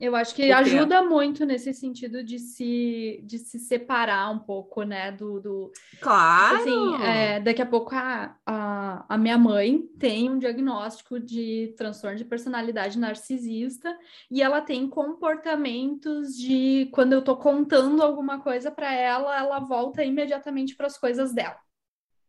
Eu 0.00 0.14
acho 0.14 0.32
que 0.32 0.52
ajuda 0.52 1.02
muito 1.02 1.44
nesse 1.44 1.74
sentido 1.74 2.22
de 2.22 2.38
se, 2.38 3.20
de 3.24 3.36
se 3.36 3.58
separar 3.58 4.30
um 4.30 4.38
pouco, 4.38 4.84
né? 4.84 5.10
Do, 5.10 5.40
do... 5.40 5.72
Claro! 6.00 6.56
Assim, 6.56 7.02
é, 7.02 7.40
daqui 7.40 7.60
a 7.60 7.66
pouco 7.66 7.92
a, 7.96 8.36
a, 8.46 9.04
a, 9.08 9.18
minha 9.18 9.36
mãe 9.36 9.82
tem 9.98 10.30
um 10.30 10.38
diagnóstico 10.38 11.18
de 11.18 11.74
transtorno 11.76 12.16
de 12.16 12.24
personalidade 12.24 12.96
narcisista 12.96 13.98
e 14.30 14.40
ela 14.40 14.60
tem 14.60 14.88
comportamentos 14.88 16.36
de 16.36 16.88
quando 16.92 17.12
eu 17.12 17.22
tô 17.22 17.36
contando 17.36 18.00
alguma 18.00 18.40
coisa 18.40 18.70
para 18.70 18.94
ela, 18.94 19.36
ela 19.36 19.58
volta 19.58 20.04
imediatamente 20.04 20.76
para 20.76 20.86
as 20.86 20.96
coisas 20.96 21.32
dela, 21.32 21.58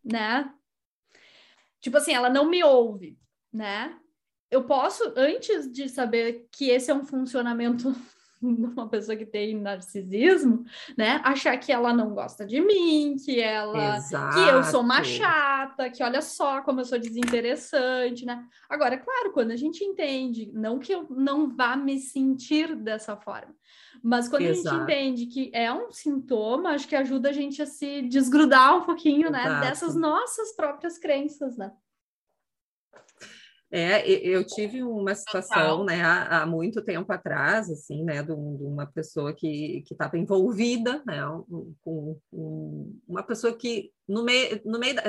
né? 0.03 0.51
Tipo 1.79 1.97
assim, 1.97 2.13
ela 2.13 2.31
não 2.31 2.49
me 2.49 2.63
ouve, 2.63 3.15
né? 3.53 3.95
Eu 4.51 4.63
posso, 4.63 5.13
antes 5.15 5.71
de 5.71 5.87
saber 5.87 6.47
que 6.51 6.69
esse 6.69 6.89
é 6.89 6.93
um 6.93 7.05
funcionamento 7.05 7.93
de 8.41 8.47
uma 8.47 8.87
pessoa 8.87 9.17
que 9.17 9.25
tem 9.25 9.59
narcisismo, 9.59 10.63
né, 10.97 11.19
achar 11.23 11.57
que 11.57 11.71
ela 11.71 11.93
não 11.93 12.13
gosta 12.13 12.45
de 12.45 12.61
mim, 12.61 13.17
que 13.23 13.39
ela, 13.39 13.97
Exato. 13.97 14.35
que 14.35 14.49
eu 14.49 14.63
sou 14.63 14.81
uma 14.81 15.03
chata, 15.03 15.89
que 15.89 16.01
olha 16.01 16.21
só 16.21 16.61
como 16.61 16.79
eu 16.79 16.85
sou 16.85 16.97
desinteressante, 16.97 18.25
né? 18.25 18.43
Agora, 18.69 18.97
claro, 18.97 19.33
quando 19.33 19.51
a 19.51 19.57
gente 19.57 19.83
entende, 19.83 20.49
não 20.53 20.79
que 20.79 20.93
eu 20.93 21.05
não 21.09 21.49
vá 21.53 21.75
me 21.75 21.99
sentir 21.99 22.75
dessa 22.75 23.17
forma, 23.17 23.53
mas 24.01 24.29
quando 24.29 24.43
Exato. 24.43 24.69
a 24.69 24.79
gente 24.79 24.83
entende 24.83 25.25
que 25.25 25.51
é 25.53 25.71
um 25.71 25.91
sintoma, 25.91 26.71
acho 26.71 26.87
que 26.87 26.95
ajuda 26.95 27.29
a 27.29 27.33
gente 27.33 27.61
a 27.61 27.65
se 27.65 28.03
desgrudar 28.03 28.77
um 28.77 28.85
pouquinho, 28.85 29.27
Exato. 29.27 29.49
né, 29.49 29.59
dessas 29.61 29.95
nossas 29.95 30.55
próprias 30.55 30.97
crenças, 30.97 31.57
né? 31.57 31.71
É, 33.71 34.09
eu 34.09 34.43
tive 34.43 34.81
uma 34.81 35.13
situação, 35.13 35.83
né, 35.83 36.01
há, 36.01 36.41
há, 36.41 36.45
muito 36.45 36.83
tempo 36.83 37.11
atrás, 37.13 37.69
assim, 37.69 38.03
né, 38.03 38.23
de, 38.23 38.31
uma 38.31 38.87
pessoa 38.87 39.31
que 39.31 39.83
estava 39.89 40.17
envolvida, 40.17 41.03
né, 41.05 41.21
com 41.81 42.19
um, 42.33 42.99
uma 43.07 43.21
pessoa 43.21 43.53
que 43.55 43.91
no 44.07 44.23
meio, 44.23 44.59
no 44.65 44.79
meio 44.79 44.95
da, 44.95 45.03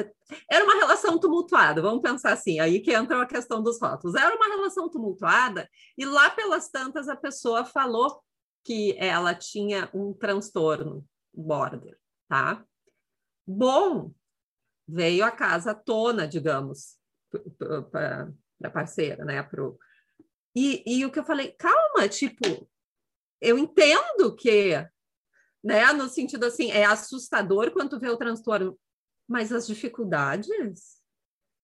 era 0.51 0.63
uma 0.63 0.75
relação 0.75 1.19
tumultuada, 1.19 1.81
vamos 1.81 2.03
pensar 2.03 2.35
assim, 2.35 2.61
aí 2.61 2.81
que 2.81 2.93
entra 2.93 3.23
a 3.23 3.27
questão 3.27 3.63
dos 3.63 3.81
rótulos. 3.81 4.15
Era 4.15 4.37
uma 4.37 4.49
relação 4.49 4.91
tumultuada 4.91 5.67
e 5.97 6.05
lá 6.05 6.29
pelas 6.29 6.69
tantas 6.69 7.09
a 7.09 7.17
pessoa 7.17 7.65
falou 7.65 8.21
que 8.63 8.95
ela 8.99 9.35
tinha 9.35 9.89
um 9.95 10.13
transtorno 10.13 11.03
border, 11.33 11.97
tá? 12.29 12.63
Bom, 13.47 14.13
veio 14.87 15.25
a 15.25 15.31
casa 15.31 15.75
tona, 15.75 16.29
digamos, 16.29 16.99
da 18.61 18.71
parceira, 18.71 19.25
né? 19.25 19.43
Pro... 19.43 19.79
E, 20.55 20.83
e 20.87 21.05
o 21.05 21.11
que 21.11 21.19
eu 21.19 21.25
falei, 21.25 21.53
calma, 21.53 22.09
tipo, 22.09 22.69
eu 23.41 23.57
entendo 23.57 24.35
que, 24.37 24.75
né? 25.63 25.93
No 25.93 26.09
sentido 26.09 26.45
assim, 26.45 26.71
é 26.71 26.85
assustador 26.85 27.71
quando 27.73 27.91
tu 27.91 28.01
vê 28.01 28.09
o 28.09 28.17
transtorno, 28.17 28.79
mas 29.29 29.53
as 29.53 29.67
dificuldades 29.67 31.01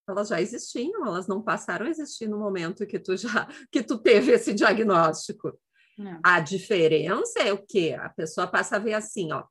elas 0.09 0.28
já 0.28 0.40
existiam, 0.40 1.05
elas 1.05 1.26
não 1.26 1.42
passaram 1.42 1.86
a 1.86 1.90
existir 1.90 2.28
no 2.28 2.38
momento 2.38 2.86
que 2.86 2.99
tu 2.99 3.16
já 3.16 3.49
que 3.72 3.82
tu 3.82 3.99
teve 3.99 4.32
esse 4.32 4.55
diagnóstico. 4.55 5.59
É. 5.99 6.20
A 6.22 6.40
diferença 6.40 7.40
é 7.40 7.53
o 7.53 7.59
que 7.59 7.92
a 7.92 8.09
pessoa 8.11 8.47
passa 8.47 8.76
a 8.76 8.78
ver 8.78 8.94
assim, 8.94 9.32
ó. 9.32 9.44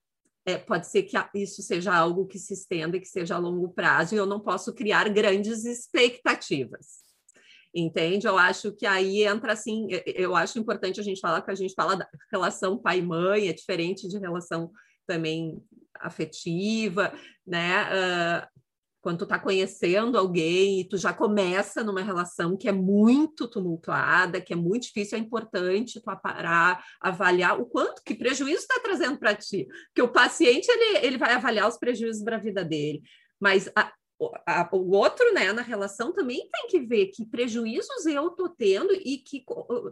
É, 0.48 0.60
pode 0.60 0.88
ser 0.88 1.04
que 1.04 1.18
isso 1.34 1.64
seja 1.64 1.94
algo 1.94 2.28
que 2.28 2.38
se 2.38 2.54
estenda, 2.54 3.00
que 3.00 3.08
seja 3.08 3.36
a 3.36 3.40
longo 3.40 3.74
prazo, 3.74 4.14
e 4.14 4.18
eu 4.18 4.28
não 4.28 4.40
posso 4.40 4.74
criar 4.76 5.10
grandes 5.10 5.66
expectativas. 5.66 7.04
Entende? 7.78 8.26
Eu 8.26 8.38
acho 8.38 8.72
que 8.72 8.86
aí 8.86 9.24
entra 9.24 9.52
assim, 9.52 9.88
eu 10.06 10.34
acho 10.34 10.58
importante 10.58 11.02
a 11.02 11.04
gente 11.04 11.20
falar 11.20 11.42
que 11.42 11.52
a 11.52 11.56
gente 11.56 11.74
fala 11.74 11.98
da 11.98 12.08
relação 12.32 12.78
pai-mãe, 12.78 13.50
é 13.50 13.54
diferente 13.54 14.08
de 14.08 14.18
relação 14.18 14.72
também 15.06 15.62
afetiva, 16.00 17.14
né? 17.46 17.84
Uh, 17.84 18.48
quando 19.02 19.20
tu 19.20 19.26
tá 19.28 19.38
conhecendo 19.38 20.18
alguém 20.18 20.80
e 20.80 20.84
tu 20.86 20.98
já 20.98 21.14
começa 21.14 21.84
numa 21.84 22.02
relação 22.02 22.58
que 22.58 22.68
é 22.68 22.72
muito 22.72 23.48
tumultuada, 23.48 24.42
que 24.42 24.54
é 24.54 24.56
muito 24.56 24.84
difícil, 24.84 25.18
é 25.18 25.22
importante 25.22 26.00
tu 26.00 26.20
parar, 26.24 26.84
avaliar 27.02 27.60
o 27.60 27.66
quanto 27.66 28.02
que 28.04 28.16
prejuízo 28.16 28.62
está 28.62 28.80
trazendo 28.80 29.20
para 29.20 29.36
ti. 29.36 29.68
Porque 29.88 30.02
o 30.02 30.12
paciente 30.12 30.68
ele, 30.70 31.06
ele 31.06 31.18
vai 31.18 31.34
avaliar 31.34 31.68
os 31.68 31.78
prejuízos 31.78 32.24
para 32.24 32.38
a 32.38 32.40
vida 32.40 32.64
dele, 32.64 33.04
mas 33.40 33.70
a, 33.76 33.94
a, 34.46 34.70
o 34.74 34.92
outro, 34.92 35.34
né, 35.34 35.52
na 35.52 35.62
relação 35.62 36.14
também 36.14 36.50
tem 36.50 36.68
que 36.68 36.80
ver 36.80 37.08
que 37.08 37.26
prejuízos 37.26 38.06
eu 38.06 38.30
tô 38.32 38.48
tendo 38.50 38.94
e 38.94 39.18
que 39.18 39.44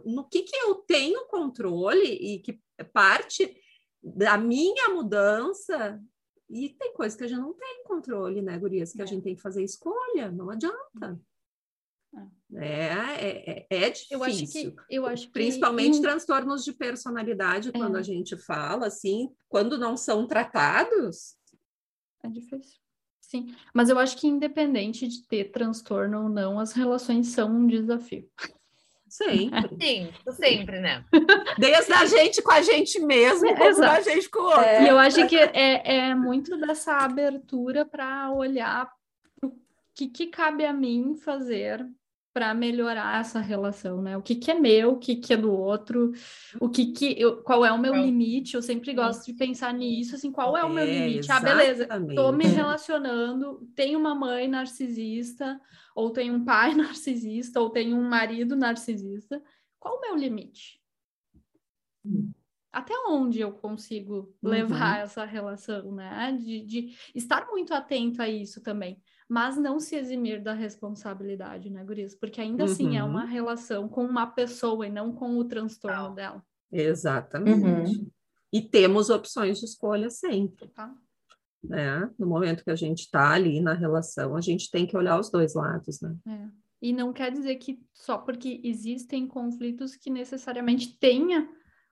no 0.04 0.28
que 0.28 0.42
que 0.42 0.56
eu 0.56 0.76
tenho 0.76 1.26
controle 1.26 2.06
e 2.06 2.38
que 2.38 2.60
parte 2.92 3.54
da 4.02 4.38
minha 4.38 4.88
mudança 4.88 6.00
e 6.48 6.68
tem 6.68 6.92
coisas 6.92 7.16
que 7.16 7.24
a 7.24 7.26
gente 7.26 7.40
não 7.40 7.54
tem 7.54 7.82
controle, 7.84 8.42
né, 8.42 8.58
Gurias? 8.58 8.92
Que 8.92 9.00
é. 9.00 9.04
a 9.04 9.06
gente 9.06 9.24
tem 9.24 9.34
que 9.34 9.42
fazer 9.42 9.62
escolha, 9.62 10.30
não 10.30 10.50
adianta. 10.50 11.20
É, 12.54 12.66
é, 12.66 13.66
é, 13.70 13.84
é 13.86 13.90
difícil. 13.90 14.18
Eu 14.18 14.22
acho 14.22 14.46
que, 14.46 14.74
eu 14.88 15.06
acho 15.06 15.30
Principalmente 15.30 16.00
transtornos 16.00 16.64
de 16.64 16.72
personalidade, 16.72 17.72
quando 17.72 17.96
a 17.96 18.00
é. 18.00 18.04
gente 18.04 18.36
fala, 18.36 18.86
assim, 18.86 19.34
quando 19.48 19.76
não 19.78 19.96
são 19.96 20.26
tratados. 20.26 21.36
É 22.22 22.28
difícil. 22.28 22.83
Sim, 23.28 23.54
mas 23.72 23.88
eu 23.88 23.98
acho 23.98 24.16
que 24.16 24.26
independente 24.26 25.08
de 25.08 25.22
ter 25.26 25.50
transtorno 25.50 26.24
ou 26.24 26.28
não, 26.28 26.60
as 26.60 26.72
relações 26.72 27.28
são 27.28 27.50
um 27.50 27.66
desafio. 27.66 28.28
Sempre. 29.08 29.76
Sim, 29.80 30.12
sempre, 30.32 30.80
né? 30.80 31.04
Desde 31.58 31.92
a 31.92 32.04
gente 32.04 32.42
com 32.42 32.52
a 32.52 32.60
gente 32.60 33.00
mesmo, 33.00 33.46
é, 33.46 33.54
como 33.54 33.82
a 33.82 34.00
gente 34.00 34.28
com 34.28 34.40
o 34.40 34.44
outro. 34.44 34.60
É. 34.60 34.84
E 34.84 34.88
eu 34.88 34.98
acho 34.98 35.26
que 35.26 35.36
é, 35.36 36.08
é 36.10 36.14
muito 36.14 36.56
dessa 36.58 36.98
abertura 36.98 37.84
para 37.84 38.30
olhar 38.30 38.90
o 39.42 39.52
que, 39.94 40.08
que 40.08 40.26
cabe 40.26 40.64
a 40.66 40.72
mim 40.72 41.16
fazer 41.16 41.84
para 42.34 42.52
melhorar 42.52 43.20
essa 43.20 43.38
relação, 43.38 44.02
né? 44.02 44.16
O 44.16 44.22
que, 44.22 44.34
que 44.34 44.50
é 44.50 44.54
meu, 44.54 44.94
o 44.94 44.98
que, 44.98 45.14
que 45.14 45.32
é 45.32 45.36
do 45.36 45.52
outro, 45.52 46.10
o 46.60 46.68
que, 46.68 46.86
que 46.86 47.14
eu, 47.16 47.40
qual 47.44 47.64
é 47.64 47.70
o 47.70 47.78
meu 47.78 47.94
limite? 47.94 48.56
Eu 48.56 48.62
sempre 48.62 48.92
gosto 48.92 49.24
de 49.24 49.34
pensar 49.34 49.72
nisso, 49.72 50.16
assim, 50.16 50.32
qual 50.32 50.56
é 50.56 50.64
o 50.64 50.68
meu 50.68 50.82
é, 50.82 51.06
limite? 51.06 51.30
Ah, 51.30 51.38
beleza, 51.38 51.86
tô 52.12 52.32
me 52.32 52.42
relacionando, 52.50 53.64
tenho 53.76 54.00
uma 54.00 54.16
mãe 54.16 54.48
narcisista, 54.48 55.60
ou 55.94 56.10
tenho 56.10 56.34
um 56.34 56.44
pai 56.44 56.74
narcisista, 56.74 57.60
ou 57.60 57.70
tenho 57.70 57.96
um 57.96 58.08
marido 58.08 58.56
narcisista. 58.56 59.40
Qual 59.78 59.98
o 59.98 60.00
meu 60.00 60.16
limite? 60.16 60.82
Até 62.72 62.94
onde 63.06 63.38
eu 63.38 63.52
consigo 63.52 64.34
levar 64.42 64.96
uhum. 64.96 65.02
essa 65.04 65.24
relação, 65.24 65.92
né? 65.92 66.36
De, 66.36 66.62
de 66.62 66.96
estar 67.14 67.46
muito 67.46 67.72
atento 67.72 68.20
a 68.20 68.28
isso 68.28 68.60
também 68.60 69.00
mas 69.28 69.56
não 69.56 69.80
se 69.80 69.96
eximir 69.96 70.42
da 70.42 70.52
responsabilidade, 70.52 71.70
né, 71.70 71.82
Guris? 71.84 72.14
Porque 72.14 72.40
ainda 72.40 72.64
uhum. 72.64 72.70
assim 72.70 72.96
é 72.96 73.04
uma 73.04 73.24
uhum. 73.24 73.30
relação 73.30 73.88
com 73.88 74.04
uma 74.04 74.26
pessoa 74.26 74.86
e 74.86 74.90
não 74.90 75.12
com 75.12 75.36
o 75.38 75.44
transtorno 75.44 76.06
ah. 76.06 76.10
dela. 76.10 76.46
Exatamente. 76.70 77.98
Uhum. 77.98 78.10
E 78.52 78.60
temos 78.60 79.10
opções 79.10 79.58
de 79.58 79.64
escolha 79.64 80.10
sempre. 80.10 80.68
Tá. 80.68 80.94
Né? 81.62 82.10
No 82.18 82.26
momento 82.26 82.62
que 82.62 82.70
a 82.70 82.76
gente 82.76 83.00
está 83.00 83.32
ali 83.32 83.60
na 83.60 83.72
relação, 83.72 84.36
a 84.36 84.40
gente 84.40 84.70
tem 84.70 84.86
que 84.86 84.96
olhar 84.96 85.18
os 85.18 85.30
dois 85.30 85.54
lados, 85.54 86.00
né? 86.00 86.14
É. 86.28 86.64
E 86.82 86.92
não 86.92 87.12
quer 87.12 87.32
dizer 87.32 87.56
que 87.56 87.80
só 87.94 88.18
porque 88.18 88.60
existem 88.62 89.26
conflitos 89.26 89.96
que 89.96 90.10
necessariamente 90.10 90.98
tenha 90.98 91.48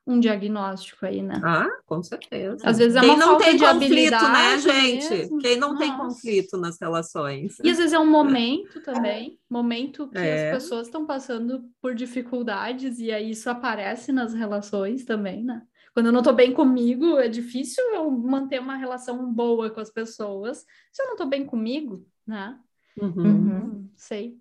um 0.07 0.19
diagnóstico 0.19 1.07
aí, 1.07 1.23
né? 1.23 1.41
Ah, 1.45 1.69
com 1.87 2.03
certeza. 2.03 2.59
Às 2.65 2.79
vezes 2.79 2.97
é 2.97 3.01
Quem 3.01 3.11
uma 3.11 3.19
não 3.19 3.39
tem 3.39 3.57
de 3.57 3.65
conflito, 3.65 4.11
né, 4.11 4.59
gente? 4.59 5.11
Mesmo. 5.11 5.39
Quem 5.39 5.57
não 5.57 5.75
Nossa. 5.75 5.85
tem 5.85 5.97
conflito 5.97 6.57
nas 6.57 6.81
relações. 6.81 7.59
E 7.63 7.71
às 7.71 7.79
vezes 7.79 7.93
é 7.93 7.99
um 7.99 8.11
momento 8.11 8.81
também, 8.81 9.39
momento 9.49 10.09
que 10.09 10.19
é. 10.19 10.51
as 10.51 10.63
pessoas 10.63 10.89
estão 10.89 11.07
passando 11.07 11.65
por 11.81 11.95
dificuldades 11.95 12.99
e 12.99 13.13
aí 13.13 13.31
isso 13.31 13.49
aparece 13.49 14.11
nas 14.11 14.35
relações 14.35 15.05
também, 15.05 15.45
né? 15.45 15.63
Quando 15.95 16.07
eu 16.07 16.13
não 16.13 16.23
tô 16.23 16.33
bem 16.33 16.53
comigo, 16.53 17.19
é 17.19 17.29
difícil 17.29 17.85
eu 17.93 18.11
manter 18.11 18.61
uma 18.61 18.77
relação 18.77 19.33
boa 19.33 19.71
com 19.71 19.81
as 19.81 19.91
pessoas 19.91 20.65
se 20.91 21.03
eu 21.03 21.07
não 21.07 21.17
tô 21.17 21.27
bem 21.27 21.45
comigo, 21.45 22.05
né? 22.27 22.59
Uhum. 23.01 23.25
Uhum. 23.25 23.91
Sei. 23.95 24.37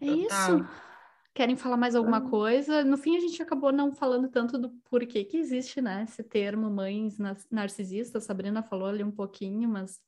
É 0.00 0.06
isso. 0.06 0.66
Querem 1.32 1.56
falar 1.56 1.76
mais 1.76 1.94
alguma 1.94 2.28
coisa? 2.28 2.82
No 2.82 2.98
fim, 2.98 3.16
a 3.16 3.20
gente 3.20 3.40
acabou 3.40 3.72
não 3.72 3.94
falando 3.94 4.28
tanto 4.28 4.58
do 4.58 4.70
porquê 4.90 5.24
que 5.24 5.36
existe, 5.36 5.80
né? 5.80 6.04
Esse 6.08 6.24
termo 6.24 6.68
mães 6.68 7.18
narcisistas. 7.50 8.24
Sabrina 8.24 8.62
falou 8.62 8.88
ali 8.88 9.04
um 9.04 9.12
pouquinho, 9.12 9.68
mas. 9.68 10.00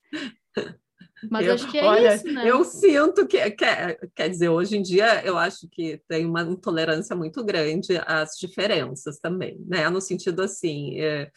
Mas 1.31 1.47
eu, 1.47 1.55
acho 1.55 1.71
que 1.71 1.79
é 1.79 1.85
olha, 1.85 2.15
isso, 2.15 2.33
né? 2.33 2.49
Eu 2.49 2.65
sinto 2.65 3.27
que, 3.27 3.51
quer, 3.53 3.99
quer 4.15 4.29
dizer, 4.29 4.49
hoje 4.49 4.77
em 4.77 4.83
dia 4.83 5.25
eu 5.25 5.39
acho 5.39 5.69
que 5.69 6.01
tem 6.09 6.27
uma 6.27 6.43
intolerância 6.43 7.15
muito 7.15 7.45
grande 7.45 7.97
às 8.07 8.37
diferenças 8.37 9.19
também, 9.21 9.57
né? 9.67 9.89
No 9.89 10.01
sentido 10.01 10.43
assim, 10.43 11.01
é, 11.01 11.31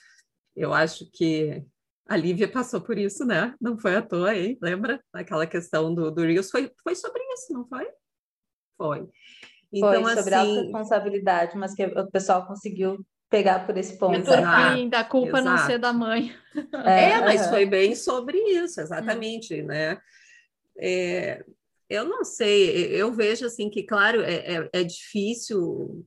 eu 0.55 0.73
acho 0.73 1.09
que 1.11 1.63
a 2.07 2.17
Lívia 2.17 2.47
passou 2.47 2.81
por 2.81 2.97
isso, 2.97 3.25
né? 3.25 3.53
Não 3.61 3.77
foi 3.77 3.95
à 3.95 4.01
toa, 4.01 4.35
hein? 4.35 4.57
Lembra? 4.61 5.03
Aquela 5.13 5.45
questão 5.45 5.93
do, 5.93 6.09
do 6.11 6.23
Rios 6.23 6.49
foi, 6.49 6.71
foi 6.83 6.95
sobre 6.95 7.21
isso, 7.33 7.53
não 7.53 7.67
foi? 7.67 7.87
Foi. 8.77 9.07
Então, 9.75 10.03
Foi 10.03 10.15
sobre 10.15 10.33
assim... 10.33 10.61
responsabilidade, 10.61 11.57
mas 11.57 11.75
que 11.75 11.85
o 11.85 12.09
pessoal 12.09 12.47
conseguiu 12.47 13.05
pegar 13.29 13.65
por 13.65 13.77
esse 13.77 13.97
ponto. 13.97 14.25
Sim, 14.25 14.87
da 14.87 15.03
culpa 15.03 15.39
Exato. 15.39 15.43
não 15.43 15.57
ser 15.57 15.77
da 15.77 15.91
mãe. 15.91 16.33
É, 16.85 17.09
é 17.11 17.19
mas 17.19 17.47
foi 17.47 17.65
bem 17.65 17.93
sobre 17.93 18.37
isso, 18.37 18.79
exatamente, 18.79 19.61
hum. 19.61 19.65
né? 19.65 19.99
É, 20.79 21.43
eu 21.89 22.05
não 22.05 22.23
sei, 22.23 22.87
eu 22.95 23.11
vejo 23.11 23.45
assim 23.45 23.69
que, 23.69 23.83
claro, 23.83 24.21
é, 24.21 24.55
é, 24.55 24.69
é 24.71 24.83
difícil. 24.85 26.05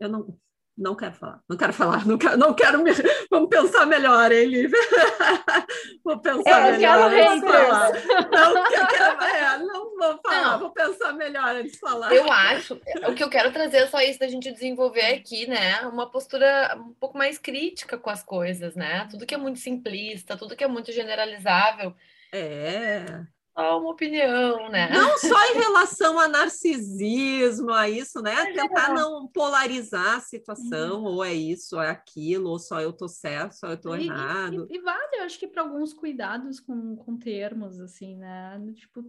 Eu 0.00 0.08
não, 0.08 0.38
não 0.78 0.94
quero 0.94 1.12
falar, 1.12 1.42
não 1.48 1.56
quero 1.56 1.72
falar, 1.72 2.06
não 2.06 2.16
quero, 2.16 2.36
não 2.36 2.54
quero 2.54 2.82
me... 2.82 2.92
Vamos 3.28 3.48
pensar 3.48 3.84
melhor, 3.84 4.30
hein, 4.30 4.46
Lívia? 4.46 4.78
vou 6.04 6.20
pensar 6.20 6.68
eu 6.68 6.72
melhor 6.72 7.12
antes 7.12 7.40
de 7.40 7.46
falar. 7.48 7.92
Não, 8.30 8.68
quero, 8.68 9.24
é, 9.24 9.58
não 9.58 9.96
vou 9.96 10.20
falar, 10.22 10.52
não. 10.52 10.58
vou 10.60 10.70
pensar 10.70 11.12
melhor 11.14 11.56
antes 11.56 11.72
de 11.72 11.78
falar. 11.80 12.14
Eu 12.14 12.30
acho, 12.30 12.80
o 13.08 13.14
que 13.14 13.24
eu 13.24 13.28
quero 13.28 13.52
trazer 13.52 13.78
é 13.78 13.86
só 13.88 14.00
isso 14.00 14.20
da 14.20 14.28
gente 14.28 14.52
desenvolver 14.52 15.14
aqui, 15.14 15.48
né? 15.48 15.80
Uma 15.88 16.08
postura 16.08 16.76
um 16.78 16.94
pouco 16.94 17.18
mais 17.18 17.38
crítica 17.38 17.98
com 17.98 18.10
as 18.10 18.22
coisas, 18.22 18.76
né? 18.76 19.08
Tudo 19.10 19.26
que 19.26 19.34
é 19.34 19.38
muito 19.38 19.58
simplista, 19.58 20.36
tudo 20.36 20.54
que 20.54 20.62
é 20.62 20.68
muito 20.68 20.92
generalizável. 20.92 21.92
É 22.32 23.26
só 23.58 23.80
uma 23.80 23.90
opinião, 23.90 24.68
né? 24.70 24.88
Não 24.90 25.18
só 25.18 25.52
em 25.52 25.54
relação 25.58 26.18
a 26.18 26.28
narcisismo, 26.28 27.72
a 27.72 27.90
isso, 27.90 28.22
né? 28.22 28.32
É 28.32 28.52
Tentar 28.52 28.94
não 28.94 29.26
polarizar 29.26 30.16
a 30.16 30.20
situação, 30.20 31.00
uhum. 31.02 31.06
ou 31.06 31.24
é 31.24 31.34
isso, 31.34 31.74
ou 31.74 31.82
é 31.82 31.90
aquilo, 31.90 32.50
ou 32.50 32.58
só 32.58 32.80
eu 32.80 32.92
tô 32.92 33.08
certo, 33.08 33.52
só 33.54 33.68
eu 33.68 33.76
tô 33.76 33.96
e, 33.96 34.06
errado. 34.06 34.68
E, 34.70 34.76
e, 34.76 34.80
vale, 34.80 35.16
eu 35.16 35.24
acho 35.24 35.38
que 35.40 35.48
para 35.48 35.62
alguns 35.62 35.92
cuidados 35.92 36.60
com, 36.60 36.94
com 36.96 37.18
termos, 37.18 37.80
assim, 37.80 38.16
né? 38.16 38.60
Tipo, 38.76 39.04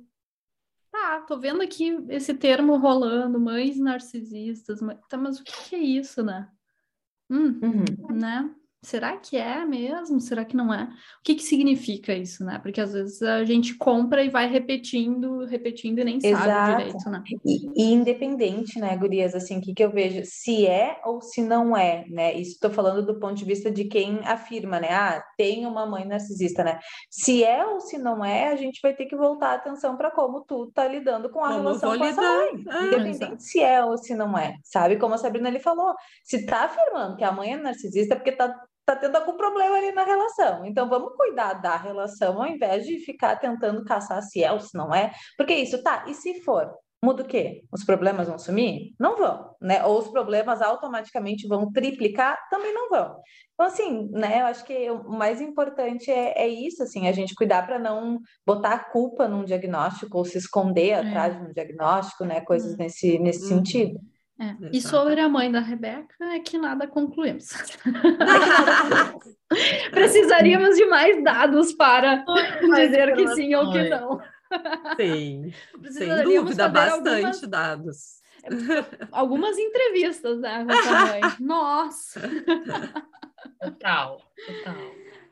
tá, 0.91 1.21
tô 1.21 1.37
vendo 1.37 1.61
aqui 1.61 2.03
esse 2.09 2.33
termo 2.33 2.75
rolando, 2.77 3.39
mães 3.39 3.77
narcisistas, 3.77 4.81
mas, 4.81 4.97
tá, 5.07 5.15
mas 5.15 5.39
o 5.39 5.43
que, 5.43 5.69
que 5.69 5.75
é 5.75 5.79
isso, 5.79 6.23
né? 6.23 6.49
Hum, 7.29 7.59
uhum. 7.61 8.15
né? 8.15 8.55
Será 8.81 9.17
que 9.17 9.37
é 9.37 9.65
mesmo? 9.65 10.19
Será 10.21 10.45
que 10.45 10.55
não 10.55 10.73
é? 10.73 10.83
O 10.83 11.23
que, 11.23 11.35
que 11.35 11.43
significa 11.43 12.13
isso, 12.13 12.45
né? 12.45 12.59
Porque 12.59 12.79
às 12.79 12.93
vezes 12.93 13.21
a 13.21 13.43
gente 13.43 13.75
compra 13.75 14.23
e 14.23 14.29
vai 14.29 14.49
repetindo, 14.49 15.45
repetindo 15.45 15.99
e 15.99 16.03
nem 16.03 16.17
Exato. 16.17 16.45
sabe 16.45 16.77
direito, 16.77 17.09
né? 17.09 17.23
E, 17.45 17.83
e, 17.83 17.93
independente, 17.93 18.79
né, 18.79 18.95
Gurias, 18.95 19.35
assim, 19.35 19.57
o 19.57 19.61
que, 19.61 19.73
que 19.73 19.83
eu 19.83 19.91
vejo, 19.91 20.21
se 20.23 20.65
é 20.65 20.99
ou 21.03 21.21
se 21.21 21.41
não 21.41 21.75
é, 21.75 22.05
né? 22.09 22.33
Isso 22.33 22.53
estou 22.53 22.71
falando 22.71 23.05
do 23.05 23.19
ponto 23.19 23.35
de 23.35 23.45
vista 23.45 23.69
de 23.69 23.83
quem 23.85 24.19
afirma, 24.23 24.79
né? 24.79 24.89
Ah, 24.91 25.23
tem 25.37 25.65
uma 25.65 25.85
mãe 25.85 26.05
narcisista, 26.05 26.63
né? 26.63 26.79
Se 27.09 27.43
é 27.43 27.65
ou 27.65 27.81
se 27.81 27.97
não 27.97 28.23
é, 28.23 28.47
a 28.47 28.55
gente 28.55 28.79
vai 28.81 28.95
ter 28.95 29.05
que 29.05 29.15
voltar 29.15 29.51
a 29.51 29.55
atenção 29.55 29.97
para 29.97 30.09
como 30.11 30.45
tu 30.45 30.71
tá 30.73 30.87
lidando 30.87 31.29
com 31.29 31.43
a 31.43 31.49
como 31.49 31.59
relação 31.59 31.97
com 31.97 32.05
essa 32.05 32.21
mãe. 32.21 32.63
Ah, 32.69 32.85
independente 32.85 33.23
exato. 33.23 33.41
se 33.41 33.61
é 33.61 33.83
ou 33.83 33.97
se 33.97 34.15
não 34.15 34.37
é, 34.37 34.55
sabe? 34.63 34.97
Como 34.97 35.13
a 35.13 35.17
Sabrina 35.17 35.49
ali 35.49 35.59
falou, 35.59 35.93
se 36.23 36.45
tá 36.45 36.65
afirmando 36.65 37.17
que 37.17 37.23
a 37.23 37.31
mãe 37.31 37.53
é 37.53 37.57
narcisista, 37.57 38.13
é 38.13 38.17
porque 38.17 38.31
tá 38.31 38.55
tá 38.93 38.95
tendo 38.95 39.15
algum 39.15 39.37
problema 39.37 39.77
ali 39.77 39.91
na 39.91 40.03
relação. 40.03 40.65
Então 40.65 40.89
vamos 40.89 41.15
cuidar 41.15 41.53
da 41.53 41.77
relação 41.77 42.41
ao 42.41 42.47
invés 42.47 42.85
de 42.85 42.99
ficar 42.99 43.35
tentando 43.35 43.83
caçar 43.83 44.21
se 44.23 44.43
é 44.43 44.51
ou 44.51 44.59
se 44.59 44.77
não 44.77 44.93
é, 44.93 45.11
porque 45.37 45.53
isso 45.53 45.81
tá, 45.83 46.05
e 46.07 46.13
se 46.13 46.41
for? 46.41 46.73
muda 47.03 47.23
o 47.23 47.25
quê? 47.25 47.63
Os 47.71 47.83
problemas 47.83 48.27
vão 48.27 48.37
sumir? 48.37 48.93
Não 48.99 49.17
vão, 49.17 49.55
né? 49.61 49.85
Ou 49.85 49.99
os 49.99 50.09
problemas 50.09 50.61
automaticamente 50.61 51.47
vão 51.47 51.71
triplicar? 51.71 52.37
Também 52.49 52.73
não 52.73 52.89
vão. 52.89 53.15
Então, 53.53 53.65
assim, 53.65 54.09
né, 54.11 54.41
eu 54.41 54.45
acho 54.45 54.65
que 54.65 54.89
o 54.91 55.09
mais 55.09 55.41
importante 55.41 56.11
é, 56.11 56.33
é 56.37 56.47
isso, 56.47 56.83
assim, 56.83 57.07
a 57.07 57.11
gente 57.11 57.35
cuidar 57.35 57.65
para 57.65 57.79
não 57.79 58.19
botar 58.45 58.73
a 58.73 58.91
culpa 58.91 59.27
num 59.27 59.45
diagnóstico 59.45 60.17
ou 60.17 60.25
se 60.25 60.37
esconder 60.37 60.89
é. 60.89 60.95
atrás 60.95 61.37
de 61.37 61.45
um 61.45 61.53
diagnóstico, 61.53 62.25
né? 62.25 62.41
Coisas 62.41 62.71
uhum. 62.71 62.77
nesse, 62.77 63.17
nesse 63.19 63.43
uhum. 63.43 63.59
sentido. 63.59 63.99
É. 64.39 64.55
E 64.71 64.81
sobre 64.81 65.19
a 65.19 65.27
mãe 65.27 65.51
da 65.51 65.59
Rebeca, 65.59 66.15
é 66.21 66.39
que 66.39 66.57
nada 66.57 66.87
concluímos. 66.87 67.49
Precisaríamos 69.91 70.77
de 70.77 70.85
mais 70.85 71.21
dados 71.21 71.73
para 71.73 72.23
dizer 72.75 73.13
que 73.15 73.27
sim 73.35 73.53
ou 73.55 73.69
que 73.69 73.89
não. 73.89 74.21
Sim, 74.95 75.51
sem 75.91 76.23
dúvida, 76.23 76.69
bastante 76.69 77.09
algumas, 77.09 77.41
dados. 77.41 78.21
Algumas 79.11 79.57
entrevistas, 79.57 80.39
né, 80.39 80.65
com 80.65 80.71
a 80.71 80.71
mãe. 81.05 81.21
Nossa! 81.41 82.21
Total, 83.61 84.21
total. 84.47 84.75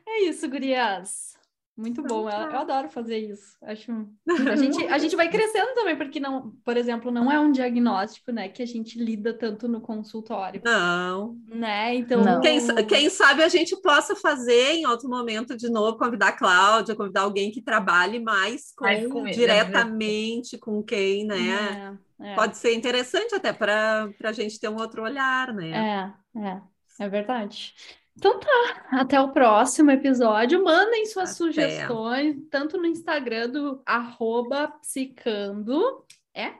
É 0.06 0.24
isso, 0.24 0.46
gurias. 0.50 1.37
Muito 1.78 2.02
bom, 2.02 2.28
eu, 2.28 2.50
eu, 2.50 2.58
adoro 2.58 2.88
fazer 2.88 3.18
isso. 3.18 3.56
Acho 3.62 3.92
a 4.50 4.56
gente, 4.56 4.84
a 4.86 4.98
gente 4.98 5.14
vai 5.14 5.30
crescendo 5.30 5.72
também, 5.76 5.96
porque 5.96 6.18
não, 6.18 6.50
por 6.64 6.76
exemplo, 6.76 7.12
não 7.12 7.30
é 7.30 7.38
um 7.38 7.52
diagnóstico, 7.52 8.32
né, 8.32 8.48
que 8.48 8.60
a 8.60 8.66
gente 8.66 8.98
lida 8.98 9.32
tanto 9.32 9.68
no 9.68 9.80
consultório. 9.80 10.60
Não. 10.64 11.38
Né? 11.46 11.94
Então, 11.94 12.24
não. 12.24 12.40
Quem, 12.40 12.58
quem 12.84 13.08
sabe 13.08 13.44
a 13.44 13.48
gente 13.48 13.80
possa 13.80 14.16
fazer 14.16 14.72
em 14.72 14.86
outro 14.86 15.08
momento 15.08 15.56
de 15.56 15.70
novo, 15.70 15.96
convidar 15.96 16.28
a 16.28 16.36
Cláudia, 16.36 16.96
convidar 16.96 17.20
alguém 17.20 17.52
que 17.52 17.62
trabalhe 17.62 18.18
mais 18.18 18.72
com, 18.74 18.84
mais 18.84 19.06
com 19.06 19.22
diretamente 19.26 20.56
ele, 20.56 20.60
com 20.60 20.82
quem, 20.82 21.24
né? 21.26 21.96
É, 22.20 22.32
é. 22.32 22.34
Pode 22.34 22.56
ser 22.56 22.74
interessante 22.74 23.36
até 23.36 23.52
para 23.52 24.10
a 24.24 24.32
gente 24.32 24.58
ter 24.58 24.68
um 24.68 24.80
outro 24.80 25.04
olhar, 25.04 25.54
né? 25.54 26.12
É, 26.34 26.40
é, 26.40 26.60
é 27.04 27.08
verdade. 27.08 27.72
Então 28.18 28.40
tá, 28.40 28.86
até 28.90 29.20
o 29.20 29.28
próximo 29.28 29.92
episódio. 29.92 30.64
Mandem 30.64 31.06
suas 31.06 31.30
até. 31.30 31.36
sugestões, 31.36 32.36
tanto 32.50 32.76
no 32.76 32.86
Instagram 32.86 33.48
do 33.48 33.80
arroba 33.86 34.66
psicando, 34.82 36.04
é? 36.34 36.52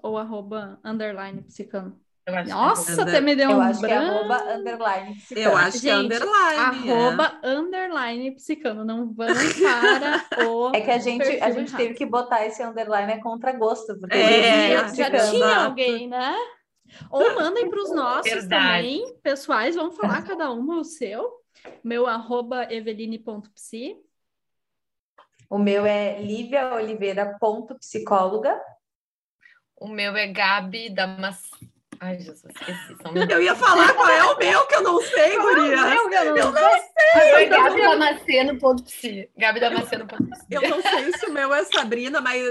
Ou 0.00 0.16
arroba 0.16 0.78
underline 0.84 1.42
psicando. 1.42 1.98
Nossa, 2.48 3.02
até 3.02 3.20
me 3.20 3.34
deu 3.34 3.50
eu 3.50 3.56
um 3.56 3.60
acho 3.60 3.80
branco. 3.80 3.96
que 3.96 4.04
é 4.04 4.08
arroba 4.08 4.54
underline 4.54 5.14
psicando. 5.16 5.40
Eu 5.48 5.56
acho 5.56 5.78
Gente, 5.78 5.82
que 5.82 5.88
é 5.88 5.94
underline. 5.94 6.92
Arroba 6.92 7.38
é. 7.42 7.48
underline 7.48 8.30
psicando. 8.30 8.84
Não 8.84 9.12
vão 9.12 9.26
para 9.26 10.46
o. 10.46 10.70
É 10.72 10.80
que 10.80 10.90
a 10.92 10.98
gente, 10.98 11.28
a 11.40 11.50
gente 11.50 11.74
teve 11.74 11.94
que 11.94 12.06
botar 12.06 12.46
esse 12.46 12.62
underline 12.62 13.14
a 13.14 13.20
contra 13.20 13.52
gosto. 13.52 13.98
Porque 13.98 14.16
é, 14.16 14.88
já 14.94 15.10
tinha 15.10 15.64
alguém, 15.64 16.08
né? 16.08 16.36
Ou 17.10 17.34
mandem 17.34 17.68
para 17.68 17.82
os 17.82 17.94
nossos 17.94 18.30
Verdade. 18.32 18.82
também, 18.82 19.14
pessoais, 19.22 19.74
vamos 19.74 19.94
falar 19.96 20.22
cada 20.22 20.50
uma 20.50 20.78
o 20.78 20.84
seu. 20.84 21.38
Meu 21.84 22.06
arroba 22.06 22.72
eveline.psi. 22.72 23.98
O 25.48 25.58
meu 25.58 25.84
é 25.84 26.18
liviaoliveira.psicóloga. 26.20 28.58
O 29.76 29.88
meu 29.88 30.16
é 30.16 30.28
Gabi 30.28 30.88
Damas 30.90 31.50
Ai, 32.02 32.18
Jesus, 32.18 32.42
esqueci. 32.44 32.96
Eu 33.30 33.42
ia 33.42 33.54
falar 33.54 33.92
qual 33.92 34.08
é 34.08 34.24
o 34.24 34.38
meu, 34.38 34.66
que 34.66 34.74
eu 34.74 34.82
não 34.82 35.02
sei, 35.02 35.38
guria. 35.38 35.76
É 35.76 35.96
eu, 35.96 36.10
eu, 36.34 36.50
não, 36.50 36.70
sei. 37.12 37.46
Gabi 37.46 37.80
Damasceno 37.80 38.58
ponto 38.58 38.82
psi. 38.84 39.30
Gabi 39.36 39.60
Damasceno 39.60 40.06
ponto 40.06 40.30
psi. 40.30 40.46
Eu 40.50 40.62
não 40.62 40.80
sei 40.80 41.12
se 41.12 41.26
o 41.26 41.32
meu 41.32 41.52
é 41.52 41.62
Sabrina, 41.64 42.22
mas... 42.22 42.42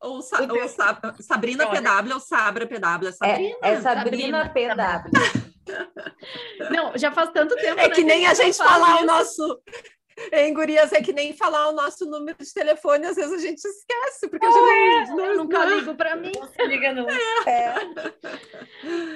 Ou, 0.00 0.22
Sa, 0.22 0.40
ou 0.42 0.68
Sa, 0.68 1.00
Sabrina 1.20 1.66
PW 1.66 2.14
ou 2.14 2.20
Sabra 2.20 2.66
PW. 2.66 3.08
É 3.08 3.12
Sabrina, 3.12 3.56
é, 3.62 3.72
é 3.72 3.80
Sabrina, 3.80 4.44
Sabrina 4.44 5.08
PW. 5.10 5.48
Não, 6.70 6.96
já 6.96 7.10
faz 7.12 7.30
tanto 7.30 7.54
tempo. 7.56 7.80
É 7.80 7.88
né, 7.88 7.94
que 7.94 8.04
nem 8.04 8.26
a 8.26 8.34
gente 8.34 8.56
falar 8.56 9.02
o 9.02 9.06
nosso 9.06 9.60
Hein, 10.32 10.52
gurias, 10.52 10.92
é 10.92 11.00
que 11.00 11.12
nem 11.12 11.32
falar 11.32 11.68
o 11.68 11.72
nosso 11.72 12.04
número 12.06 12.38
de 12.38 12.52
telefone, 12.52 13.06
às 13.06 13.16
vezes 13.16 13.32
a 13.32 13.38
gente 13.38 13.64
esquece, 13.64 14.28
porque 14.28 14.44
a 14.44 14.50
gente 14.50 15.10
não, 15.10 15.24
eu 15.24 15.36
nunca 15.36 15.64
ligo 15.64 15.94
para 15.94 16.16
mim. 16.16 16.32
Não 16.58 16.66
liga, 16.66 16.92
não. 16.92 17.06
É. 17.46 17.74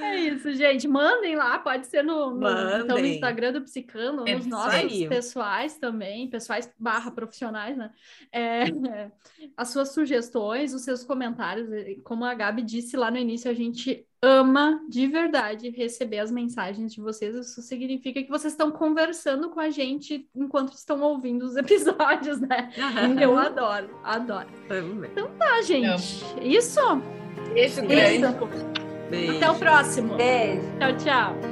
é. 0.03 0.17
isso, 0.21 0.53
gente. 0.53 0.87
Mandem 0.87 1.37
lá, 1.37 1.59
pode 1.59 1.87
ser 1.87 2.03
no, 2.03 2.31
no, 2.31 2.49
então, 2.79 2.99
no 2.99 3.07
Instagram 3.07 3.53
do 3.53 3.63
Psicano, 3.63 4.25
é 4.27 4.35
nos 4.35 4.47
nossos 4.47 4.75
aí. 4.75 5.09
pessoais 5.09 5.77
também, 5.79 6.29
pessoais 6.29 6.73
barra 6.79 7.11
profissionais, 7.11 7.77
né? 7.77 7.91
É, 8.33 8.65
as 9.57 9.69
suas 9.69 9.93
sugestões, 9.93 10.75
os 10.75 10.83
seus 10.83 11.05
comentários. 11.05 11.69
Como 12.05 12.25
a 12.25 12.35
Gabi 12.35 12.63
disse 12.63 12.97
lá 12.97 13.11
no 13.11 13.19
início, 13.19 13.51
a 13.51 13.55
gente 13.55 14.07
ama 14.23 14.81
de 14.89 15.07
verdade 15.09 15.71
receber 15.71 16.21
as 16.21 16.31
mensagens 16.31 16.93
de 16.95 17.01
vocês. 17.01 17.35
Isso 17.35 17.61
significa 17.61 18.23
que 18.23 18.31
vocês 18.31 18.53
estão 18.53 18.71
conversando 18.71 19.51
com 19.51 19.59
a 19.59 19.69
gente 19.69 20.29
enquanto 20.35 20.73
estão 20.75 21.01
ouvindo 21.03 21.45
os 21.45 21.57
episódios, 21.59 22.41
né? 22.41 22.71
Eu 23.21 23.37
adoro, 23.37 23.91
adoro. 24.05 24.49
Então 25.13 25.29
tá, 25.37 25.61
gente. 25.63 26.25
Isso? 26.41 26.81
Isso, 27.57 27.81
grande. 27.83 28.25
Até 29.37 29.51
o 29.51 29.55
próximo. 29.57 30.17
Beijo. 30.17 30.63
Tchau, 30.79 30.97
tchau. 30.97 31.52